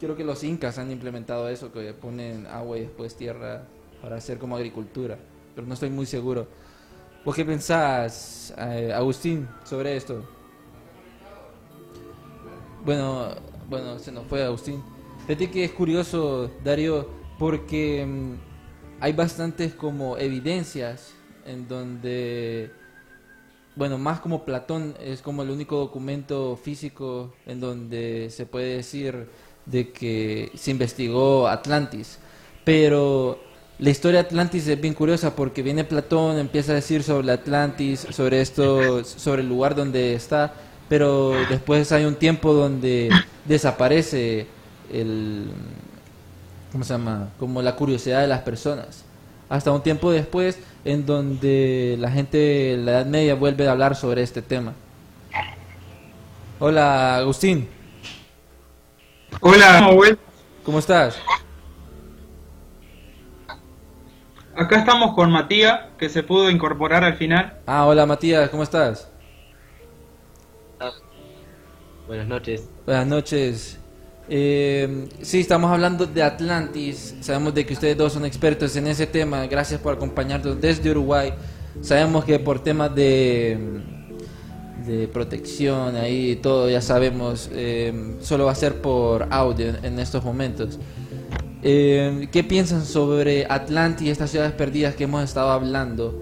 Creo 0.00 0.16
que 0.16 0.24
los 0.24 0.42
incas 0.42 0.78
han 0.78 0.90
implementado 0.90 1.48
eso, 1.50 1.70
que 1.70 1.92
ponen 1.92 2.46
agua 2.46 2.78
y 2.78 2.80
después 2.80 3.14
tierra 3.14 3.66
para 4.00 4.16
hacer 4.16 4.38
como 4.38 4.56
agricultura. 4.56 5.18
Pero 5.54 5.66
no 5.66 5.74
estoy 5.74 5.90
muy 5.90 6.06
seguro. 6.06 6.48
¿Vos 7.22 7.36
qué 7.36 7.44
pensás, 7.44 8.54
eh, 8.56 8.94
Agustín, 8.94 9.46
sobre 9.62 9.94
esto? 9.94 10.24
Bueno, 12.82 13.28
bueno, 13.68 13.98
se 13.98 14.10
nos 14.10 14.26
fue 14.26 14.42
Agustín. 14.42 14.82
Fíjate 15.26 15.50
que 15.50 15.64
es 15.64 15.72
curioso, 15.72 16.50
Darío, 16.64 17.06
porque 17.38 18.06
mm, 18.06 19.02
hay 19.02 19.12
bastantes 19.12 19.74
como 19.74 20.16
evidencias 20.16 21.12
en 21.44 21.68
donde, 21.68 22.72
bueno, 23.76 23.98
más 23.98 24.20
como 24.20 24.46
Platón 24.46 24.94
es 24.98 25.20
como 25.20 25.42
el 25.42 25.50
único 25.50 25.76
documento 25.76 26.56
físico 26.56 27.34
en 27.44 27.60
donde 27.60 28.30
se 28.30 28.46
puede 28.46 28.76
decir 28.76 29.28
de 29.66 29.90
que 29.90 30.50
se 30.54 30.70
investigó 30.70 31.48
Atlantis. 31.48 32.18
Pero 32.64 33.38
la 33.78 33.90
historia 33.90 34.22
de 34.22 34.28
Atlantis 34.28 34.66
es 34.68 34.80
bien 34.80 34.94
curiosa 34.94 35.34
porque 35.34 35.62
viene 35.62 35.84
Platón, 35.84 36.38
empieza 36.38 36.72
a 36.72 36.74
decir 36.76 37.02
sobre 37.02 37.32
Atlantis, 37.32 38.06
sobre 38.10 38.40
esto, 38.40 39.04
sobre 39.04 39.42
el 39.42 39.48
lugar 39.48 39.74
donde 39.74 40.14
está, 40.14 40.52
pero 40.88 41.32
después 41.48 41.90
hay 41.92 42.04
un 42.04 42.16
tiempo 42.16 42.52
donde 42.52 43.10
desaparece 43.46 44.46
el 44.92 45.46
¿cómo 46.72 46.84
se 46.84 46.92
llama? 46.92 47.30
como 47.38 47.62
la 47.62 47.76
curiosidad 47.76 48.20
de 48.20 48.28
las 48.28 48.40
personas. 48.40 49.04
Hasta 49.48 49.72
un 49.72 49.82
tiempo 49.82 50.12
después 50.12 50.58
en 50.84 51.06
donde 51.06 51.96
la 51.98 52.10
gente 52.10 52.38
de 52.38 52.76
la 52.76 52.92
Edad 52.92 53.06
Media 53.06 53.34
vuelve 53.34 53.66
a 53.66 53.72
hablar 53.72 53.96
sobre 53.96 54.22
este 54.22 54.42
tema. 54.42 54.74
Hola, 56.58 57.16
Agustín, 57.16 57.66
Hola, 59.38 59.78
¿cómo 59.86 60.00
vuel- 60.02 60.18
¿cómo 60.64 60.78
estás? 60.78 61.18
acá 64.56 64.78
estamos 64.80 65.14
con 65.14 65.30
Matías, 65.30 65.80
que 65.96 66.10
se 66.10 66.22
pudo 66.22 66.50
incorporar 66.50 67.02
al 67.02 67.14
final. 67.14 67.60
Ah, 67.66 67.86
hola 67.86 68.04
Matías, 68.04 68.50
¿cómo 68.50 68.62
estás? 68.62 69.08
Buenas 72.06 72.26
noches. 72.26 72.68
Buenas 72.84 73.06
noches. 73.06 73.78
Eh, 74.28 75.08
sí, 75.22 75.40
estamos 75.40 75.70
hablando 75.70 76.04
de 76.06 76.22
Atlantis. 76.22 77.14
Sabemos 77.20 77.54
de 77.54 77.64
que 77.64 77.72
ustedes 77.72 77.96
dos 77.96 78.12
son 78.12 78.24
expertos 78.26 78.74
en 78.76 78.88
ese 78.88 79.06
tema. 79.06 79.46
Gracias 79.46 79.80
por 79.80 79.94
acompañarnos 79.94 80.60
desde 80.60 80.90
Uruguay. 80.90 81.32
Sabemos 81.80 82.24
que 82.24 82.38
por 82.40 82.62
temas 82.62 82.92
de, 82.94 83.56
de 84.90 85.08
protección 85.08 85.94
ahí 85.94 86.36
todo, 86.36 86.68
ya 86.68 86.80
sabemos, 86.80 87.48
eh, 87.52 88.16
solo 88.20 88.46
va 88.46 88.52
a 88.52 88.56
ser 88.56 88.82
por 88.82 89.28
audio 89.30 89.72
en, 89.82 89.98
estos 90.00 90.24
momentos. 90.24 90.78
Eh, 91.62 92.28
¿Qué 92.32 92.42
piensan 92.42 92.84
sobre 92.84 93.46
Atlantis 93.48 94.08
y 94.08 94.10
estas 94.10 94.30
ciudades 94.30 94.52
perdidas 94.52 94.96
que 94.96 95.04
hemos 95.04 95.22
estado 95.22 95.50
hablando? 95.50 96.14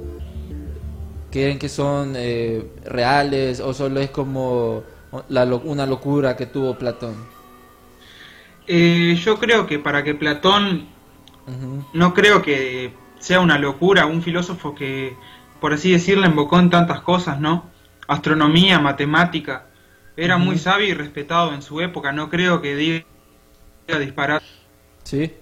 ¿Creen 1.31 1.59
que 1.59 1.68
son 1.68 2.12
eh, 2.16 2.66
reales 2.85 3.61
o 3.61 3.72
solo 3.72 4.00
es 4.00 4.11
como 4.11 4.83
la 5.28 5.44
una 5.44 5.87
locura 5.87 6.37
que 6.37 6.46
tuvo 6.46 6.76
Platón? 6.76 7.14
Yo 8.66 9.38
creo 9.38 9.66
que 9.66 9.78
para 9.78 10.04
que 10.04 10.14
Platón, 10.14 10.88
no 11.94 12.12
creo 12.12 12.42
que 12.42 12.92
sea 13.18 13.40
una 13.40 13.59
locura, 13.59 14.04
un 14.04 14.22
filósofo 14.22 14.74
que, 14.74 15.16
por 15.59 15.72
así 15.72 15.90
decirlo, 15.90 16.26
invocó 16.26 16.59
en 16.59 16.68
tantas 16.68 17.00
cosas, 17.00 17.40
¿no? 17.40 17.77
Astronomía, 18.09 18.81
matemática. 18.81 19.66
Era 20.16 20.37
muy 20.38 20.59
sabio 20.59 20.88
y 20.88 20.94
respetado 20.94 21.55
en 21.55 21.62
su 21.62 21.81
época, 21.81 22.11
no 22.12 22.29
creo 22.29 22.61
que 22.61 22.75
diga 22.75 23.05
disparar. 24.01 24.42
Sí. 25.05 25.33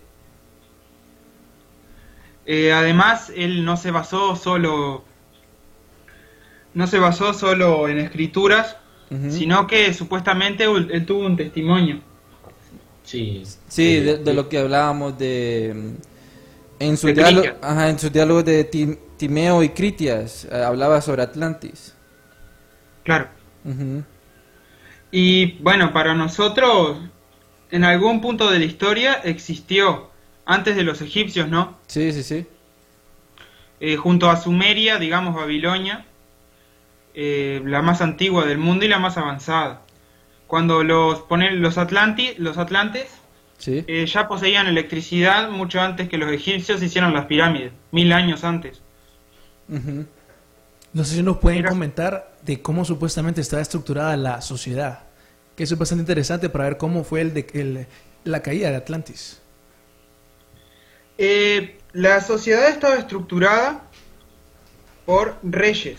Eh, 2.47 2.73
además, 2.73 3.33
él 3.35 3.65
no 3.65 3.77
se 3.77 3.91
basó 3.91 4.37
solo 4.37 5.05
no 6.75 6.87
se 6.87 6.99
basó 6.99 7.33
solo 7.35 7.89
en 7.89 7.99
escrituras, 7.99 8.77
sino 9.31 9.67
que 9.67 9.95
supuestamente 9.95 10.65
él, 10.65 11.07
tuvo 11.07 11.27
un 11.27 11.37
testimonio. 11.37 12.03
Sí. 13.05 13.43
Sí, 13.69 13.97
Eh, 13.99 14.03
de, 14.03 14.19
de 14.19 14.31
eh, 14.33 14.35
lo 14.35 14.49
que 14.49 14.59
hablábamos 14.59 15.19
de 15.19 15.95
en 16.79 16.97
su 16.99 17.09
De 17.09 17.15
diálogo, 17.15 17.49
ajá, 17.63 17.91
en 17.91 17.99
su 17.99 18.11
diálogo 18.11 18.43
de 18.45 18.65
Tim- 18.65 18.99
Timeo 19.19 19.63
y 19.63 19.71
Critias 19.71 20.47
eh, 20.51 20.63
hablaba 20.63 21.01
sobre 21.03 21.23
Atlantis. 21.23 21.96
Claro. 23.07 23.29
Y 25.13 25.53
bueno, 25.63 25.93
para 25.93 26.15
nosotros, 26.15 26.99
en 27.71 27.85
algún 27.85 28.21
punto 28.21 28.51
de 28.51 28.59
la 28.59 28.65
historia 28.65 29.15
existió, 29.25 30.11
antes 30.45 30.75
de 30.77 30.83
los 30.83 31.01
egipcios, 31.01 31.49
¿no? 31.49 31.79
Sí, 31.87 32.13
sí, 32.13 32.23
sí. 32.25 32.47
Eh, 33.81 33.97
junto 33.97 34.29
a 34.31 34.37
Sumeria, 34.37 34.99
digamos 34.99 35.35
Babilonia, 35.37 36.05
eh, 37.15 37.63
la 37.65 37.81
más 37.83 38.01
antigua 38.03 38.45
del 38.45 38.59
mundo 38.59 38.85
y 38.85 38.89
la 38.89 38.99
más 38.99 39.17
avanzada. 39.17 39.83
Cuando 40.49 40.83
los 40.83 41.21
ponen 41.21 41.63
los 41.63 41.79
Atlanti, 41.79 42.35
los 42.39 42.59
atlantes 42.59 43.07
Sí. 43.59 43.85
eh, 43.87 44.05
ya 44.07 44.29
poseían 44.29 44.67
electricidad 44.67 45.49
mucho 45.51 45.81
antes 45.81 46.09
que 46.09 46.19
los 46.19 46.31
egipcios 46.31 46.83
hicieron 46.83 47.15
las 47.15 47.25
pirámides, 47.27 47.73
mil 47.91 48.13
años 48.13 48.45
antes. 48.45 48.83
Ujú. 49.69 50.07
No 50.93 51.05
sé 51.05 51.17
si 51.17 51.23
nos 51.23 51.39
pueden 51.39 51.61
Mira. 51.61 51.71
comentar 51.71 52.36
de 52.47 52.63
cómo 52.63 52.85
supuestamente 52.85 53.41
estaba 53.41 53.61
estructurada 53.63 54.17
la 54.17 54.41
sociedad. 54.41 55.01
Que 55.57 55.65
eso 55.65 55.75
es 55.75 55.79
bastante 55.81 56.03
interesante 56.03 56.49
para 56.49 56.65
ver 56.65 56.77
cómo 56.77 57.05
fue 57.05 57.21
el 57.23 57.35
de, 57.35 57.47
el- 57.55 57.87
la 58.25 58.43
caída 58.43 58.71
de 58.71 58.77
Atlantis. 58.77 59.41
Eh, 61.19 61.79
la 61.93 62.21
sociedad 62.21 62.69
estaba 62.69 62.97
estructurada 62.97 63.83
por 65.07 65.39
reyes. 65.43 65.99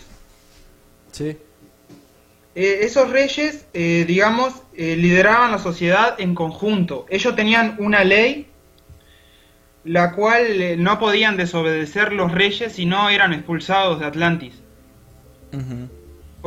Sí. 1.12 1.36
Eh, 2.54 2.78
esos 2.82 3.10
reyes, 3.10 3.66
eh, 3.72 4.04
digamos, 4.06 4.54
eh, 4.76 4.96
lideraban 4.96 5.50
la 5.52 5.58
sociedad 5.58 6.14
en 6.20 6.34
conjunto. 6.34 7.06
Ellos 7.08 7.34
tenían 7.36 7.76
una 7.78 8.04
ley 8.04 8.46
la 9.84 10.12
cual 10.12 10.60
eh, 10.60 10.76
no 10.76 10.98
podían 10.98 11.36
desobedecer 11.36 12.12
los 12.12 12.30
reyes 12.32 12.72
si 12.74 12.84
no 12.84 13.08
eran 13.10 13.32
expulsados 13.32 14.00
de 14.00 14.06
Atlantis. 14.06 14.54
Ujú. 15.52 15.88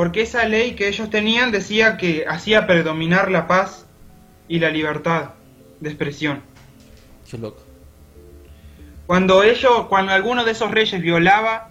Porque 0.02 0.24
esa 0.24 0.46
ley 0.46 0.74
que 0.74 0.88
ellos 0.88 1.12
tenían 1.12 1.52
decía 1.52 1.96
que 1.96 2.26
hacía 2.28 2.66
predominar 2.66 3.30
la 3.30 3.46
paz 3.46 3.86
y 4.48 4.58
la 4.58 4.72
libertad 4.72 5.34
de 5.80 5.90
expresión. 5.90 6.42
Qué 7.30 7.38
loco. 7.38 7.62
Cuando 9.06 9.44
ellos, 9.44 9.86
cuando 9.90 10.12
alguno 10.12 10.44
de 10.44 10.54
esos 10.54 10.72
reyes 10.72 11.00
violaba 11.04 11.70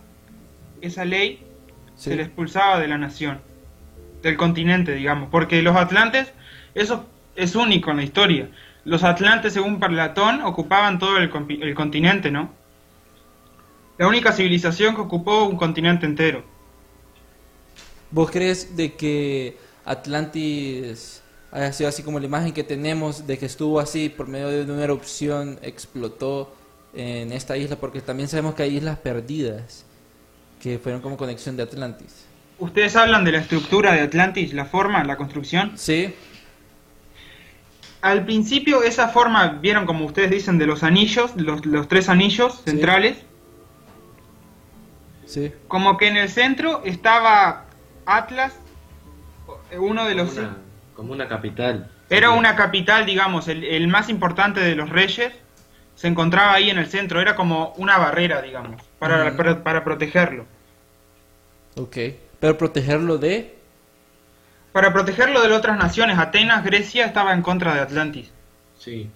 esa 0.80 1.04
ley, 1.04 1.44
Sí. 1.96 2.10
se 2.10 2.14
le 2.14 2.22
expulsaba 2.22 2.78
de 2.78 2.86
la 2.86 2.98
nación, 2.98 3.40
del 4.22 4.36
continente, 4.36 4.94
digamos, 4.94 5.28
porque 5.28 5.60
los 5.60 5.74
atlantes, 5.74 6.32
eso 6.76 7.06
es 7.34 7.56
único 7.56 7.90
en 7.90 7.96
la 7.96 8.04
historia. 8.04 8.48
Los 8.84 9.02
atlantes, 9.02 9.54
según 9.54 9.80
Platón, 9.80 10.42
ocupaban 10.42 11.00
todo 11.00 11.18
el, 11.18 11.32
el 11.62 11.74
continente, 11.74 12.30
¿no? 12.30 12.54
La 13.98 14.06
única 14.06 14.30
civilización 14.30 14.94
que 14.94 15.00
ocupó 15.00 15.46
un 15.46 15.56
continente 15.56 16.06
entero. 16.06 16.59
¿Vos 18.10 18.30
crees 18.30 18.76
de 18.76 18.94
que 18.94 19.56
Atlantis 19.84 21.22
haya 21.52 21.72
sido 21.72 21.88
así 21.88 22.02
como 22.02 22.18
la 22.18 22.26
imagen 22.26 22.52
que 22.52 22.64
tenemos 22.64 23.26
de 23.26 23.38
que 23.38 23.46
estuvo 23.46 23.80
así 23.80 24.08
por 24.08 24.26
medio 24.28 24.48
de 24.48 24.70
una 24.72 24.84
erupción, 24.84 25.58
explotó 25.62 26.52
en 26.94 27.32
esta 27.32 27.56
isla? 27.56 27.76
Porque 27.76 28.00
también 28.00 28.28
sabemos 28.28 28.54
que 28.54 28.64
hay 28.64 28.76
islas 28.78 28.98
perdidas 28.98 29.84
que 30.60 30.78
fueron 30.78 31.00
como 31.00 31.16
conexión 31.16 31.56
de 31.56 31.62
Atlantis. 31.62 32.26
Ustedes 32.58 32.94
hablan 32.96 33.24
de 33.24 33.32
la 33.32 33.38
estructura 33.38 33.92
de 33.94 34.00
Atlantis, 34.00 34.52
la 34.52 34.66
forma, 34.66 35.02
la 35.04 35.16
construcción. 35.16 35.72
Sí, 35.76 36.14
Al 38.02 38.24
principio 38.24 38.82
esa 38.82 39.08
forma, 39.08 39.58
vieron 39.60 39.86
como 39.86 40.04
ustedes 40.06 40.30
dicen, 40.30 40.58
de 40.58 40.66
los 40.66 40.82
anillos, 40.82 41.32
los, 41.36 41.64
los 41.66 41.86
tres 41.88 42.08
anillos 42.08 42.62
Sí. 42.64 42.70
centrales, 42.72 43.18
sí. 45.26 45.52
como 45.68 45.96
que 45.96 46.08
en 46.08 46.16
el 46.16 46.28
centro 46.28 46.82
estaba 46.84 47.66
Atlas, 48.16 48.52
uno 49.78 50.04
de 50.04 50.14
los... 50.14 50.30
Como 50.30 50.40
una, 50.40 50.56
como 50.94 51.12
una 51.12 51.28
capital. 51.28 51.90
Era 52.08 52.30
una 52.30 52.56
capital, 52.56 53.06
digamos, 53.06 53.48
el, 53.48 53.64
el 53.64 53.86
más 53.88 54.08
importante 54.08 54.60
de 54.60 54.74
los 54.74 54.90
reyes, 54.90 55.32
se 55.94 56.08
encontraba 56.08 56.54
ahí 56.54 56.70
en 56.70 56.78
el 56.78 56.86
centro, 56.88 57.20
era 57.20 57.36
como 57.36 57.72
una 57.76 57.98
barrera, 57.98 58.42
digamos, 58.42 58.82
para, 58.98 59.36
para, 59.36 59.62
para 59.62 59.84
protegerlo. 59.84 60.46
Ok. 61.76 61.96
Pero 62.40 62.58
protegerlo 62.58 63.18
de... 63.18 63.56
Para 64.72 64.92
protegerlo 64.92 65.42
de 65.42 65.52
otras 65.52 65.76
naciones, 65.78 66.18
Atenas, 66.18 66.64
Grecia 66.64 67.04
estaba 67.04 67.32
en 67.32 67.42
contra 67.42 67.74
de 67.74 67.80
Atlantis. 67.80 68.30
Sí. 68.78 69.10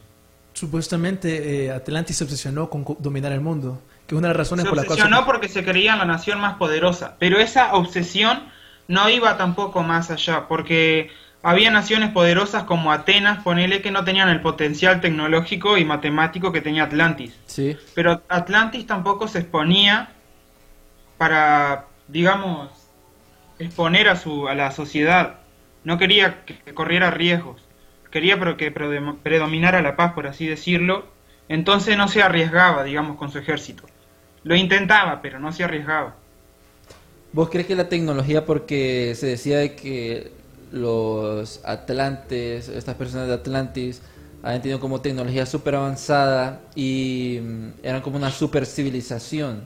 Supuestamente 0.52 1.66
eh, 1.66 1.72
Atlantis 1.72 2.16
se 2.18 2.24
obsesionó 2.24 2.68
con 2.70 2.84
co- 2.84 2.96
dominar 3.00 3.32
el 3.32 3.40
mundo, 3.40 3.80
que 4.06 4.14
es 4.14 4.18
una 4.18 4.28
de 4.28 4.34
las 4.34 4.38
razones 4.38 4.64
Se 4.64 4.68
por 4.68 4.76
las 4.76 4.86
cuales... 4.86 5.02
obsesionó 5.02 5.26
porque 5.26 5.48
se 5.48 5.64
creía 5.64 5.96
la 5.96 6.04
nación 6.04 6.40
más 6.40 6.54
poderosa, 6.54 7.16
pero 7.18 7.38
esa 7.38 7.74
obsesión 7.74 8.44
no 8.88 9.08
iba 9.08 9.36
tampoco 9.36 9.82
más 9.82 10.10
allá, 10.10 10.46
porque 10.48 11.10
había 11.42 11.70
naciones 11.70 12.10
poderosas 12.10 12.64
como 12.64 12.92
Atenas, 12.92 13.42
ponele 13.42 13.82
que 13.82 13.90
no 13.90 14.04
tenían 14.04 14.28
el 14.28 14.40
potencial 14.40 15.00
tecnológico 15.00 15.76
y 15.76 15.84
matemático 15.84 16.52
que 16.52 16.60
tenía 16.60 16.84
Atlantis. 16.84 17.38
Sí. 17.46 17.76
Pero 17.94 18.22
Atlantis 18.28 18.86
tampoco 18.86 19.28
se 19.28 19.40
exponía 19.40 20.10
para, 21.18 21.86
digamos, 22.08 22.70
exponer 23.58 24.08
a, 24.08 24.16
su, 24.16 24.48
a 24.48 24.54
la 24.54 24.70
sociedad. 24.70 25.40
No 25.84 25.98
quería 25.98 26.44
que, 26.44 26.74
corriera 26.74 27.10
riesgos. 27.10 27.62
Quería 28.10 28.38
pero 28.38 28.56
que 28.56 28.72
predom- 28.74 29.18
predominara 29.22 29.82
la 29.82 29.96
paz, 29.96 30.12
por 30.12 30.26
así 30.26 30.46
decirlo. 30.46 31.06
Entonces 31.48 31.96
no 31.96 32.08
se 32.08 32.22
arriesgaba, 32.22 32.84
digamos, 32.84 33.16
con 33.18 33.30
su 33.30 33.38
ejército. 33.38 33.84
Lo 34.44 34.54
intentaba, 34.54 35.20
pero 35.20 35.38
no 35.40 35.52
se 35.52 35.64
arriesgaba. 35.64 36.14
¿Vos 37.34 37.50
crees 37.50 37.66
que 37.66 37.74
la 37.74 37.88
tecnología, 37.88 38.46
porque 38.46 39.12
se 39.16 39.26
decía 39.26 39.58
de 39.58 39.74
que 39.74 40.30
los 40.70 41.60
atlantes, 41.64 42.68
estas 42.68 42.94
personas 42.94 43.26
de 43.26 43.34
Atlantis, 43.34 44.02
habían 44.40 44.62
tenido 44.62 44.78
como 44.78 45.00
tecnología 45.00 45.44
súper 45.44 45.74
avanzada 45.74 46.60
y 46.76 47.40
mm, 47.42 47.68
eran 47.82 48.02
como 48.02 48.18
una 48.18 48.30
super 48.30 48.64
civilización? 48.64 49.64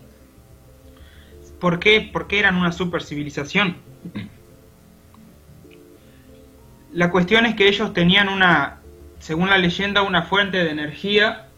¿Por 1.60 1.78
qué? 1.78 2.08
Porque 2.10 2.38
eran 2.38 2.56
una 2.56 2.72
super 2.72 3.02
civilización. 3.02 3.76
La 6.92 7.10
cuestión 7.10 7.44
es 7.44 7.54
que 7.54 7.68
ellos 7.68 7.92
tenían 7.92 8.30
una, 8.30 8.78
según 9.18 9.50
la 9.50 9.58
leyenda, 9.58 10.00
una 10.00 10.22
fuente 10.22 10.56
de 10.56 10.70
energía 10.70 11.48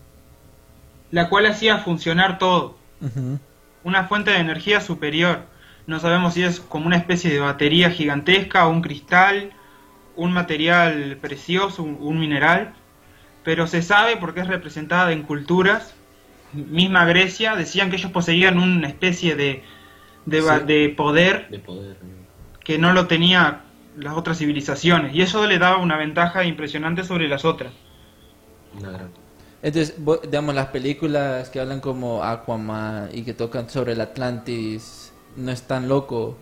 la 1.13 1.29
cual 1.29 1.47
hacía 1.47 1.79
funcionar 1.79 2.39
todo. 2.39 2.77
Una 3.85 4.09
fuente 4.09 4.33
de 4.33 4.39
energía 4.39 4.81
superior. 4.81 5.45
No 5.91 5.99
sabemos 6.01 6.35
si 6.35 6.43
es 6.45 6.61
como 6.61 6.87
una 6.87 6.97
especie 6.97 7.31
de 7.31 7.41
batería 7.41 7.91
gigantesca 7.91 8.67
o 8.67 8.71
un 8.71 8.83
cristal, 8.83 9.53
un 10.17 10.33
material 10.33 11.19
precioso, 11.21 11.83
un, 11.83 11.97
un 12.01 12.19
mineral, 12.21 12.75
pero 13.43 13.67
se 13.67 13.83
sabe 13.83 14.17
porque 14.17 14.41
es 14.41 14.47
representada 14.49 15.13
en 15.13 15.23
culturas. 15.25 15.95
Misma 16.53 17.05
Grecia 17.07 17.57
decían 17.57 17.91
que 17.91 17.97
ellos 17.97 18.13
poseían 18.13 18.59
una 18.59 18.89
especie 18.89 19.37
de, 19.37 19.65
de, 20.27 20.43
Sí. 20.43 20.61
de 20.67 20.89
poder 20.91 21.49
De 21.49 21.59
poder. 21.59 21.97
¿no? 22.03 22.27
que 22.65 22.79
no 22.79 22.93
lo 22.93 23.07
tenía 23.07 23.65
las 23.97 24.17
otras 24.17 24.39
civilizaciones 24.39 25.15
y 25.15 25.23
eso 25.23 25.47
le 25.47 25.59
daba 25.59 25.79
una 25.79 25.97
ventaja 25.97 26.45
impresionante 26.45 27.05
sobre 27.05 27.29
las 27.29 27.45
otras. 27.45 27.73
Una 28.73 28.91
gran. 28.91 29.11
Entonces, 29.63 29.97
digamos, 30.25 30.55
las 30.55 30.69
películas 30.69 31.51
que 31.51 31.61
hablan 31.61 31.81
como 31.81 32.25
Aquaman 32.25 33.11
y 33.13 33.25
que 33.25 33.35
tocan 33.35 33.69
sobre 33.69 33.93
el 33.93 34.01
Atlantis, 34.01 35.10
no 35.41 35.51
es 35.51 35.63
tan 35.63 35.89
loco. 35.89 36.37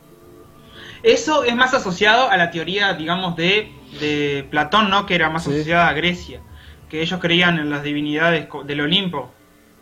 Eso 1.03 1.45
es 1.45 1.55
más 1.55 1.75
asociado 1.75 2.29
a 2.29 2.37
la 2.37 2.51
teoría, 2.51 2.95
digamos, 2.95 3.37
de, 3.37 3.73
de 4.01 4.47
Platón, 4.51 4.91
¿no? 4.91 5.07
Que 5.07 5.15
era 5.15 5.31
más 5.31 5.45
Sí. 5.45 5.51
asociada 5.53 5.89
a 5.89 5.93
Grecia, 5.93 6.41
que 6.89 7.01
ellos 7.03 7.21
creían 7.21 7.59
en 7.59 7.71
las 7.71 7.83
divinidades 7.83 8.49
del 8.65 8.81
Olimpo, 8.81 9.33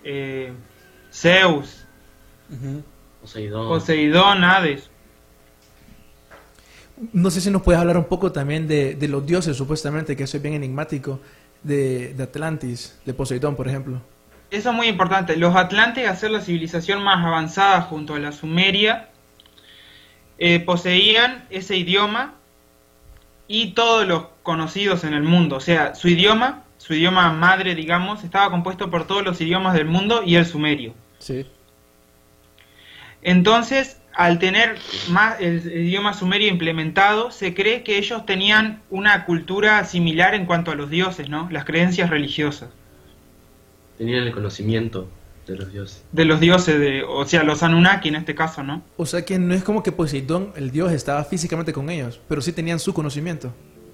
eh, 0.05 0.52
Zeus. 1.12 1.87
Poseidón. 3.20 3.68
Poseidón, 3.68 4.44
Hades. 4.44 4.90
No 7.12 7.31
sé 7.31 7.40
si 7.40 7.50
nos 7.50 7.62
puedes 7.62 7.81
hablar 7.81 7.96
un 7.98 8.05
poco 8.07 8.33
también 8.33 8.66
de, 8.68 8.94
de 8.94 9.09
los 9.09 9.26
dioses, 9.26 9.57
supuestamente, 9.57 10.16
que 10.16 10.24
eso 10.24 10.37
es 10.38 10.42
bien 10.42 10.55
enigmático, 10.55 11.20
de, 11.62 12.14
de 12.14 12.22
Atlantis, 12.22 12.98
de 13.05 13.12
Poseidón, 13.14 13.57
por 13.57 13.68
ejemplo. 13.68 14.00
Eso 14.50 14.70
es 14.70 14.76
muy 14.76 14.87
importante. 14.87 15.37
Los 15.37 15.56
Atlantes, 15.56 16.09
al 16.09 16.16
ser 16.16 16.30
la 16.30 16.40
civilización 16.40 17.02
más 17.02 17.24
avanzada 17.24 17.82
junto 17.82 18.14
a 18.14 18.18
la 18.18 18.32
Sumeria, 18.32 19.09
eh, 20.38 20.61
poseían 20.61 21.46
ese 21.50 21.76
idioma 21.76 22.35
y 23.48 23.72
todos 23.72 24.06
los 24.06 24.26
conocidos 24.42 25.02
en 25.04 25.14
el 25.14 25.24
mundo. 25.24 25.56
O 25.56 25.61
sea, 25.61 25.94
su 25.96 26.09
idioma, 26.09 26.62
su 26.78 26.94
idioma 26.94 27.32
madre, 27.32 27.74
digamos, 27.74 28.22
estaba 28.22 28.50
compuesto 28.50 28.88
por 28.90 29.06
todos 29.06 29.24
los 29.24 29.40
idiomas 29.40 29.74
del 29.74 29.87
mundo 29.87 30.22
y 30.24 30.37
el 30.37 30.46
sumerio. 30.46 30.94
Sí. 31.18 31.46
Entonces, 33.22 34.00
al 34.14 34.38
tener 34.38 34.78
más 35.09 35.40
el, 35.40 35.68
el 35.68 35.87
idioma 35.87 36.14
sumerio 36.14 36.48
implementado, 36.48 37.32
se 37.32 37.52
cree 37.52 37.82
que 37.82 37.98
ellos 37.98 38.24
tenían 38.26 38.82
una 38.90 39.24
cultura 39.24 39.85
similar 39.85 40.35
en 40.37 40.46
cuanto 40.46 40.70
a 40.70 40.76
los 40.76 40.88
dioses, 40.88 41.28
¿no? 41.28 41.48
Las 41.50 41.64
creencias 41.64 42.11
religiosas 42.11 42.70
Tenían 43.98 44.24
el 44.24 44.32
conocimiento 44.32 45.09
de 45.46 45.56
los 45.56 45.72
dioses. 45.72 46.04
de 46.11 46.24
los 46.24 46.40
dioses, 46.40 46.78
de, 46.78 47.04
o 47.04 47.24
sea, 47.24 47.44
los 47.44 47.62
Anunnaki 47.62 48.09
en 48.09 48.16
este 48.16 48.35
caso, 48.35 48.62
¿no? 48.62 48.82
O 48.96 49.06
sea 49.06 49.24
que 49.24 49.38
no 49.38 49.54
es 49.54 49.62
como 49.62 49.82
que 49.82 49.92
Poseidón, 49.92 50.52
el 50.56 50.70
dios, 50.70 50.92
estaba 50.92 51.22
físicamente 51.24 51.72
con 51.72 51.88
ellos, 51.88 52.20
pero 52.28 52.40
sí 52.40 52.52
tenían 52.52 52.80
su 52.80 52.92
conocimiento. 52.92 53.52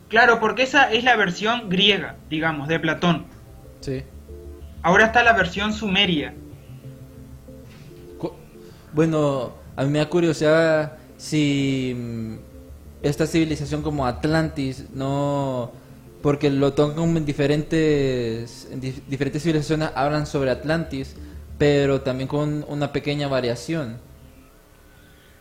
Claro, 0.08 0.40
porque 0.40 0.62
esa 0.62 0.90
es 0.90 1.04
la 1.04 1.16
versión 1.16 1.68
griega, 1.68 2.16
digamos, 2.30 2.68
de 2.68 2.80
Platón. 2.80 3.26
Sí. 3.80 4.02
Ahora 4.82 5.06
está 5.06 5.22
la 5.22 5.32
versión 5.32 5.72
sumeria. 5.72 6.34
Bueno, 8.92 9.52
a 9.76 9.84
mí 9.84 9.90
me 9.90 9.98
da 10.00 10.08
curiosidad 10.08 10.98
si 11.16 11.94
mm, 11.96 12.34
esta 13.02 13.26
civilización 13.26 13.82
como 13.82 14.06
Atlantis 14.06 14.86
no 14.92 15.72
porque 16.22 16.50
lo 16.50 16.72
tocan 16.74 17.16
en 17.16 17.24
diferentes 17.26 18.68
en 18.70 18.80
dif- 18.80 19.02
diferentes 19.06 19.42
civilizaciones 19.42 19.90
hablan 19.94 20.26
sobre 20.26 20.50
Atlantis, 20.50 21.16
pero 21.58 22.00
también 22.02 22.28
con 22.28 22.64
una 22.68 22.92
pequeña 22.92 23.28
variación. 23.28 23.98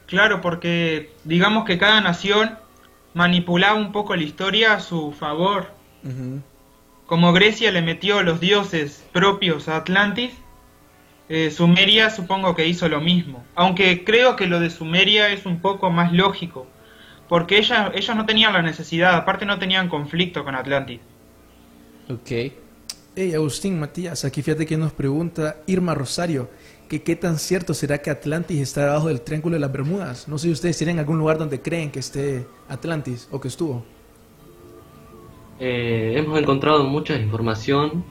Claro, 0.08 0.42
porque 0.42 1.12
digamos 1.24 1.66
que 1.66 1.78
cada 1.78 2.02
nación 2.02 2.58
manipulaba 3.14 3.76
un 3.76 3.92
poco 3.92 4.16
la 4.16 4.24
historia 4.24 4.74
a 4.74 4.80
su 4.80 5.12
favor. 5.14 5.68
Como 7.06 7.34
Grecia 7.34 7.72
le 7.72 7.82
metió 7.82 8.24
los 8.24 8.40
dioses 8.40 9.04
propios 9.12 9.68
a 9.68 9.78
Atlantis, 9.78 10.32
eh, 11.30 11.52
Sumeria 11.52 12.10
supongo 12.10 12.56
que 12.56 12.68
hizo 12.68 12.90
lo 12.90 13.00
mismo. 13.02 13.44
Aunque 13.56 14.04
creo 14.04 14.36
que 14.36 14.48
lo 14.48 14.60
de 14.60 14.70
Sumeria 14.70 15.30
es 15.30 15.46
un 15.46 15.62
poco 15.62 15.90
más 15.92 16.12
lógico. 16.14 16.68
Porque 17.32 17.58
ella- 17.60 17.94
ellos 17.96 18.14
no 18.14 18.26
tenían 18.26 18.52
la 18.52 18.62
necesidad, 18.62 19.16
aparte 19.16 19.46
no 19.46 19.58
tenían 19.58 19.88
conflicto 19.88 20.44
con 20.44 20.54
Atlantis. 20.54 21.00
Ok. 22.10 22.30
Hey, 23.16 23.34
Agustín, 23.34 23.80
Matías, 23.80 24.26
aquí 24.26 24.42
fíjate 24.42 24.66
que 24.66 24.76
nos 24.76 24.92
pregunta 24.92 25.56
Irma 25.66 25.96
Rosario, 25.96 26.50
que 26.90 27.04
qué 27.04 27.16
tan 27.16 27.40
cierto 27.40 27.74
será 27.74 28.00
que 28.00 28.10
Atlantis 28.10 28.60
está 28.60 28.82
debajo 28.84 29.08
del 29.08 29.22
Triángulo 29.22 29.54
de 29.54 29.62
las 29.62 29.72
Bermudas. 29.72 30.28
No 30.28 30.38
sé 30.38 30.48
si 30.48 30.52
ustedes 30.52 30.78
tienen 30.78 31.00
algún 31.00 31.20
lugar 31.20 31.38
donde 31.38 31.62
creen 31.62 31.90
que 31.90 32.00
esté 32.00 32.46
Atlantis 32.68 33.30
o 33.32 33.40
que 33.40 33.48
estuvo. 33.48 33.86
Eh, 35.58 36.16
hemos 36.18 36.38
encontrado 36.38 36.84
mucha 36.84 37.16
información 37.16 38.04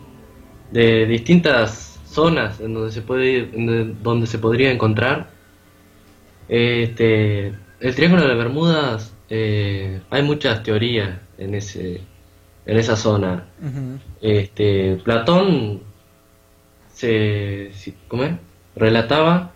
de 0.72 1.04
distintas 1.04 2.00
zonas 2.06 2.58
en 2.60 2.72
donde 2.72 2.90
se 2.90 3.02
puede 3.02 3.26
ir- 3.26 3.50
en 3.54 3.66
donde- 3.66 3.94
donde 4.02 4.26
se 4.26 4.38
podría 4.38 4.70
encontrar. 4.72 5.28
Este, 6.48 7.52
el 7.80 7.94
Triángulo 7.94 8.22
de 8.22 8.28
las 8.28 8.36
Bermudas, 8.36 9.14
eh, 9.28 10.00
hay 10.10 10.22
muchas 10.22 10.62
teorías 10.62 11.18
en 11.38 11.54
ese, 11.54 12.00
en 12.66 12.78
esa 12.78 12.96
zona. 12.96 13.46
Este, 14.20 15.00
Platón 15.04 15.80
se, 16.92 17.72
¿cómo 18.08 18.24
es? 18.24 18.32
relataba 18.76 19.52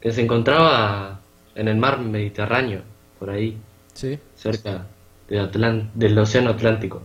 que 0.00 0.12
se 0.12 0.22
encontraba 0.22 1.20
en 1.54 1.68
el 1.68 1.76
mar 1.76 2.00
Mediterráneo, 2.00 2.82
por 3.18 3.30
ahí, 3.30 3.56
Sí. 3.94 4.18
cerca 4.34 4.86
de 5.28 5.86
del 5.94 6.18
Océano 6.18 6.50
Atlántico. 6.50 7.02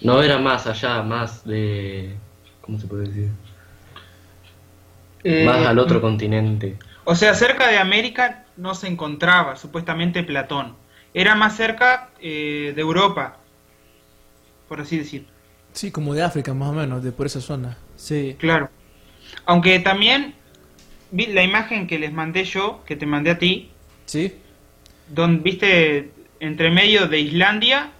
No 0.00 0.22
era 0.22 0.38
más 0.38 0.66
allá, 0.66 1.02
más 1.02 1.44
de... 1.44 2.14
¿Cómo 2.60 2.78
se 2.78 2.86
puede 2.86 3.06
decir? 3.06 3.30
Eh, 5.24 5.44
más 5.44 5.66
al 5.66 5.78
otro 5.78 6.00
continente. 6.00 6.76
O 7.10 7.14
sea, 7.14 7.32
cerca 7.32 7.68
de 7.68 7.78
América 7.78 8.44
no 8.58 8.74
se 8.74 8.86
encontraba 8.86 9.56
supuestamente 9.56 10.22
Platón. 10.24 10.74
Era 11.14 11.34
más 11.34 11.56
cerca 11.56 12.10
eh, 12.20 12.74
de 12.76 12.80
Europa, 12.82 13.38
por 14.68 14.82
así 14.82 14.98
decir. 14.98 15.26
Sí, 15.72 15.90
como 15.90 16.12
de 16.12 16.22
África 16.22 16.52
más 16.52 16.68
o 16.68 16.74
menos, 16.74 17.02
de 17.02 17.10
por 17.10 17.24
esa 17.24 17.40
zona. 17.40 17.78
Sí. 17.96 18.36
Claro. 18.38 18.68
Aunque 19.46 19.78
también 19.78 20.34
vi 21.10 21.28
la 21.28 21.42
imagen 21.42 21.86
que 21.86 21.98
les 21.98 22.12
mandé 22.12 22.44
yo, 22.44 22.82
que 22.84 22.94
te 22.94 23.06
mandé 23.06 23.30
a 23.30 23.38
ti, 23.38 23.70
Sí. 24.04 24.34
donde 25.08 25.42
viste 25.42 26.10
entre 26.40 26.70
medio 26.70 27.08
de 27.08 27.20
Islandia, 27.20 27.90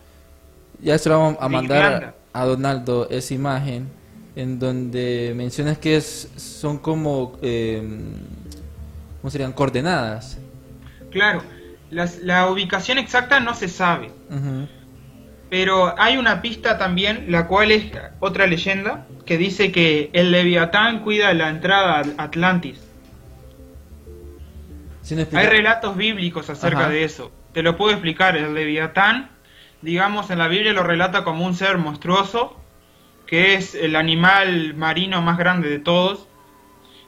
Ya 0.83 0.99
se 0.99 1.09
lo 1.09 1.19
vamos 1.19 1.39
a 1.41 1.49
mandar 1.49 1.85
Irlanda. 1.95 2.15
a 2.35 2.45
Donaldo 2.45 3.09
esa 3.09 3.33
imagen 3.33 3.89
en 4.37 4.59
donde 4.59 5.33
mencionas 5.35 5.79
que 5.79 5.97
es, 5.97 6.31
son 6.37 6.77
como, 6.79 7.39
eh, 7.41 7.83
¿cómo 9.21 9.31
serían? 9.31 9.53
Coordenadas. 9.53 10.39
claro, 11.11 11.43
las- 11.91 12.19
la 12.19 12.49
ubicación 12.51 12.99
exacta 12.99 13.41
no 13.41 13.55
se 13.55 13.69
sabe, 13.69 14.11
pero 15.51 15.95
hay 15.99 16.17
una 16.19 16.43
pista 16.43 16.77
también, 16.77 17.27
la 17.29 17.47
cual 17.47 17.71
es 17.71 17.87
otra 18.21 18.47
leyenda, 18.47 19.07
que 19.25 19.39
dice 19.39 19.73
que 19.73 20.11
el 20.13 20.31
Leviatán 20.31 21.01
cuida 21.01 21.33
la 21.35 21.49
entrada 21.49 22.03
a 22.19 22.23
Atlantis. 22.23 22.81
Hay 25.33 25.47
relatos 25.47 25.97
bíblicos 25.97 26.51
acerca 26.51 26.81
Ajá. 26.81 26.89
de 26.91 27.05
eso. 27.05 27.33
Te 27.55 27.63
lo 27.63 27.79
puedo 27.79 27.93
explicar. 27.93 28.37
El 28.37 28.53
Leviatán, 28.53 29.31
digamos, 29.81 30.29
en 30.31 30.37
la 30.39 30.49
Biblia 30.49 30.75
lo 30.75 30.83
relata 30.83 31.25
como 31.25 31.47
un 31.47 31.55
ser 31.55 31.79
monstruoso, 31.79 32.61
que 33.27 33.55
es 33.55 33.75
el 33.75 33.97
animal 33.97 34.75
marino 34.75 35.23
más 35.23 35.39
grande 35.39 35.71
de 35.71 35.79
todos, 35.79 36.28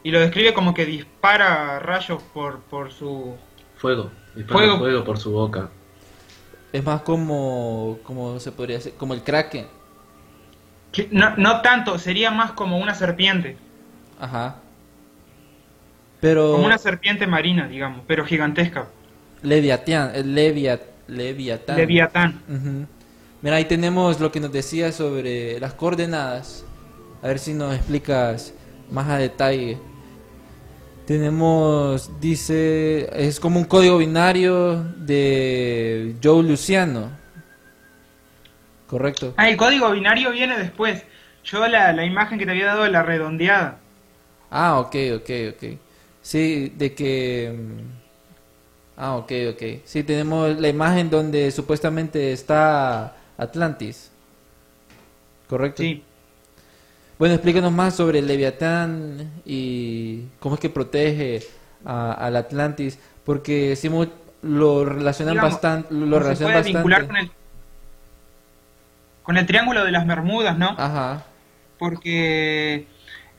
y 0.03 0.11
lo 0.11 0.21
describe 0.21 0.55
como 0.55 0.75
que 0.75 0.87
dispara 0.87 1.79
rayos 1.79 2.23
por, 2.35 2.61
por 2.61 2.93
su... 2.93 3.37
Fuego. 3.77 4.11
Dispara 4.35 4.59
Fuego. 4.59 4.79
fuego 4.79 5.05
por 5.05 5.19
su 5.19 5.33
boca. 5.33 5.71
Es 6.73 6.85
más 6.85 7.03
como, 7.03 7.99
como 8.03 8.39
se 8.39 8.53
podría 8.53 8.77
decir, 8.77 8.95
como 8.97 9.15
el 9.15 9.23
kraken. 9.23 9.67
No, 11.11 11.37
no 11.37 11.61
tanto, 11.63 11.99
sería 11.99 12.31
más 12.31 12.53
como 12.53 12.79
una 12.79 12.95
serpiente, 12.95 13.57
Ajá. 14.21 14.57
Pero 16.21 16.53
como 16.53 16.67
una 16.67 16.79
serpiente 16.79 17.27
marina, 17.27 17.67
digamos, 17.67 18.03
pero 18.07 18.25
gigantesca. 18.25 18.89
Leviatán, 19.43 20.13
el 20.15 20.35
Leviat, 20.35 20.83
Leviatán. 21.09 21.77
Leviatán. 21.77 22.87
Mira, 23.41 23.57
ahí 23.57 23.65
tenemos 23.65 24.21
lo 24.21 24.31
que 24.31 24.39
nos 24.39 24.53
decía 24.53 24.93
sobre 24.93 25.59
las 25.59 25.73
coordenadas. 25.73 26.67
A 27.23 27.29
ver 27.29 27.39
si 27.39 27.55
nos 27.55 27.75
explicas 27.75 28.53
más 28.91 29.09
a 29.09 29.17
detalle. 29.17 29.79
Tenemos, 31.11 32.21
dice, 32.21 33.11
es 33.13 33.41
como 33.41 33.59
un 33.59 33.65
código 33.65 33.99
binario 33.99 34.85
de 34.97 36.15
Joe 36.23 36.45
Luciano. 36.45 37.11
Correcto. 38.87 39.35
Ah, 39.37 39.49
el 39.51 39.57
código 39.57 39.91
binario 39.91 40.31
viene 40.31 40.57
después. 40.57 41.03
Yo 41.43 41.67
la, 41.67 41.93
la 41.93 42.05
imagen 42.05 42.39
que 42.39 42.45
te 42.45 42.53
había 42.53 42.67
dado 42.67 42.85
de 42.85 42.91
la 42.91 43.03
redondeada. 43.03 43.79
Ah, 44.53 44.79
ok, 44.79 44.95
ok, 45.17 45.31
ok. 45.57 45.79
Sí, 46.23 46.73
de 46.77 46.95
que... 46.95 47.57
mm, 47.59 48.97
Ah, 48.97 49.17
ok, 49.17 49.33
ok. 49.51 49.63
Sí, 49.85 50.05
tenemos 50.05 50.61
la 50.61 50.69
imagen 50.69 51.11
donde 51.11 51.51
supuestamente 51.51 52.31
está 52.33 53.17
Atlantis. 53.37 54.13
Correcto. 55.49 55.83
Sí. 55.83 56.05
Bueno, 57.21 57.35
explícanos 57.35 57.71
más 57.71 57.95
sobre 57.95 58.19
el 58.21 58.27
Leviatán 58.27 59.31
y 59.45 60.23
cómo 60.41 60.55
es 60.55 60.61
que 60.61 60.71
protege 60.71 61.41
a- 61.85 62.13
al 62.15 62.35
Atlantis, 62.35 62.99
porque 63.25 63.77
si 63.77 63.91
lo 64.43 64.87
relacionan 64.87 65.35
Digamos, 65.35 65.53
bastante, 65.53 65.93
lo 65.95 66.17
se 66.17 66.23
relacionan 66.23 66.53
puede 66.55 66.73
vincular 66.73 67.07
con 67.07 67.17
el, 67.19 67.31
con 69.23 69.37
el 69.37 69.45
triángulo 69.45 69.85
de 69.85 69.91
las 69.93 70.07
Bermudas, 70.07 70.57
¿no? 70.57 70.71
Ajá. 70.79 71.25
Porque 71.79 72.87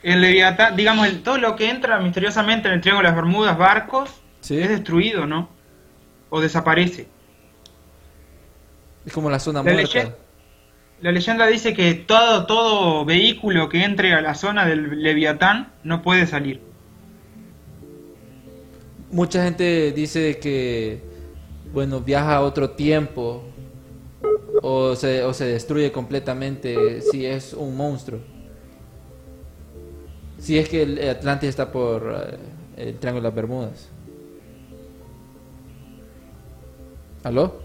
el 0.03 0.21
Leviatán, 0.21 0.75
digamos, 0.75 1.07
el- 1.07 1.23
todo 1.23 1.39
lo 1.39 1.55
que 1.55 1.71
entra 1.71 1.99
misteriosamente 1.99 2.67
en 2.67 2.75
el 2.75 2.81
triángulo 2.81 3.07
de 3.09 3.15
las 3.15 3.21
Bermudas, 3.23 3.57
barcos, 3.57 4.11
Sí. 4.41 4.59
es 4.59 4.69
destruido, 4.69 5.25
¿no? 5.25 5.49
O 6.29 6.39
desaparece. 6.39 7.07
Es 9.07 9.11
como 9.11 9.31
la 9.31 9.39
zona 9.39 9.63
La, 9.63 9.73
muerta. 9.73 10.15
La 11.01 11.11
leyenda 11.11 11.47
dice 11.47 11.73
que 11.73 11.93
todo, 11.95 12.45
todo 12.45 13.05
vehículo 13.05 13.69
que 13.69 13.83
entre 13.83 14.13
a 14.13 14.21
la 14.21 14.35
zona 14.35 14.65
del 14.65 15.01
Leviatán 15.01 15.73
no 15.83 16.01
puede 16.01 16.27
salir. 16.27 16.61
Mucha 19.11 19.43
gente 19.43 19.91
dice 19.91 20.37
que, 20.39 21.01
bueno, 21.73 22.01
viaja 22.01 22.35
a 22.35 22.41
otro 22.41 22.71
tiempo 22.71 23.43
o 24.61 24.95
se, 24.95 25.23
o 25.23 25.33
se 25.33 25.45
destruye 25.45 25.91
completamente 25.91 27.01
si 27.01 27.25
es 27.25 27.53
un 27.53 27.75
monstruo. 27.75 28.19
Si 30.37 30.57
es 30.57 30.69
que 30.69 30.83
el 30.83 31.09
Atlantis 31.09 31.49
está 31.49 31.71
por 31.71 32.37
eh, 32.77 32.89
el 32.89 32.97
Triángulo 32.99 33.23
de 33.23 33.27
las 33.29 33.35
Bermudas. 33.35 33.89
¿Aló? 37.23 37.60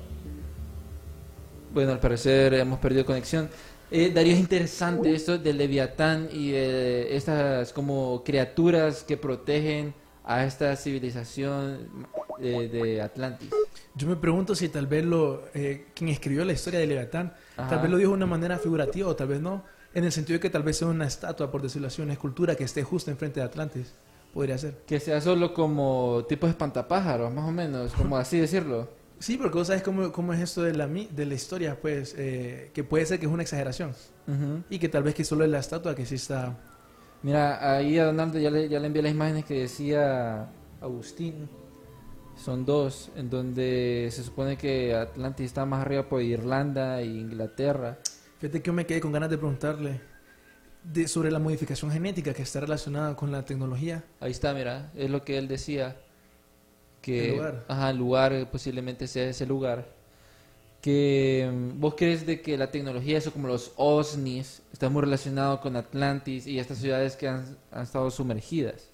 Bueno, 1.76 1.92
al 1.92 2.00
parecer 2.00 2.54
hemos 2.54 2.78
perdido 2.78 3.04
conexión. 3.04 3.50
Eh, 3.90 4.10
Darío, 4.10 4.32
es 4.32 4.38
interesante 4.38 5.14
esto 5.14 5.36
del 5.36 5.58
Leviatán 5.58 6.26
y 6.32 6.52
de 6.52 7.14
estas 7.14 7.74
como 7.74 8.24
criaturas 8.24 9.04
que 9.04 9.18
protegen 9.18 9.92
a 10.24 10.46
esta 10.46 10.74
civilización 10.74 11.86
de, 12.38 12.70
de 12.70 13.02
Atlantis. 13.02 13.50
Yo 13.94 14.08
me 14.08 14.16
pregunto 14.16 14.54
si 14.54 14.70
tal 14.70 14.86
vez 14.86 15.04
lo, 15.04 15.42
eh, 15.52 15.88
quien 15.94 16.08
escribió 16.08 16.46
la 16.46 16.54
historia 16.54 16.80
de 16.80 16.86
Leviatán, 16.86 17.34
Ajá. 17.58 17.68
tal 17.68 17.80
vez 17.80 17.90
lo 17.90 17.98
dijo 17.98 18.12
de 18.12 18.16
una 18.16 18.26
manera 18.26 18.56
figurativa 18.56 19.08
o 19.08 19.14
tal 19.14 19.28
vez 19.28 19.42
no, 19.42 19.62
en 19.92 20.04
el 20.04 20.12
sentido 20.12 20.38
de 20.38 20.40
que 20.40 20.48
tal 20.48 20.62
vez 20.62 20.78
sea 20.78 20.88
una 20.88 21.06
estatua, 21.06 21.50
por 21.50 21.60
decirlo 21.60 21.88
así, 21.88 22.00
una 22.00 22.14
escultura 22.14 22.54
que 22.54 22.64
esté 22.64 22.84
justo 22.84 23.10
enfrente 23.10 23.40
de 23.40 23.44
Atlantis. 23.44 23.92
Podría 24.32 24.56
ser. 24.56 24.78
Que 24.86 24.98
sea 24.98 25.20
solo 25.20 25.52
como 25.52 26.24
tipo 26.26 26.46
de 26.46 26.52
espantapájaros, 26.52 27.30
más 27.34 27.46
o 27.46 27.52
menos, 27.52 27.92
como 27.92 28.16
así 28.16 28.38
decirlo. 28.38 28.88
Sí, 29.18 29.38
porque 29.38 29.56
vos 29.56 29.66
sabes 29.66 29.82
cómo, 29.82 30.12
cómo 30.12 30.32
es 30.32 30.40
esto 30.40 30.62
de 30.62 30.74
la, 30.74 30.86
de 30.86 31.26
la 31.26 31.34
historia, 31.34 31.80
pues, 31.80 32.14
eh, 32.18 32.70
que 32.74 32.84
puede 32.84 33.06
ser 33.06 33.18
que 33.18 33.26
es 33.26 33.32
una 33.32 33.42
exageración. 33.42 33.90
Ujú. 34.26 34.62
Y 34.68 34.78
que 34.78 34.88
tal 34.88 35.02
vez 35.02 35.14
que 35.14 35.24
solo 35.24 35.44
es 35.44 35.50
la 35.50 35.58
estatua 35.58 35.94
que 35.94 36.04
sí 36.04 36.16
está... 36.16 36.56
Mira, 37.22 37.76
ahí 37.76 37.98
a 37.98 38.04
Donaldo 38.04 38.38
ya 38.38 38.50
le, 38.50 38.68
ya 38.68 38.78
le 38.78 38.86
envié 38.86 39.02
las 39.02 39.12
imágenes 39.12 39.44
que 39.46 39.60
decía 39.60 40.50
Agustín. 40.80 41.48
Son 42.36 42.66
dos, 42.66 43.10
en 43.16 43.30
donde 43.30 44.08
se 44.12 44.22
supone 44.22 44.58
que 44.58 44.94
Atlantis 44.94 45.46
está 45.46 45.64
más 45.64 45.80
arriba 45.80 46.08
por 46.08 46.20
Irlanda 46.20 47.00
e 47.00 47.06
Inglaterra. 47.06 47.98
Fíjate 48.38 48.60
que 48.60 48.66
yo 48.66 48.74
me 48.74 48.84
quedé 48.84 49.00
con 49.00 49.12
ganas 49.12 49.30
de 49.30 49.38
preguntarle 49.38 50.00
de, 50.84 51.08
sobre 51.08 51.30
la 51.30 51.38
modificación 51.38 51.90
genética 51.90 52.34
que 52.34 52.42
está 52.42 52.60
relacionada 52.60 53.16
con 53.16 53.32
la 53.32 53.44
tecnología. 53.44 54.04
Ahí 54.20 54.32
está, 54.32 54.52
mira, 54.52 54.92
es 54.94 55.10
lo 55.10 55.24
que 55.24 55.38
él 55.38 55.48
decía. 55.48 55.96
Que, 57.06 57.28
El 57.30 57.36
lugar. 57.36 57.64
Ajá, 57.68 57.90
el 57.90 57.96
lugar 57.96 58.32
eh, 58.32 58.46
posiblemente 58.46 59.06
sea 59.06 59.28
ese 59.28 59.46
lugar. 59.46 59.86
que 60.82 61.48
mm, 61.52 61.80
vos 61.80 61.94
crees 61.96 62.26
de 62.26 62.40
que 62.40 62.56
la 62.56 62.70
tecnología, 62.70 63.18
eso 63.18 63.32
como 63.32 63.48
los 63.48 63.72
OSNIs, 63.76 64.62
está 64.72 64.88
muy 64.88 65.02
relacionado 65.02 65.60
con 65.60 65.76
Atlantis 65.76 66.46
y 66.46 66.58
estas 66.58 66.78
ciudades 66.78 67.16
que 67.16 67.28
han, 67.28 67.56
han 67.72 67.82
estado 67.84 68.10
sumergidas. 68.10 68.88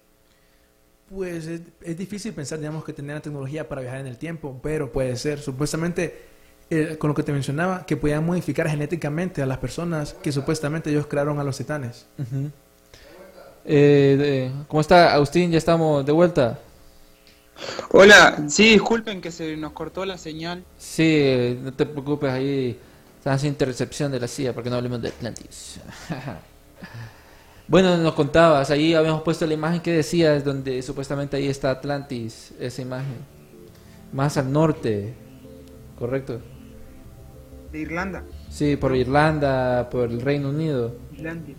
Pues 1.14 1.46
es, 1.46 1.60
es 1.82 1.96
difícil 1.98 2.32
pensar, 2.32 2.58
digamos, 2.58 2.84
que 2.84 2.92
tener 2.94 3.16
la 3.16 3.20
tecnología 3.22 3.68
para 3.68 3.82
viajar 3.82 4.00
en 4.00 4.06
el 4.06 4.16
tiempo, 4.16 4.58
pero 4.62 4.90
puede 4.92 5.16
ser. 5.16 5.38
Supuestamente, 5.40 6.22
eh, 6.70 6.96
con 6.98 7.08
lo 7.08 7.14
que 7.14 7.22
te 7.22 7.32
mencionaba, 7.32 7.84
que 7.84 7.96
podían 7.98 8.24
modificar 8.24 8.66
genéticamente 8.68 9.42
a 9.42 9.46
las 9.46 9.58
personas 9.58 10.14
que 10.22 10.32
supuestamente 10.32 10.88
ellos 10.90 11.06
crearon 11.06 11.38
a 11.38 11.44
los 11.44 11.56
titanes. 11.58 12.06
Eh, 13.64 14.16
de- 14.18 14.64
¿Cómo 14.68 14.80
está 14.80 15.12
Agustín? 15.12 15.50
Ya 15.50 15.58
estamos 15.58 16.04
de 16.06 16.12
vuelta. 16.12 16.58
Hola, 17.90 18.44
sí, 18.48 18.70
disculpen 18.70 19.20
que 19.20 19.30
se 19.30 19.56
nos 19.56 19.72
cortó 19.72 20.04
la 20.04 20.18
señal. 20.18 20.64
Sí, 20.78 21.58
no 21.62 21.72
te 21.72 21.86
preocupes, 21.86 22.30
ahí 22.30 22.78
están 23.18 23.38
sin 23.38 23.50
intercepción 23.50 24.10
de 24.10 24.18
la 24.18 24.28
CIA 24.28 24.52
porque 24.54 24.70
no 24.70 24.76
hablemos 24.76 25.00
de 25.02 25.08
Atlantis. 25.08 25.80
bueno, 27.68 27.96
nos 27.98 28.14
contabas, 28.14 28.70
ahí 28.70 28.94
habíamos 28.94 29.22
puesto 29.22 29.46
la 29.46 29.54
imagen 29.54 29.80
que 29.80 29.92
decías, 29.92 30.44
donde 30.44 30.82
supuestamente 30.82 31.36
ahí 31.36 31.48
está 31.48 31.70
Atlantis, 31.70 32.52
esa 32.58 32.82
imagen. 32.82 33.16
Más 34.12 34.36
al 34.36 34.52
norte, 34.52 35.14
¿correcto? 35.98 36.40
De 37.70 37.78
Irlanda. 37.78 38.24
Sí, 38.50 38.76
por 38.76 38.94
Irlanda, 38.96 39.88
por 39.90 40.10
el 40.10 40.20
Reino 40.20 40.50
Unido. 40.50 40.96
Islandia. 41.12 41.54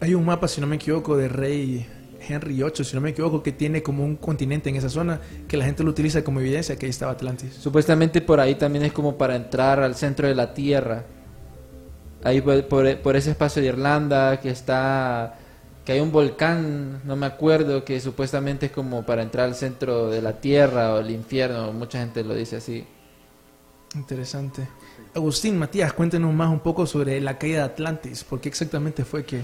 Hay 0.00 0.14
un 0.14 0.24
mapa, 0.24 0.48
si 0.48 0.60
no 0.60 0.66
me 0.66 0.76
equivoco, 0.76 1.16
de 1.16 1.28
Rey 1.28 1.86
Henry 2.28 2.54
VIII, 2.54 2.84
si 2.84 2.94
no 2.94 3.00
me 3.00 3.10
equivoco, 3.10 3.42
que 3.42 3.52
tiene 3.52 3.82
como 3.82 4.04
un 4.04 4.16
continente 4.16 4.68
en 4.70 4.76
esa 4.76 4.88
zona, 4.88 5.20
que 5.46 5.56
la 5.56 5.64
gente 5.64 5.82
lo 5.84 5.90
utiliza 5.90 6.22
como 6.22 6.40
evidencia 6.40 6.76
que 6.76 6.86
ahí 6.86 6.90
estaba 6.90 7.12
Atlantis. 7.12 7.54
Supuestamente 7.54 8.20
por 8.20 8.40
ahí 8.40 8.54
también 8.54 8.84
es 8.84 8.92
como 8.92 9.16
para 9.16 9.34
entrar 9.36 9.80
al 9.80 9.94
centro 9.94 10.28
de 10.28 10.34
la 10.34 10.54
Tierra. 10.54 11.04
Ahí 12.24 12.40
por, 12.40 12.66
por- 12.66 12.98
por 13.00 13.16
ese 13.16 13.30
espacio 13.30 13.62
de 13.62 13.68
Irlanda 13.68 14.40
que 14.40 14.50
está... 14.50 15.38
Que 15.84 15.92
hay 15.92 16.00
un 16.00 16.12
volcán, 16.12 17.00
no 17.04 17.16
me 17.16 17.24
acuerdo, 17.24 17.82
que 17.82 17.98
supuestamente 17.98 18.66
es 18.66 18.72
como 18.72 19.06
para 19.06 19.22
entrar 19.22 19.46
al 19.46 19.54
centro 19.54 20.10
de 20.10 20.20
la 20.20 20.34
Tierra 20.38 20.92
o 20.94 20.98
el 21.00 21.10
infierno. 21.10 21.72
Mucha 21.72 21.98
gente 22.00 22.22
lo 22.24 22.34
dice 22.34 22.56
así. 22.56 22.84
Interesante. 23.94 24.68
Agustín, 25.14 25.58
Matías, 25.58 25.94
cuéntenos 25.94 26.34
más 26.34 26.50
un 26.50 26.60
poco 26.60 26.84
sobre 26.86 27.18
la 27.22 27.38
caída 27.38 27.58
de 27.60 27.64
Atlantis. 27.64 28.22
¿Por 28.22 28.38
qué 28.38 28.50
exactamente 28.50 29.02
fue 29.04 29.24
que, 29.24 29.40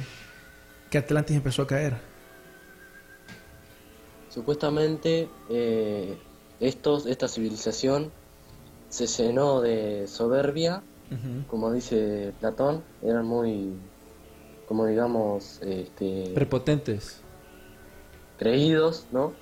que 0.90 0.98
Atlantis 0.98 1.34
empezó 1.36 1.62
a 1.62 1.66
caer? 1.66 1.94
Supuestamente 4.34 5.28
eh, 5.48 6.18
estos, 6.58 7.06
esta 7.06 7.28
civilización 7.28 8.10
se 8.88 9.06
llenó 9.06 9.60
de 9.60 10.08
soberbia, 10.08 10.82
como 11.46 11.70
dice 11.70 12.32
Platón, 12.40 12.82
eran 13.00 13.26
muy, 13.26 13.74
como 14.66 14.86
digamos, 14.86 15.60
este, 15.62 16.32
Prepotentes. 16.34 17.20
creídos, 18.36 19.06
¿no? 19.12 19.34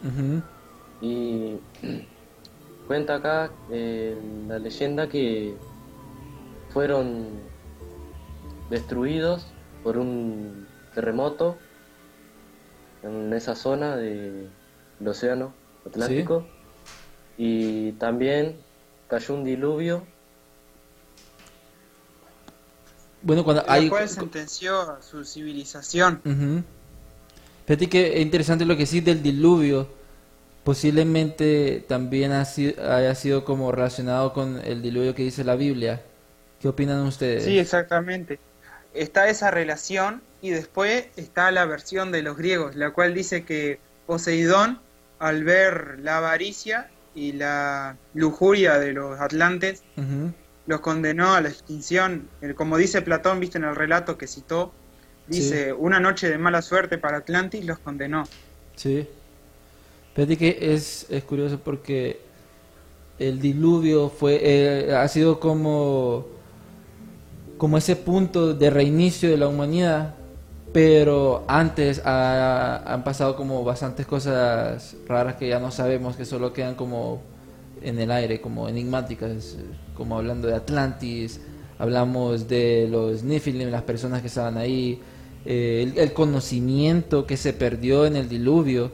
Y 1.00 1.56
cuenta 2.86 3.14
acá 3.14 3.50
eh, 3.70 4.14
la 4.46 4.58
leyenda 4.58 5.08
que 5.08 5.56
fueron 6.68 7.28
destruidos 8.68 9.46
por 9.82 9.96
un 9.96 10.66
terremoto 10.94 11.56
en 13.02 13.32
esa 13.32 13.54
zona 13.54 13.96
del 15.02 15.08
océano 15.08 15.52
Atlántico 15.84 16.46
y 17.36 17.92
también 17.92 18.56
cayó 19.08 19.34
un 19.34 19.44
diluvio 19.44 20.06
Bueno, 23.22 23.44
cuando 23.44 23.64
hay... 23.68 23.88
cual 23.88 24.08
sentenció 24.08 24.80
a 24.80 25.02
su 25.02 25.24
civilización. 25.24 26.20
Ujú. 26.24 26.62
Fíjate 27.66 27.88
que 27.88 28.14
es 28.16 28.20
interesante 28.20 28.64
lo 28.64 28.76
que 28.76 28.86
sí 28.86 29.00
del 29.00 29.22
diluvio. 29.22 29.86
Posiblemente 30.64 31.84
también 31.88 32.32
ha 32.32 32.44
si- 32.44 32.74
haya 32.80 33.14
sido 33.14 33.44
como 33.44 33.70
relacionado 33.70 34.32
con 34.32 34.60
el 34.64 34.82
diluvio 34.82 35.14
que 35.14 35.22
dice 35.22 35.44
la 35.44 35.54
Biblia. 35.54 36.02
¿Qué 36.60 36.68
opinan 36.68 37.00
ustedes? 37.06 37.44
Sí, 37.44 37.58
exactamente. 37.58 38.40
Está 38.92 39.28
esa 39.28 39.50
relación 39.52 40.20
y 40.40 40.50
después 40.50 41.06
está 41.16 41.50
la 41.52 41.64
versión 41.64 42.10
de 42.12 42.22
los 42.22 42.36
griegos, 42.36 42.74
la 42.74 42.90
cual 42.90 43.14
dice 43.14 43.44
que 43.44 43.78
Poseidón, 44.06 44.80
al 45.22 45.44
ver 45.44 45.98
la 46.02 46.18
avaricia 46.18 46.90
y 47.14 47.32
la 47.32 47.96
lujuria 48.14 48.78
de 48.78 48.92
los 48.92 49.20
atlantes, 49.20 49.82
los 50.66 50.80
condenó 50.80 51.34
a 51.34 51.40
la 51.40 51.48
extinción. 51.48 52.28
El- 52.40 52.54
Como 52.54 52.76
dice 52.76 53.02
Platón, 53.02 53.38
viste 53.40 53.58
en 53.58 53.64
el 53.64 53.76
relato 53.76 54.18
que 54.18 54.26
citó, 54.26 54.72
dice, 55.28 55.72
una 55.72 56.00
noche 56.00 56.28
de 56.28 56.38
mala 56.38 56.60
suerte 56.60 56.98
para 56.98 57.18
Atlantis 57.18 57.64
los 57.64 57.78
condenó. 57.78 58.24
Sí. 58.76 59.06
Fíjate 60.14 60.36
que 60.36 60.58
es, 60.74 61.06
es 61.08 61.22
curioso 61.24 61.58
porque 61.60 62.20
el 63.18 63.40
diluvio 63.40 64.08
fue 64.08 64.40
eh, 64.42 64.94
ha 64.94 65.06
sido 65.08 65.38
como 65.38 66.26
como 67.58 67.78
ese 67.78 67.94
punto 67.94 68.54
de 68.54 68.70
reinicio 68.70 69.30
de 69.30 69.36
la 69.36 69.46
humanidad, 69.46 70.14
pero 70.72 71.44
antes 71.48 72.00
ha- 72.04 72.82
han 72.92 73.04
pasado 73.04 73.36
como 73.36 73.62
bastantes 73.64 74.06
cosas 74.06 74.96
raras 75.06 75.36
que 75.36 75.48
ya 75.48 75.58
no 75.60 75.70
sabemos, 75.70 76.16
que 76.16 76.24
solo 76.24 76.52
quedan 76.52 76.74
como 76.74 77.20
en 77.82 77.98
el 77.98 78.10
aire, 78.10 78.40
como 78.40 78.68
enigmáticas, 78.68 79.56
como 79.94 80.16
hablando 80.18 80.48
de 80.48 80.54
Atlantis, 80.56 81.40
hablamos 81.78 82.48
de 82.48 82.88
los 82.90 83.22
Nephilim, 83.22 83.70
las 83.70 83.82
personas 83.82 84.20
que 84.22 84.28
estaban 84.28 84.56
ahí, 84.56 85.00
eh, 85.44 85.82
el, 85.94 85.98
el 85.98 86.12
conocimiento 86.12 87.26
que 87.26 87.36
se 87.36 87.52
perdió 87.52 88.06
en 88.06 88.16
el 88.16 88.28
diluvio, 88.28 88.92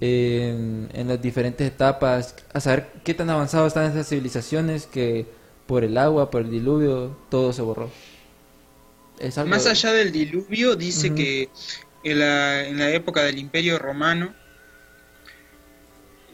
en, 0.00 0.88
en 0.92 1.08
las 1.08 1.20
diferentes 1.22 1.66
etapas, 1.66 2.34
a 2.52 2.60
saber 2.60 2.88
qué 3.04 3.14
tan 3.14 3.30
avanzadas 3.30 3.68
están 3.68 3.90
esas 3.90 4.08
civilizaciones 4.08 4.86
que 4.86 5.26
por 5.66 5.84
el 5.84 5.96
agua, 5.98 6.30
por 6.30 6.42
el 6.42 6.50
diluvio, 6.50 7.16
todo 7.30 7.52
se 7.52 7.62
borró. 7.62 7.90
Más 9.46 9.66
allá 9.66 9.92
del 9.92 10.10
diluvio, 10.12 10.74
dice 10.76 11.14
que 11.14 11.48
en 12.04 12.18
la, 12.18 12.66
en 12.66 12.78
la 12.78 12.90
época 12.90 13.22
del 13.22 13.38
Imperio 13.38 13.78
Romano 13.78 14.34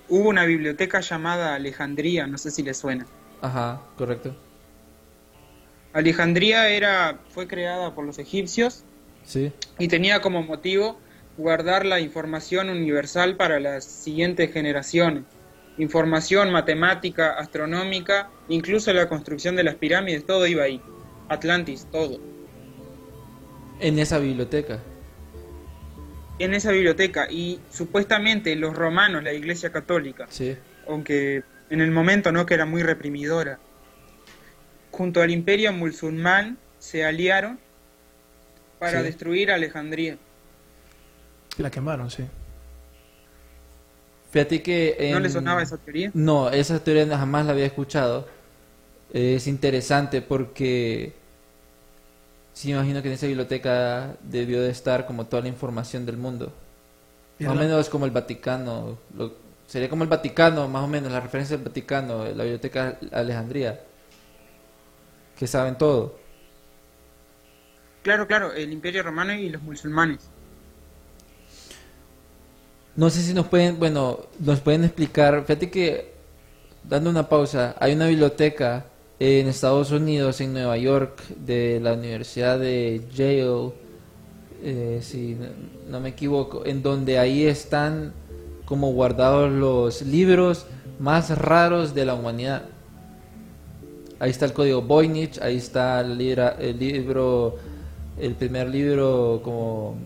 hubo 0.08 0.28
una 0.28 0.44
biblioteca 0.44 1.00
llamada 1.00 1.54
Alejandría, 1.54 2.26
no 2.26 2.38
sé 2.38 2.50
si 2.50 2.62
le 2.62 2.72
suena. 2.74 3.06
Ajá, 3.42 3.82
correcto. 3.96 4.34
Alejandría 5.92 6.68
era, 6.68 7.18
fue 7.30 7.46
creada 7.46 7.94
por 7.94 8.04
los 8.04 8.18
egipcios 8.18 8.84
Sí. 9.24 9.52
y 9.78 9.88
tenía 9.88 10.22
como 10.22 10.42
motivo 10.42 10.98
guardar 11.36 11.84
la 11.84 12.00
información 12.00 12.70
universal 12.70 13.36
para 13.36 13.60
las 13.60 13.84
siguientes 13.84 14.52
generaciones. 14.52 15.24
Información 15.76 16.50
matemática, 16.50 17.34
astronómica, 17.34 18.30
incluso 18.48 18.92
la 18.92 19.08
construcción 19.08 19.54
de 19.54 19.64
las 19.64 19.74
pirámides, 19.76 20.24
todo 20.26 20.46
iba 20.46 20.64
ahí. 20.64 20.80
Atlantis, 21.28 21.86
todo. 21.92 22.18
En 23.80 23.98
esa 23.98 24.18
biblioteca. 24.18 24.80
En 26.38 26.54
esa 26.54 26.70
biblioteca 26.72 27.30
y 27.30 27.60
supuestamente 27.70 28.54
los 28.56 28.74
romanos, 28.76 29.22
la 29.24 29.32
Iglesia 29.32 29.70
Católica, 29.72 30.26
Sí. 30.30 30.56
aunque 30.86 31.42
en 31.70 31.80
el 31.80 31.90
momento 31.90 32.30
no 32.32 32.46
que 32.46 32.54
era 32.54 32.64
muy 32.64 32.82
reprimidora, 32.82 33.58
junto 34.90 35.20
al 35.20 35.30
imperio 35.30 35.72
musulmán 35.72 36.58
se 36.78 37.04
aliaron 37.04 37.58
para 38.78 38.98
Sí. 38.98 39.04
destruir 39.04 39.50
Alejandría. 39.50 40.16
La 41.58 41.70
quemaron, 41.70 42.10
sí. 42.10 42.24
Fíjate 44.30 44.62
que... 44.62 45.10
¿No 45.12 45.20
le 45.20 45.30
sonaba 45.30 45.62
esa 45.62 45.78
teoría? 45.78 46.10
No, 46.14 46.50
esa 46.50 46.82
teoría 46.84 47.06
jamás 47.16 47.46
la 47.46 47.52
había 47.52 47.66
escuchado. 47.66 48.28
Es 49.12 49.46
interesante 49.46 50.20
porque 50.20 51.14
sí 52.58 52.70
imagino 52.72 53.02
que 53.02 53.08
en 53.08 53.14
esa 53.14 53.26
biblioteca 53.26 54.16
debió 54.22 54.60
de 54.62 54.70
estar 54.70 55.06
como 55.06 55.26
toda 55.26 55.42
la 55.42 55.48
información 55.48 56.04
del 56.06 56.16
mundo. 56.16 56.52
Más 57.40 57.52
o 57.52 57.54
menos 57.54 57.88
como 57.88 58.04
el 58.06 58.10
Vaticano. 58.12 58.98
lo- 59.16 59.32
sería 59.66 59.88
como 59.90 60.02
el 60.04 60.08
Vaticano, 60.10 60.68
más 60.68 60.84
o 60.84 60.88
menos, 60.88 61.12
la 61.12 61.20
referencia 61.20 61.56
del 61.56 61.66
Vaticano, 61.66 62.24
la 62.24 62.44
biblioteca 62.44 62.98
Alejandría. 63.12 63.80
Que 65.38 65.46
saben 65.46 65.78
todo. 65.78 66.18
Claro, 68.02 68.26
claro, 68.26 68.52
el 68.54 68.72
imperio 68.72 69.04
romano 69.04 69.34
y 69.34 69.48
los 69.50 69.62
musulmanes. 69.62 70.32
No 72.96 73.10
sé 73.10 73.22
si 73.22 73.32
nos 73.34 73.46
pueden, 73.46 73.78
bueno, 73.78 74.18
nos 74.40 74.60
pueden 74.60 74.84
explicar. 74.84 75.42
Fíjate 75.46 75.70
que, 75.70 76.12
dando 76.84 77.10
una 77.10 77.28
pausa, 77.28 77.76
hay 77.78 77.94
una 77.94 78.06
biblioteca 78.08 78.86
en 79.20 79.48
Estados 79.48 79.90
Unidos, 79.90 80.40
en 80.40 80.52
Nueva 80.52 80.76
York, 80.76 81.22
de 81.44 81.80
la 81.80 81.94
Universidad 81.94 82.58
de 82.58 83.02
Yale, 83.14 83.72
eh, 84.62 85.00
si 85.02 85.36
no, 85.88 86.00
me 86.00 86.10
equivoco, 86.10 86.64
en 86.64 86.82
donde 86.82 87.18
ahí 87.18 87.44
están 87.44 88.12
como 88.64 88.92
guardados 88.92 89.50
los 89.50 90.02
libros 90.02 90.66
más 91.00 91.36
raros 91.36 91.94
de 91.94 92.04
la 92.04 92.14
humanidad. 92.14 92.62
ahí 94.20 94.30
está 94.30 94.46
el 94.46 94.52
código 94.52 94.82
Voynich, 94.82 95.40
ahí 95.40 95.56
está 95.56 96.00
el, 96.00 96.20
el 96.20 96.78
libro, 96.78 97.56
el 98.20 98.34
primer 98.34 98.68
libro 98.68 99.40
como 99.42 99.96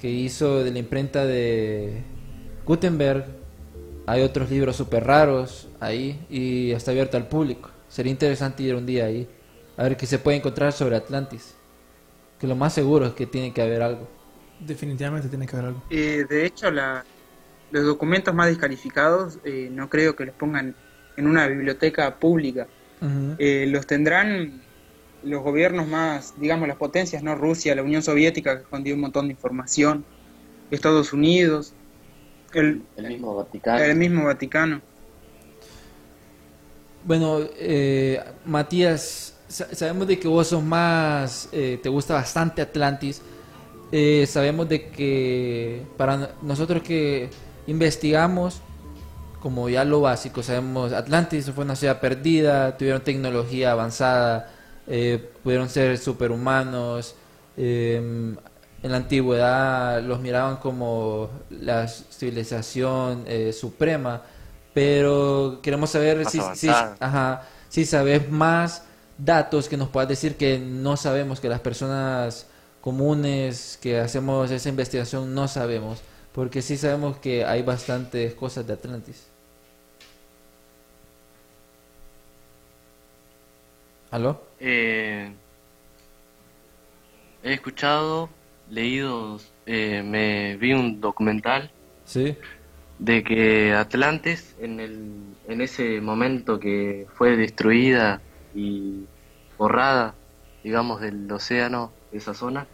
que 0.00 0.10
hizo 0.10 0.62
de 0.62 0.70
la 0.70 0.78
imprenta 0.78 1.24
de 1.24 2.02
Gutenberg. 2.66 3.26
Hay 4.06 4.22
otros 4.22 4.50
libros 4.50 4.76
súper 4.76 5.04
raros 5.04 5.68
ahí 5.80 6.18
y 6.30 6.70
está 6.70 6.92
abierto 6.92 7.16
al 7.16 7.26
público. 7.26 7.70
Sería 7.88 8.12
interesante 8.12 8.62
ir 8.62 8.74
un 8.74 8.86
día 8.86 9.06
ahí 9.06 9.28
a 9.76 9.84
ver 9.84 9.96
qué 9.96 10.06
se 10.06 10.18
puede 10.18 10.36
encontrar 10.38 10.72
sobre 10.72 10.96
Atlantis. 10.96 11.54
Que 12.38 12.46
lo 12.46 12.56
más 12.56 12.74
seguro 12.74 13.06
es 13.06 13.14
que 13.14 13.26
tiene 13.26 13.52
que 13.52 13.62
haber 13.62 13.82
algo. 13.82 14.08
Definitivamente 14.58 15.28
tiene 15.28 15.46
que 15.46 15.56
haber 15.56 15.68
algo. 15.68 15.82
Eh, 15.90 16.26
de 16.28 16.46
hecho, 16.46 16.70
la, 16.70 17.04
los 17.70 17.84
documentos 17.84 18.34
más 18.34 18.48
descalificados 18.48 19.38
eh, 19.44 19.68
no 19.72 19.88
creo 19.88 20.16
que 20.16 20.26
los 20.26 20.34
pongan 20.34 20.74
en 21.16 21.26
una 21.26 21.46
biblioteca 21.46 22.18
pública. 22.18 22.68
Eh, 23.38 23.66
los 23.68 23.86
tendrán 23.86 24.60
los 25.22 25.42
gobiernos 25.42 25.86
más, 25.86 26.34
digamos, 26.38 26.66
las 26.68 26.76
potencias, 26.76 27.22
¿no? 27.22 27.34
Rusia, 27.36 27.74
la 27.76 27.82
Unión 27.82 28.02
Soviética, 28.02 28.56
que 28.56 28.62
escondió 28.62 28.94
un 28.94 29.00
montón 29.00 29.26
de 29.28 29.32
información, 29.32 30.04
Estados 30.70 31.12
Unidos, 31.12 31.74
el, 32.52 32.82
El 32.96 33.06
mismo 33.08 33.34
Vaticano. 33.36 33.78
el 33.84 33.96
mismo 33.96 34.24
Vaticano. 34.24 34.80
Bueno, 37.08 37.38
eh, 37.56 38.22
Matías, 38.44 39.32
sa- 39.48 39.74
sabemos 39.74 40.06
de 40.06 40.18
que 40.18 40.28
vos 40.28 40.46
sos 40.48 40.62
más, 40.62 41.48
eh, 41.52 41.80
te 41.82 41.88
gusta 41.88 42.12
bastante 42.12 42.60
Atlantis. 42.60 43.22
Eh, 43.90 44.26
sabemos 44.28 44.68
de 44.68 44.90
que 44.90 45.86
para 45.96 46.18
no- 46.18 46.28
nosotros 46.42 46.82
que 46.82 47.30
investigamos, 47.66 48.60
como 49.40 49.70
ya 49.70 49.84
lo 49.86 50.02
básico, 50.02 50.42
sabemos 50.42 50.92
Atlantis 50.92 51.50
fue 51.54 51.64
una 51.64 51.76
ciudad 51.76 51.98
perdida, 51.98 52.76
tuvieron 52.76 53.00
tecnología 53.02 53.72
avanzada, 53.72 54.50
eh, 54.86 55.30
pudieron 55.42 55.70
ser 55.70 55.96
superhumanos. 55.96 57.14
eh, 57.60 57.96
en 58.82 58.90
la 58.92 58.98
antigüedad 58.98 60.00
los 60.02 60.20
miraban 60.20 60.58
como 60.58 61.30
la 61.50 61.88
civilización 61.88 63.24
eh, 63.26 63.52
suprema, 63.52 64.22
pero 64.78 65.58
queremos 65.60 65.90
saber 65.90 66.24
si, 66.26 66.40
si, 66.54 66.68
ajá, 66.68 67.42
si 67.68 67.84
sabes 67.84 68.30
más 68.30 68.86
datos 69.18 69.68
que 69.68 69.76
nos 69.76 69.88
puedas 69.88 70.08
decir 70.08 70.36
que 70.36 70.56
no 70.60 70.96
sabemos, 70.96 71.40
que 71.40 71.48
las 71.48 71.58
personas 71.58 72.46
comunes 72.80 73.76
que 73.82 73.98
hacemos 73.98 74.52
esa 74.52 74.68
investigación 74.68 75.34
no 75.34 75.48
sabemos, 75.48 76.00
porque 76.32 76.62
sí 76.62 76.76
sabemos 76.76 77.16
que 77.18 77.44
hay 77.44 77.62
bastantes 77.62 78.34
cosas 78.34 78.68
de 78.68 78.74
Atlantis. 78.74 79.26
¿Aló? 84.12 84.44
Eh, 84.60 85.32
he 87.42 87.52
escuchado, 87.52 88.28
leído, 88.70 89.40
eh, 89.66 90.04
me 90.04 90.56
vi 90.56 90.72
un 90.72 91.00
documental 91.00 91.72
Sí. 92.08 92.34
De 92.98 93.22
que 93.22 93.74
Atlantis 93.74 94.54
en 94.60 94.80
el 94.80 95.12
en 95.46 95.60
ese 95.60 96.00
momento 96.00 96.58
que 96.58 97.06
fue 97.14 97.36
destruida 97.36 98.20
y 98.54 99.04
borrada 99.56 100.14
digamos 100.64 101.00
del 101.00 101.30
océano 101.30 101.92
esa 102.12 102.34
zona 102.34 102.66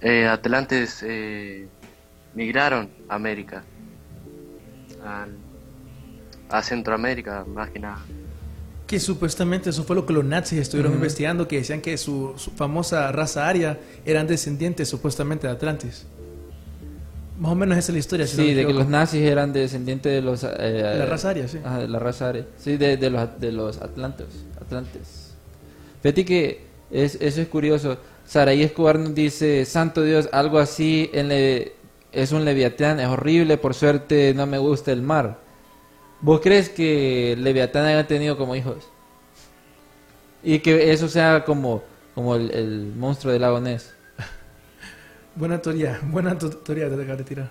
eh, 0.00 0.26
Atlantes 0.26 1.02
eh, 1.06 1.68
migraron 2.34 2.90
a 3.08 3.14
América 3.14 3.64
a 6.48 6.62
Centroamérica 6.62 7.44
más 7.44 7.70
que 7.70 7.78
nada 7.78 8.02
Que 8.86 8.98
supuestamente 8.98 9.70
eso 9.70 9.84
fue 9.84 9.94
lo 9.94 10.06
que 10.06 10.12
los 10.12 10.24
nazis 10.24 10.58
estuvieron 10.60 10.94
investigando, 10.94 11.46
que 11.46 11.58
decían 11.58 11.80
que 11.80 11.96
su, 11.96 12.34
su 12.36 12.50
famosa 12.52 13.12
raza 13.12 13.46
aria 13.46 13.78
eran 14.04 14.26
descendientes 14.26 14.88
supuestamente 14.88 15.46
de 15.46 15.52
Atlantis. 15.52 16.06
Más 17.38 17.52
o 17.52 17.54
menos 17.54 17.76
esa 17.76 17.92
es 17.92 17.94
la 17.94 17.98
historia. 17.98 18.26
si 18.26 18.36
no 18.36 18.42
Sí, 18.42 18.48
me 18.50 18.54
de 18.54 18.66
que 18.66 18.72
los 18.72 18.88
nazis 18.88 19.20
eran 19.22 19.52
descendientes 19.52 20.10
de 20.12 20.22
los... 20.22 20.42
eh, 20.44 20.96
La 20.98 21.06
raza 21.06 21.30
aria, 21.30 21.46
sí. 21.48 21.58
Ajá, 21.62 21.78
de 21.80 21.88
la 21.88 21.98
raza 21.98 22.28
aria. 22.30 22.46
Sí, 22.56 22.76
de, 22.76 22.96
de 22.96 23.10
los, 23.10 23.40
de 23.40 23.52
los 23.52 23.76
atlantes. 23.82 24.26
atlantes. 24.60 25.34
Fíjate 26.02 26.24
que 26.24 26.64
es, 26.90 27.16
eso 27.20 27.42
es 27.42 27.48
curioso. 27.48 27.98
Saraí 28.24 28.62
Escobar 28.62 28.98
nos 28.98 29.14
dice, 29.14 29.64
santo 29.66 30.02
Dios, 30.02 30.28
algo 30.32 30.58
así 30.58 31.10
en 31.12 31.28
le- 31.28 31.74
es 32.12 32.32
un 32.32 32.44
leviatán, 32.44 32.98
es 33.00 33.06
horrible, 33.08 33.58
por 33.58 33.74
suerte 33.74 34.32
no 34.34 34.46
me 34.46 34.56
gusta 34.58 34.90
el 34.92 35.02
mar. 35.02 35.38
¿Vos 36.22 36.40
crees 36.40 36.70
que 36.70 37.36
leviatán 37.38 37.84
haya 37.84 38.06
tenido 38.06 38.38
como 38.38 38.56
hijos? 38.56 38.88
Y 40.42 40.60
que 40.60 40.92
eso 40.92 41.08
sea 41.08 41.44
como, 41.44 41.82
como 42.14 42.36
el, 42.36 42.50
el 42.52 42.92
monstruo 42.96 43.32
del 43.32 43.42
lago 43.42 43.60
Ness. 43.60 43.92
Buena 45.36 45.62
teoría, 45.62 46.00
buena 46.02 46.36
teoría 46.36 46.88
te 46.88 46.94
acabas 46.94 47.18
de 47.18 47.24
tirar. 47.24 47.50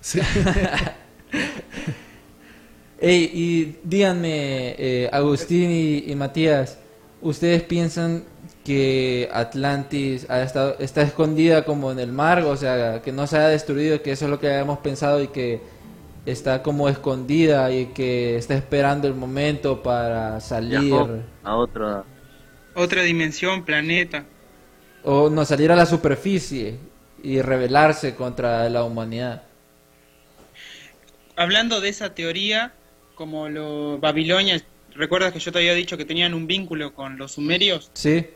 Sí. 0.00 0.20
Ey, 2.98 3.30
y 3.32 3.78
díganme, 3.82 4.74
eh, 4.78 5.08
Agustín 5.12 5.70
y, 5.70 6.10
y 6.10 6.14
Matías, 6.16 6.78
¿ustedes 7.22 7.62
piensan 7.62 8.24
que 8.62 9.28
Atlantis 9.32 10.26
ha 10.28 10.42
estado, 10.42 10.76
está 10.78 11.02
escondida 11.02 11.64
como 11.64 11.90
en 11.92 11.98
el 11.98 12.12
mar? 12.12 12.40
O 12.44 12.56
sea, 12.56 13.00
que 13.02 13.12
no 13.12 13.26
se 13.26 13.38
ha 13.38 13.48
destruido, 13.48 14.02
que 14.02 14.12
eso 14.12 14.26
es 14.26 14.30
lo 14.30 14.38
que 14.38 14.48
habíamos 14.50 14.80
pensado 14.80 15.22
y 15.22 15.28
que 15.28 15.62
está 16.26 16.62
como 16.62 16.88
escondida 16.88 17.72
y 17.72 17.92
que 17.94 18.36
está 18.36 18.54
esperando 18.54 19.08
el 19.08 19.14
momento 19.14 19.82
para 19.82 20.40
salir 20.40 20.80
viajó 20.80 21.10
a 21.42 21.56
otro 21.56 22.04
Otra 22.74 23.02
dimensión, 23.02 23.64
planeta. 23.64 24.26
O 25.04 25.30
no 25.30 25.44
salir 25.44 25.70
a 25.72 25.76
la 25.76 25.86
superficie 25.86 26.76
y 27.22 27.40
rebelarse 27.42 28.14
contra 28.14 28.68
la 28.68 28.84
humanidad. 28.84 29.42
Hablando 31.36 31.80
de 31.80 31.88
esa 31.88 32.14
teoría, 32.14 32.72
como 33.14 33.48
los 33.48 34.00
Babilonia, 34.00 34.62
¿recuerdas 34.94 35.32
que 35.32 35.38
yo 35.38 35.52
te 35.52 35.58
había 35.58 35.74
dicho 35.74 35.96
que 35.96 36.04
tenían 36.04 36.34
un 36.34 36.46
vínculo 36.46 36.94
con 36.94 37.16
los 37.18 37.32
sumerios? 37.32 37.90
¿Sí? 37.94 38.26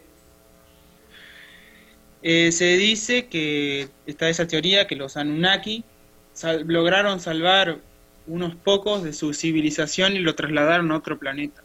Eh, 2.22 2.52
se 2.52 2.76
dice 2.78 3.26
que 3.26 3.88
está 4.06 4.28
esa 4.30 4.46
teoría 4.46 4.86
que 4.86 4.96
los 4.96 5.18
Anunnaki 5.18 5.84
sal- 6.32 6.64
lograron 6.66 7.20
salvar 7.20 7.78
unos 8.26 8.54
pocos 8.54 9.02
de 9.02 9.12
su 9.12 9.34
civilización 9.34 10.14
y 10.16 10.20
lo 10.20 10.34
trasladaron 10.34 10.90
a 10.92 10.96
otro 10.96 11.18
planeta. 11.18 11.62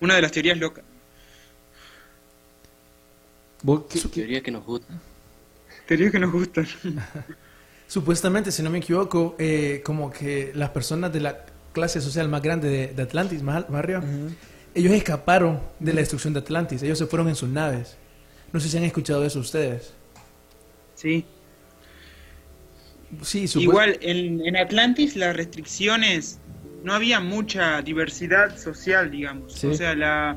Una 0.00 0.14
de 0.14 0.22
las 0.22 0.30
teorías 0.30 0.56
locas. 0.58 0.84
¿Vos 3.62 3.82
qué- 3.90 4.00
qué- 4.00 4.08
teoría 4.08 4.40
que 4.42 4.50
nos 4.50 4.64
gusta 4.64 4.92
Teorías 5.86 6.12
que 6.12 6.18
nos 6.18 6.30
gustan. 6.32 6.66
Supuestamente, 7.86 8.52
si 8.52 8.62
no 8.62 8.68
me 8.70 8.78
equivoco, 8.78 9.34
eh, 9.38 9.80
como 9.84 10.10
que 10.10 10.52
las 10.54 10.70
personas 10.70 11.10
de 11.12 11.20
la 11.20 11.46
clase 11.72 12.00
social 12.02 12.28
más 12.28 12.42
grande 12.42 12.68
de, 12.68 12.86
de 12.88 13.02
Atlantis, 13.02 13.42
más, 13.42 13.56
al- 13.56 13.66
más 13.70 13.78
arriba, 13.78 14.02
ellos 14.74 14.92
escaparon 14.92 15.60
de 15.80 15.94
la 15.94 16.00
destrucción 16.00 16.34
de 16.34 16.40
Atlantis. 16.40 16.82
Ellos 16.82 16.98
se 16.98 17.06
fueron 17.06 17.28
en 17.28 17.34
sus 17.34 17.48
naves. 17.48 17.96
No 18.52 18.60
sé 18.60 18.68
si 18.68 18.76
han 18.76 18.84
escuchado 18.84 19.24
eso 19.24 19.38
ustedes. 19.40 19.92
Sí. 20.94 21.24
Sí, 23.22 23.46
Igual, 23.56 23.98
en, 24.02 24.44
en 24.46 24.56
Atlantis 24.58 25.16
las 25.16 25.34
restricciones, 25.34 26.38
no 26.84 26.92
había 26.92 27.20
mucha 27.20 27.80
diversidad 27.80 28.58
social, 28.58 29.10
digamos. 29.10 29.54
Sí. 29.54 29.66
O 29.68 29.74
sea, 29.74 29.94
la, 29.94 30.36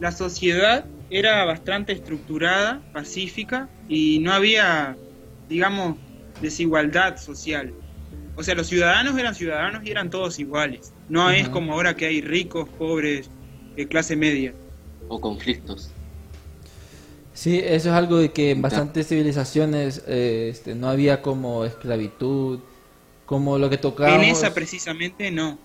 la 0.00 0.10
sociedad 0.12 0.86
era 1.10 1.44
bastante 1.44 1.92
estructurada, 1.92 2.82
pacífica, 2.92 3.68
y 3.88 4.20
no 4.20 4.32
había, 4.32 4.96
digamos, 5.48 5.96
desigualdad 6.40 7.16
social. 7.16 7.72
O 8.36 8.42
sea, 8.42 8.54
los 8.54 8.68
ciudadanos 8.68 9.18
eran 9.18 9.34
ciudadanos 9.34 9.84
y 9.84 9.90
eran 9.90 10.08
todos 10.08 10.38
iguales. 10.38 10.92
No 11.08 11.30
es 11.30 11.48
como 11.48 11.72
ahora 11.72 11.94
que 11.96 12.06
hay 12.06 12.20
ricos, 12.22 12.68
pobres, 12.78 13.30
de 13.76 13.86
clase 13.88 14.16
media. 14.16 14.54
o 15.08 15.20
conflictos 15.20 15.90
Sí, 17.34 17.58
eso 17.58 17.88
es 17.88 17.94
algo 17.94 18.18
de 18.18 18.30
que 18.32 18.50
en 18.50 18.60
bastantes 18.62 19.08
civilizaciones 19.08 20.02
eh, 20.06 20.48
este, 20.50 20.74
no 20.74 20.88
había 20.88 21.22
como 21.22 21.64
esclavitud, 21.64 22.60
como 23.24 23.56
lo 23.58 23.70
que 23.70 23.78
tocábamos. 23.78 24.24
En 24.24 24.30
esa 24.30 24.52
precisamente 24.52 25.30
no. 25.30 25.58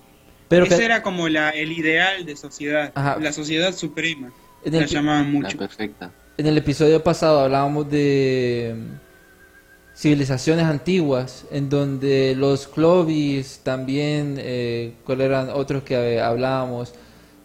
pero 0.48 0.66
Ese 0.66 0.78
que- 0.78 0.86
era 0.86 1.02
como 1.02 1.28
la, 1.28 1.50
el 1.50 1.72
ideal 1.74 2.26
de 2.26 2.36
sociedad, 2.38 2.94
Ajá. 2.96 3.18
la 3.20 3.34
sociedad 3.34 3.74
suprema. 3.76 4.32
En, 4.66 4.76
el, 4.76 4.86
llamaban 4.88 5.26
la 5.26 5.40
mucho. 5.40 5.58
perfecta 5.58 6.12
en 6.38 6.48
el 6.48 6.58
episodio 6.58 7.02
pasado 7.02 7.40
hablábamos 7.40 7.90
de 7.90 8.76
mm, 8.76 9.98
civilizaciones 9.98 10.66
antiguas, 10.66 11.46
en 11.52 11.70
donde 11.70 12.36
los 12.36 12.68
Clovis 12.68 13.62
también, 13.64 14.36
eh, 14.38 14.96
¿cuáles 15.06 15.28
eran 15.28 15.50
otros 15.50 15.84
que 15.84 15.96
eh, 15.96 16.22
hablábamos? 16.22 16.94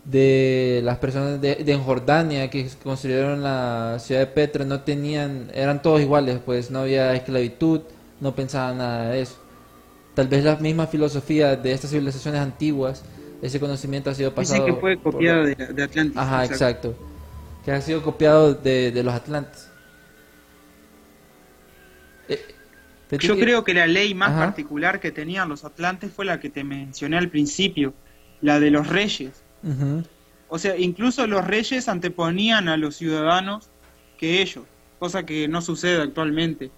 De 0.04 0.80
las 0.82 0.98
personas 0.98 1.40
de, 1.40 1.80
Jordania 1.84 2.48
que 2.48 2.66
construyeron 2.82 3.42
la 3.42 3.98
ciudad 4.00 4.22
de 4.22 4.26
Petra, 4.26 4.64
no 4.64 4.80
tenían, 4.80 5.50
eran 5.54 5.82
todos 5.82 6.00
iguales, 6.00 6.40
pues 6.44 6.70
no 6.70 6.80
había 6.80 7.14
esclavitud, 7.14 7.82
no 8.18 8.34
pensaban 8.34 8.78
nada 8.78 9.10
de 9.10 9.20
eso. 9.20 9.36
Tal 10.14 10.26
vez 10.26 10.42
la 10.42 10.56
misma 10.56 10.86
filosofía 10.86 11.54
de 11.54 11.72
estas 11.72 11.90
civilizaciones 11.90 12.40
antiguas 12.40 13.04
ese 13.42 13.60
conocimiento 13.60 14.10
ha 14.10 14.14
sido 14.14 14.34
pasado. 14.34 14.64
Dicen 14.64 14.74
que 14.74 14.80
fue 14.80 14.96
por- 14.96 15.12
copiado 15.12 15.44
de, 15.44 15.54
de 15.54 15.82
Atlantis. 15.82 16.16
Ajá, 16.16 16.44
exacto. 16.44 16.94
Que 17.64 17.72
ha 17.72 17.80
sido 17.80 18.02
copiado 18.02 18.54
de, 18.54 18.90
de 18.90 19.02
los 19.02 19.12
Atlantes. 19.14 19.68
Eh, 22.28 22.40
Yo 23.18 23.34
que- 23.34 23.40
creo 23.42 23.64
que 23.64 23.74
la 23.74 23.86
ley 23.86 24.14
más 24.14 24.30
Ajá. 24.30 24.46
particular 24.46 25.00
que 25.00 25.10
tenían 25.10 25.48
los 25.48 25.64
atlantes 25.64 26.12
fue 26.12 26.24
la 26.24 26.38
que 26.40 26.48
te 26.48 26.62
mencioné 26.64 27.18
al 27.18 27.28
principio, 27.28 27.92
la 28.40 28.60
de 28.60 28.70
los 28.70 28.86
reyes. 28.86 29.42
O 30.48 30.58
sea, 30.58 30.76
incluso 30.76 31.26
los 31.26 31.46
reyes 31.46 31.88
anteponían 31.88 32.68
a 32.68 32.76
los 32.76 32.96
ciudadanos 32.96 33.68
que 34.16 34.40
ellos, 34.42 34.64
cosa 34.98 35.24
que 35.26 35.48
no 35.48 35.60
sucede 35.60 36.00
actualmente. 36.02 36.70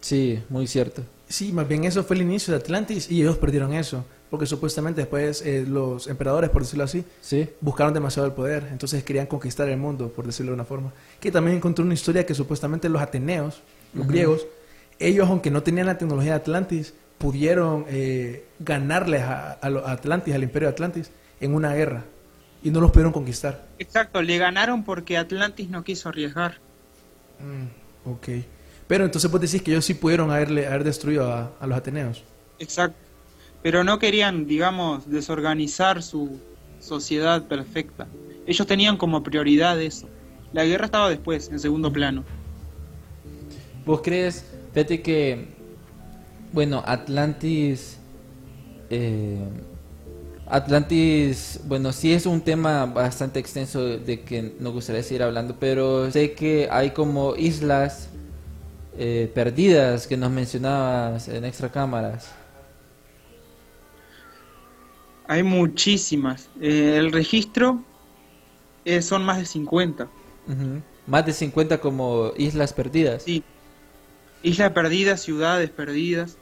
Sí, 0.00 0.42
muy 0.48 0.66
cierto. 0.66 1.02
Sí, 1.28 1.52
más 1.52 1.68
bien 1.68 1.84
eso 1.84 2.02
fue 2.02 2.16
el 2.16 2.22
inicio 2.22 2.52
de 2.52 2.60
Atlantis 2.60 3.10
y 3.10 3.20
ellos 3.22 3.36
perdieron 3.38 3.72
eso. 3.74 4.04
Porque 4.30 4.46
supuestamente 4.46 5.00
después 5.00 5.42
eh, 5.44 5.64
los 5.66 6.06
emperadores, 6.06 6.50
por 6.50 6.62
decirlo 6.62 6.84
así, 6.84 7.04
Sí. 7.20 7.48
buscaron 7.60 7.92
demasiado 7.92 8.26
el 8.28 8.32
poder. 8.34 8.68
Entonces 8.70 9.02
querían 9.02 9.26
conquistar 9.26 9.68
el 9.68 9.76
mundo, 9.76 10.08
por 10.08 10.24
decirlo 10.24 10.52
de 10.52 10.54
una 10.54 10.64
forma. 10.64 10.92
Que 11.18 11.32
también 11.32 11.56
encontré 11.56 11.84
una 11.84 11.94
historia 11.94 12.24
que 12.24 12.34
supuestamente 12.34 12.88
los 12.88 13.02
ateneos, 13.02 13.60
los 13.92 14.06
griegos, 14.06 14.46
ellos, 15.00 15.28
aunque 15.28 15.50
no 15.50 15.62
tenían 15.64 15.86
la 15.86 15.98
tecnología 15.98 16.32
de 16.32 16.36
Atlantis, 16.36 16.94
pudieron 17.18 17.84
eh, 17.88 18.44
ganarles 18.60 19.22
a, 19.22 19.58
a 19.60 19.92
Atlantis, 19.92 20.32
al 20.34 20.42
imperio 20.44 20.68
de 20.68 20.72
Atlantis, 20.74 21.10
en 21.40 21.54
una 21.54 21.74
guerra. 21.74 22.04
Y 22.62 22.70
no 22.70 22.80
los 22.80 22.90
pudieron 22.92 23.12
conquistar. 23.12 23.66
Exacto, 23.78 24.22
le 24.22 24.38
ganaron 24.38 24.84
porque 24.84 25.16
Atlantis 25.18 25.68
no 25.70 25.82
quiso 25.82 26.08
arriesgar. 26.10 26.58
Mm, 27.40 28.08
ok. 28.10 28.28
Pero 28.86 29.04
entonces 29.04 29.30
vos 29.30 29.40
decís 29.40 29.62
que 29.62 29.70
ellos 29.72 29.84
sí 29.84 29.94
pudieron 29.94 30.30
haberle, 30.30 30.66
haber 30.66 30.84
destruido 30.84 31.32
a, 31.32 31.52
a 31.58 31.66
los 31.66 31.76
ateneos. 31.78 32.22
Exacto. 32.58 32.96
Pero 33.62 33.84
no 33.84 33.98
querían, 33.98 34.46
digamos, 34.46 35.08
desorganizar 35.10 36.02
su 36.02 36.40
sociedad 36.80 37.46
perfecta. 37.46 38.06
Ellos 38.46 38.66
tenían 38.66 38.96
como 38.96 39.22
prioridad 39.22 39.80
eso. 39.80 40.08
La 40.52 40.64
guerra 40.64 40.86
estaba 40.86 41.10
después, 41.10 41.48
en 41.50 41.60
segundo 41.60 41.92
plano. 41.92 42.24
¿Vos 43.84 44.00
crees, 44.02 44.44
fíjate 44.72 45.02
que, 45.02 45.48
bueno, 46.52 46.82
Atlantis, 46.86 47.98
eh, 48.88 49.38
Atlantis, 50.46 51.60
bueno, 51.64 51.92
sí 51.92 52.12
es 52.12 52.26
un 52.26 52.40
tema 52.40 52.86
bastante 52.86 53.38
extenso 53.38 53.98
de 53.98 54.22
que 54.22 54.54
nos 54.58 54.72
gustaría 54.72 55.02
seguir 55.02 55.22
hablando, 55.22 55.56
pero 55.60 56.10
sé 56.10 56.32
que 56.32 56.68
hay 56.70 56.90
como 56.90 57.36
islas 57.36 58.08
eh, 58.98 59.30
perdidas 59.32 60.08
que 60.08 60.16
nos 60.16 60.30
mencionabas 60.30 61.28
en 61.28 61.44
extra 61.44 61.70
cámaras. 61.70 62.32
Hay 65.30 65.44
muchísimas. 65.44 66.50
Eh, 66.60 66.96
el 66.98 67.12
registro 67.12 67.84
eh, 68.84 69.00
son 69.00 69.24
más 69.24 69.38
de 69.38 69.46
50. 69.46 70.08
Ujú. 70.48 70.82
Más 71.06 71.24
de 71.24 71.32
50 71.32 71.80
como 71.80 72.32
islas 72.36 72.72
perdidas. 72.72 73.22
Sí. 73.22 73.44
Islas 74.42 74.72
perdidas, 74.72 75.22
ciudades 75.22 75.70
perdidas. 75.70 76.36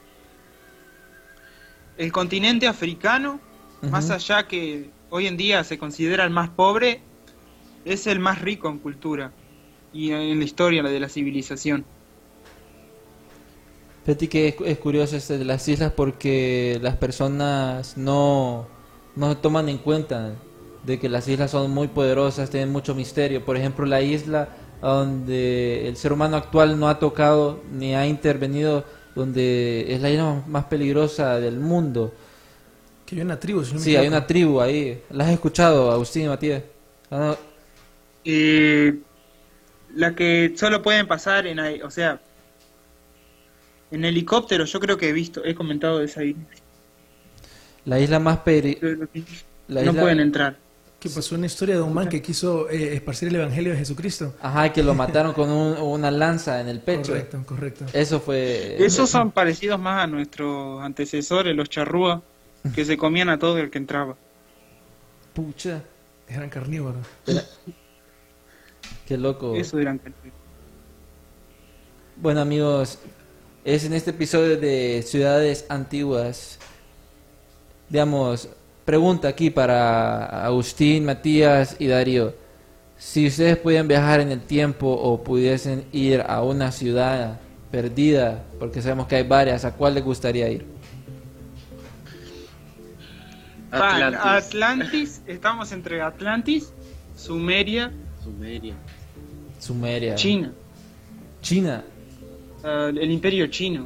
El 1.99 2.11
continente 2.11 2.65
africano, 2.65 3.39
más 3.91 4.09
allá 4.09 4.47
que 4.47 4.89
hoy 5.11 5.27
en 5.27 5.37
día 5.37 5.63
se 5.63 5.77
considera 5.77 6.23
el 6.23 6.31
más 6.31 6.49
pobre, 6.49 7.03
es 7.85 8.07
el 8.07 8.17
más 8.17 8.41
rico 8.41 8.69
en 8.69 8.79
cultura 8.79 9.31
y 9.93 10.13
en 10.13 10.39
la 10.39 10.45
historia 10.45 10.81
de 10.81 10.99
la 10.99 11.09
civilización. 11.09 11.85
Fíjate 14.03 14.27
que 14.29 14.47
es, 14.47 14.55
es 14.65 14.79
curioso 14.79 15.15
este 15.15 15.37
de 15.37 15.45
las 15.45 15.67
islas 15.67 15.91
porque 15.91 16.79
las 16.81 16.95
personas 16.95 17.95
no, 17.95 18.78
no 19.15 19.37
toman 19.37 19.69
en 19.69 19.77
cuenta 19.79 20.35
de 20.83 20.99
que 20.99 21.09
las 21.09 21.27
islas 21.27 21.51
son 21.51 21.71
muy 21.71 21.87
poderosas, 21.89 22.49
tienen 22.49 22.71
mucho 22.71 22.95
misterio. 22.95 23.43
Por 23.45 23.57
ejemplo, 23.57 23.85
la 23.85 24.01
isla 24.01 24.49
donde 24.81 25.87
el 25.87 25.97
ser 25.97 26.13
humano 26.13 26.37
actual 26.37 26.79
no 26.79 26.87
ha 26.89 26.99
tocado 26.99 27.61
ni 27.71 27.95
ha 27.95 28.07
intervenido, 28.07 28.85
donde 29.15 29.85
es 29.93 30.01
la 30.01 30.09
isla 30.09 30.43
más 30.47 30.65
peligrosa 30.65 31.39
del 31.39 31.59
mundo. 31.59 32.13
Que 33.05 33.15
hay 33.15 33.21
una 33.21 33.39
tribu, 33.39 33.63
si 33.65 33.73
no 33.75 33.81
me 33.81 33.85
Sí, 33.85 33.95
hay 33.95 34.07
una 34.07 34.25
tribu 34.27 34.61
ahí. 34.61 35.03
¿La 35.09 35.25
has 35.25 35.31
escuchado, 35.31 35.91
Agustín 35.91 36.25
y 36.25 36.27
Matías? 36.29 36.63
Ah, 37.11 37.17
no. 37.19 37.37
Eh, 38.23 39.01
la 39.95 40.15
que 40.15 40.53
solo 40.57 40.81
pueden 40.81 41.07
pasar 41.07 41.47
en, 41.47 41.59
ahí- 41.59 41.81
o 41.81 41.89
sea, 41.91 42.21
en 43.91 44.03
helicóptero. 44.05 44.65
Yo 44.65 44.79
creo 44.79 44.97
que 44.97 45.09
he 45.09 45.13
visto, 45.13 45.43
he 45.45 45.53
comentado 45.55 45.99
de 45.99 46.05
esa 46.05 46.23
isla. 46.23 46.45
La 47.89 47.99
isla 47.99 48.19
más 48.19 48.37
peri... 48.39 48.77
La 49.67 49.83
no 49.83 49.91
isla- 49.91 50.01
pueden 50.01 50.19
entrar. 50.19 50.57
Que 50.99 51.09
pasó 51.09 51.35
una 51.35 51.45
historia 51.45 51.75
de 51.75 51.81
un 51.81 51.93
man 51.93 52.09
que 52.09 52.21
quiso 52.21 52.69
eh, 52.69 52.93
esparcir 52.95 53.29
el 53.29 53.35
evangelio 53.35 53.71
de 53.71 53.77
Jesucristo. 53.79 54.35
Ajá, 54.41 54.73
que 54.73 54.83
lo 54.83 54.93
mataron 54.93 55.33
con 55.33 55.49
un- 55.49 55.77
una 55.77 56.11
lanza 56.11 56.59
en 56.59 56.67
el 56.67 56.81
pecho. 56.81 57.13
Correcto, 57.13 57.43
correcto. 57.45 57.85
Eso 57.93 58.19
fue... 58.19 58.75
Esos 58.83 59.09
son 59.09 59.31
parecidos 59.31 59.79
más 59.79 60.03
a 60.03 60.07
nuestros 60.07 60.81
antecesores, 60.83 61.55
los 61.55 61.69
charrúas, 61.69 62.21
que 62.75 62.83
se 62.83 62.97
comían 62.97 63.29
a 63.29 63.39
todo 63.39 63.57
el 63.59 63.69
que 63.69 63.77
entraba. 63.77 64.17
Pucha. 65.33 65.81
Eran 66.27 66.49
carnívoros. 66.49 67.07
Qué 69.07 69.17
loco. 69.17 69.55
Eso 69.55 69.79
eran. 69.79 69.99
Bueno 72.17 72.41
amigos, 72.41 72.99
es 73.63 73.85
en 73.85 73.93
este 73.93 74.11
episodio 74.11 74.57
de 74.57 75.03
Ciudades 75.07 75.65
Antiguas. 75.69 76.58
Digamos, 77.89 78.49
pregunta 78.85 79.27
aquí 79.27 79.49
para 79.49 80.45
Agustín, 80.45 81.05
Matías 81.05 81.75
y 81.79 81.87
Darío. 81.87 82.33
Si 82.97 83.27
ustedes 83.27 83.57
pudieran 83.57 83.87
viajar 83.87 84.19
en 84.19 84.31
el 84.31 84.41
tiempo 84.41 84.87
o 84.91 85.23
pudiesen 85.23 85.85
ir 85.91 86.21
a 86.27 86.43
una 86.43 86.71
ciudad 86.71 87.39
perdida, 87.71 88.43
porque 88.59 88.81
sabemos 88.81 89.07
que 89.07 89.15
hay 89.15 89.23
varias, 89.23 89.63
¿a 89.65 89.73
cuál 89.73 89.95
les 89.95 90.03
gustaría 90.03 90.49
ir? 90.49 90.65
Atlantis. 93.71 94.19
Atlantis, 94.23 95.21
estamos 95.27 95.71
entre 95.71 96.01
Atlantis, 96.01 96.73
Sumeria, 97.15 97.91
Sumeria. 98.23 98.75
Sumeria. 99.59 100.15
China, 100.15 100.51
China. 101.41 101.83
eh, 102.63 102.91
el 102.99 103.11
imperio 103.11 103.47
chino. 103.47 103.85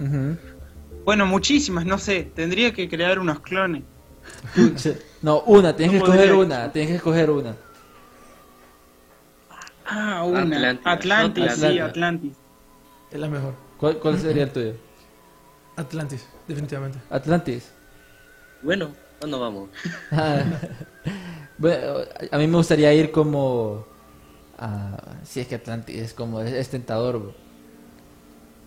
Bueno, 1.05 1.25
muchísimas, 1.25 1.85
no 1.85 1.97
sé, 1.97 2.23
tendría 2.33 2.73
que 2.73 2.87
crear 2.87 3.19
unos 3.19 3.41
clones. 3.41 3.83
No, 5.21 5.41
una, 5.41 5.75
tienes 5.75 5.93
No 5.95 6.05
que 6.05 6.11
escoger 6.11 6.33
una, 6.33 6.71
tienes 6.71 6.89
que 6.91 6.95
escoger 6.97 7.29
una. 7.29 7.55
Ah, 9.85 10.23
una. 10.23 10.79
Atlantis, 10.83 11.53
sí. 11.53 11.79
Atlantis. 11.79 12.33
Es 13.11 13.19
la 13.19 13.27
mejor. 13.27 13.53
¿Cuál, 13.77 13.97
cuál 13.99 14.19
sería 14.19 14.43
el 14.43 14.51
tuyo? 14.51 14.73
Atlantis, 15.75 16.25
definitivamente. 16.47 16.99
Atlantis. 17.09 17.71
Bueno, 18.61 18.91
¿cuándo 19.19 19.39
vamos? 19.39 19.69
Ah, 20.11 20.41
bueno, 21.57 21.99
a 22.31 22.37
mí 22.37 22.47
me 22.47 22.57
gustaría 22.57 22.93
ir 22.93 23.11
como... 23.11 23.85
a- 24.57 24.97
si 25.23 25.39
es 25.39 25.47
que 25.47 25.55
Atlantis 25.55 25.97
es 25.97 26.13
como... 26.13 26.41
Es, 26.41 26.51
es 26.51 26.69
tentador. 26.69 27.19
bro. 27.19 27.33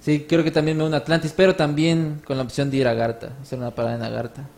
Sí, 0.00 0.26
creo 0.28 0.44
que 0.44 0.50
también 0.50 0.76
me 0.76 0.84
uno 0.84 0.94
a 0.94 1.00
Atlantis, 1.00 1.32
pero 1.36 1.56
también 1.56 2.22
con 2.24 2.36
la 2.36 2.44
opción 2.44 2.70
de 2.70 2.76
ir 2.78 2.86
a 2.88 2.94
Garta. 2.94 3.32
Hacer 3.42 3.58
una 3.58 3.72
parada 3.74 3.96
en 3.96 4.02
Agartha. 4.02 4.48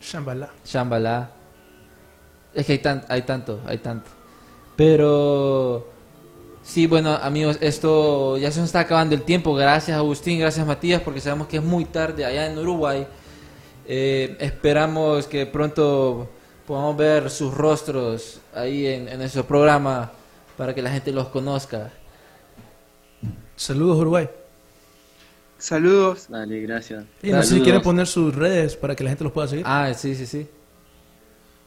Shambhala. 0.00 0.50
Shambhala. 0.64 1.30
Es 2.54 2.66
que 2.66 2.72
hay, 2.72 2.78
tan, 2.78 3.04
hay 3.08 3.22
tanto, 3.22 3.60
hay 3.66 3.78
tanto. 3.78 4.10
Pero... 4.76 5.88
Sí, 6.62 6.86
bueno, 6.86 7.14
amigos, 7.14 7.58
esto 7.60 8.36
ya 8.36 8.50
se 8.50 8.60
nos 8.60 8.68
está 8.68 8.80
acabando 8.80 9.14
el 9.14 9.22
tiempo. 9.22 9.54
Gracias, 9.54 9.96
Agustín, 9.96 10.38
gracias, 10.38 10.66
Matías, 10.66 11.00
porque 11.02 11.20
sabemos 11.20 11.48
que 11.48 11.56
es 11.56 11.62
muy 11.62 11.86
tarde 11.86 12.24
allá 12.24 12.46
en 12.46 12.58
Uruguay. 12.58 13.06
Eh, 13.86 14.36
esperamos 14.40 15.26
que 15.26 15.46
pronto 15.46 16.28
podamos 16.66 16.96
ver 16.96 17.30
sus 17.30 17.52
rostros 17.54 18.40
ahí 18.54 18.86
en, 18.86 19.08
en 19.08 19.18
nuestro 19.18 19.44
programa 19.44 20.12
para 20.56 20.74
que 20.74 20.82
la 20.82 20.90
gente 20.90 21.12
los 21.12 21.28
conozca. 21.28 21.90
Saludos, 23.56 23.98
Uruguay. 23.98 24.28
Saludos. 25.60 26.26
Dale, 26.28 26.60
gracias. 26.62 27.04
Y 27.22 27.30
no 27.30 27.42
sé 27.42 27.54
si 27.56 27.60
quieren 27.60 27.82
poner 27.82 28.06
sus 28.06 28.34
redes 28.34 28.76
para 28.76 28.96
que 28.96 29.04
la 29.04 29.10
gente 29.10 29.24
los 29.24 29.32
pueda 29.32 29.46
seguir. 29.46 29.64
Ah, 29.68 29.92
sí, 29.94 30.14
sí, 30.14 30.26
sí. 30.26 30.48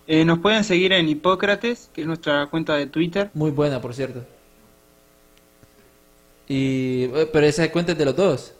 Eh, 0.07 0.25
nos 0.25 0.39
pueden 0.39 0.63
seguir 0.63 0.91
en 0.93 1.07
Hipócrates, 1.07 1.89
que 1.93 2.01
es 2.01 2.07
nuestra 2.07 2.47
cuenta 2.47 2.75
de 2.75 2.87
Twitter. 2.87 3.29
Muy 3.33 3.51
buena, 3.51 3.79
por 3.81 3.93
cierto. 3.93 4.25
Y, 6.47 7.03
eh, 7.05 7.29
pero 7.31 7.45
esa 7.45 7.71
cuenta 7.71 7.93
es 7.93 7.97
de 7.97 8.05
los 8.05 8.15
dos. 8.15 8.53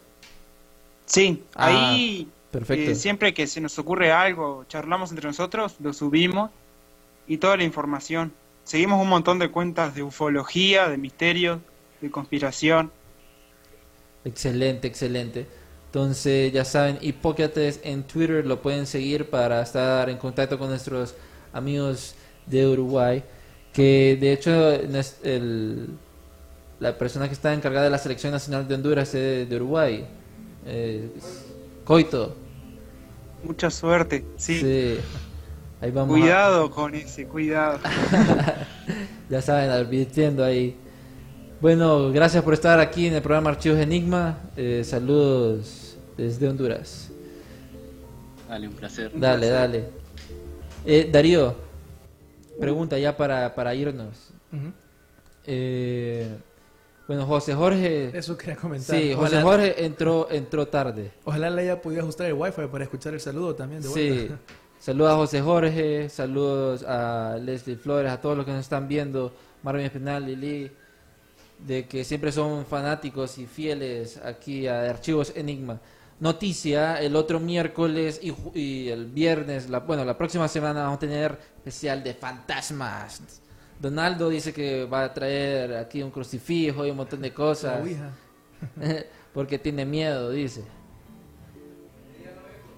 Sí, 1.06 1.44
Ah, 1.56 1.90
ahí 1.92 2.28
perfecto. 2.52 2.92
eh, 2.92 2.96
siempre 2.96 3.34
que 3.34 3.46
se 3.48 3.60
nos 3.60 3.78
ocurre 3.78 4.12
algo, 4.12 4.66
charlamos 4.70 5.12
entre 5.12 5.28
nosotros, 5.28 5.76
lo 5.82 5.92
subimos 5.94 6.50
y 7.28 7.38
toda 7.38 7.58
la 7.58 7.64
información. 7.64 8.32
Seguimos 8.64 9.02
un 9.02 9.10
montón 9.10 9.40
de 9.40 9.52
cuentas 9.52 9.96
de 9.96 10.04
ufología, 10.04 10.88
de 10.88 10.98
misterios, 10.98 11.60
de 12.00 12.10
conspiración. 12.10 12.92
Excelente, 14.26 14.88
excelente. 14.88 15.46
Entonces, 15.88 16.52
ya 16.52 16.66
saben, 16.66 16.98
Hipócrates 17.02 17.80
en 17.84 18.04
Twitter 18.04 18.46
lo 18.46 18.62
pueden 18.62 18.88
seguir 18.88 19.30
para 19.30 19.62
estar 19.62 20.10
en 20.10 20.18
contacto 20.18 20.58
con 20.58 20.70
nuestros 20.70 21.14
amigos 21.52 22.16
de 22.48 22.68
Uruguay. 22.68 23.24
Que 23.74 24.18
de 24.20 24.34
hecho, 24.34 24.72
el- 25.24 25.90
la 26.80 26.98
persona 26.98 27.28
que 27.28 27.34
está 27.34 27.54
encargada 27.54 27.86
de 27.86 27.92
la 27.92 27.98
selección 27.98 28.32
nacional 28.32 28.68
de 28.68 28.76
Honduras 28.76 29.14
es 29.14 29.48
de 29.50 29.56
Uruguay. 29.56 30.06
Eh, 30.66 31.10
Coito. 31.86 32.36
Mucha 33.44 33.70
suerte, 33.70 34.26
sí. 34.38 34.60
Sí. 34.62 34.98
Ahí 35.82 35.92
vamos. 35.92 36.16
a- 36.16 36.20
Cuidado 36.20 36.72
con 36.72 36.96
ese, 36.96 37.28
cuidado. 37.28 37.80
ya 39.30 39.42
saben, 39.42 39.70
advirtiendo 39.70 40.44
ahí. 40.44 40.76
Bueno, 41.64 42.12
gracias 42.12 42.44
por 42.44 42.54
estar 42.54 42.78
aquí 42.82 43.08
en 43.08 43.14
el 43.14 43.22
programa 43.22 43.52
Archivos 43.52 43.80
Enigma. 43.80 44.38
Eh, 44.58 44.84
saludos 44.84 45.96
desde 46.18 46.50
Honduras. 46.50 47.10
Dale, 48.50 48.68
un 48.68 48.74
placer. 48.74 49.12
Dale, 49.16 49.48
dale. 49.48 49.86
Eh, 50.86 51.10
Darío, 51.10 51.56
pregunta 52.60 53.00
ya 53.00 53.16
para, 53.16 53.56
para 53.56 53.74
irnos. 53.74 54.32
Eh, 55.46 56.28
bueno, 57.08 57.26
José 57.26 57.54
Jorge. 57.54 58.12
Eso 58.14 58.38
quería 58.38 58.58
comentar. 58.58 58.98
Sí, 59.00 59.14
José 59.14 59.38
Ojalá- 59.38 59.42
Jorge 59.44 59.86
entró, 59.86 60.28
entró 60.30 60.68
tarde. 60.68 61.12
Ojalá 61.24 61.50
le 61.50 61.62
haya 61.62 61.82
podido 61.82 62.02
ajustar 62.02 62.28
el 62.28 62.34
wifi 62.34 62.68
para 62.70 62.84
escuchar 62.84 63.14
el 63.14 63.22
saludo 63.22 63.56
también 63.56 63.82
de 63.82 63.88
Sí. 63.88 64.30
Saludos 64.82 65.14
a 65.14 65.16
José 65.16 65.42
Jorge, 65.42 66.10
saludos 66.10 66.84
a 66.86 67.38
Leslie 67.42 67.78
Flores, 67.78 68.12
a 68.12 68.20
todos 68.20 68.36
los 68.36 68.46
que 68.46 68.52
nos 68.52 68.60
están 68.60 68.90
viendo, 68.90 69.32
Marvin 69.64 69.86
Espinal, 69.86 70.26
Lili, 70.26 70.70
de 71.66 71.86
que 71.88 72.04
siempre 72.04 72.32
son 72.32 72.66
fanáticos 72.66 73.38
y 73.38 73.46
fieles 73.46 74.18
aquí 74.18 74.68
a 74.68 74.90
Archivos 74.90 75.34
Enigma. 75.36 75.80
Noticia, 76.20 77.02
el 77.02 77.16
otro 77.16 77.40
miércoles 77.40 78.20
y, 78.22 78.34
y 78.58 78.90
el 78.90 79.08
viernes, 79.08 79.70
la, 79.70 79.80
bueno, 79.80 80.06
la 80.06 80.18
próxima 80.18 80.48
semana 80.48 80.84
vamos 80.84 80.98
a 80.98 81.00
tener 81.00 81.38
especial 81.58 82.04
de 82.04 82.14
fantasmas. 82.14 83.42
Donaldo 83.80 84.30
dice 84.30 84.54
que 84.54 84.86
va 84.86 85.04
a 85.04 85.14
traer 85.14 85.76
aquí 85.76 86.02
un 86.02 86.12
crucifijo 86.12 86.86
y 86.86 86.92
un 86.92 86.98
montón 86.98 87.22
de 87.22 87.34
cosas. 87.34 87.82
porque 89.34 89.60
tiene 89.60 89.86
miedo, 89.86 90.32
dice. 90.32 90.64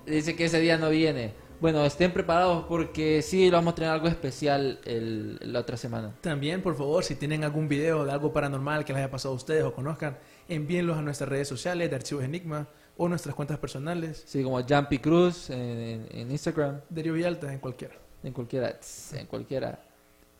Dice 0.06 0.36
que 0.36 0.46
ese 0.46 0.60
día 0.60 0.78
no 0.78 0.90
viene. 0.90 1.34
Bueno, 1.66 1.84
estén 1.84 2.12
preparados 2.14 2.66
porque 2.66 3.24
sí, 3.24 3.50
lo 3.50 3.58
vamos 3.58 3.72
a 3.72 3.76
tener 3.76 3.90
algo 3.90 4.08
especial 4.08 4.80
el- 4.86 5.40
la 5.52 5.62
otra 5.62 5.78
semana. 5.78 6.14
También, 6.22 6.62
por 6.62 6.78
favor, 6.78 7.04
si 7.04 7.16
tienen 7.16 7.44
algún 7.44 7.68
video 7.68 8.06
de 8.06 8.12
algo 8.12 8.32
paranormal 8.32 8.86
que 8.86 8.94
les 8.94 9.00
haya 9.02 9.10
pasado 9.10 9.34
a 9.34 9.38
ustedes 9.38 9.64
o 9.64 9.74
conozcan, 9.74 10.16
envíenlos 10.48 10.96
a 10.96 11.02
nuestras 11.02 11.28
redes 11.28 11.48
sociales 11.48 11.90
de 11.90 11.96
Archivos 11.96 12.24
Enigma 12.24 12.68
o 12.98 13.10
nuestras 13.10 13.34
cuentas 13.34 13.58
personales. 13.58 14.24
Sí, 14.28 14.44
como 14.44 14.62
Jumpy 14.62 15.00
Cruz 15.00 15.50
en, 15.50 15.60
en- 15.60 16.08
en 16.12 16.30
Instagram, 16.30 16.82
Darío 16.88 17.14
Villalta 17.14 17.52
en 17.52 17.58
cualquiera. 17.58 17.96
en 18.24 18.32
cualquiera, 18.32 18.80
en 19.14 19.26
cualquiera. 19.26 19.80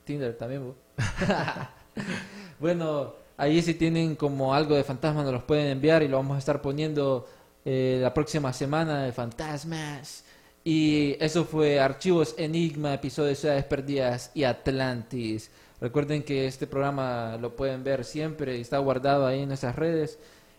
Tinder 0.04 0.38
también. 0.38 0.76
bueno, 2.60 3.16
ahí 3.36 3.64
si 3.64 3.74
tienen 3.74 4.16
como 4.16 4.54
algo 4.54 4.76
de 4.76 4.84
fantasma 4.84 5.24
nos 5.24 5.34
los 5.34 5.44
pueden 5.44 5.66
enviar 5.70 6.04
y 6.04 6.08
lo 6.08 6.18
vamos 6.18 6.36
a 6.36 6.38
estar 6.38 6.62
poniendo 6.62 7.28
eh, 7.66 7.98
la 8.00 8.14
próxima 8.14 8.54
semana 8.54 9.02
de 9.06 9.12
fantasmas. 9.12 10.24
Y 10.68 11.16
eso 11.24 11.46
fue 11.46 11.80
Archivos 11.80 12.34
Enigma, 12.40 12.96
episodio 12.96 13.30
de 13.30 13.36
Ciudades 13.36 13.66
Perdidas 13.66 14.32
y 14.34 14.46
Atlantis. 14.46 15.52
Recuerden 15.80 16.24
que 16.24 16.48
este 16.48 16.66
programa 16.66 17.38
lo 17.40 17.56
pueden 17.56 17.84
ver 17.84 18.04
siempre, 18.04 18.60
está 18.60 18.80
guardado 18.80 19.28
ahí 19.28 19.44
en 19.44 19.50
nuestras 19.50 19.76
redes. 19.76 20.18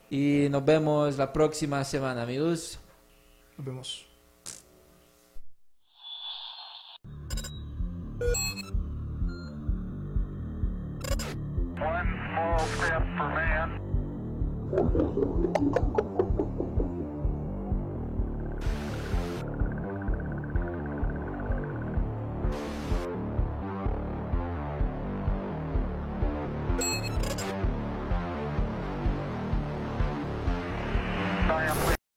Y 0.09 0.47
nos 0.49 0.65
vemos 0.65 1.19
la 1.19 1.33
próxima 1.33 1.83
semana, 1.83 2.23
amigos. 2.23 2.79
Nos 3.59 3.67
vemos. 3.67 4.07
One 11.79 12.07
small 12.31 12.61
step 12.79 13.03
for 13.17 13.29
man. 13.35 13.81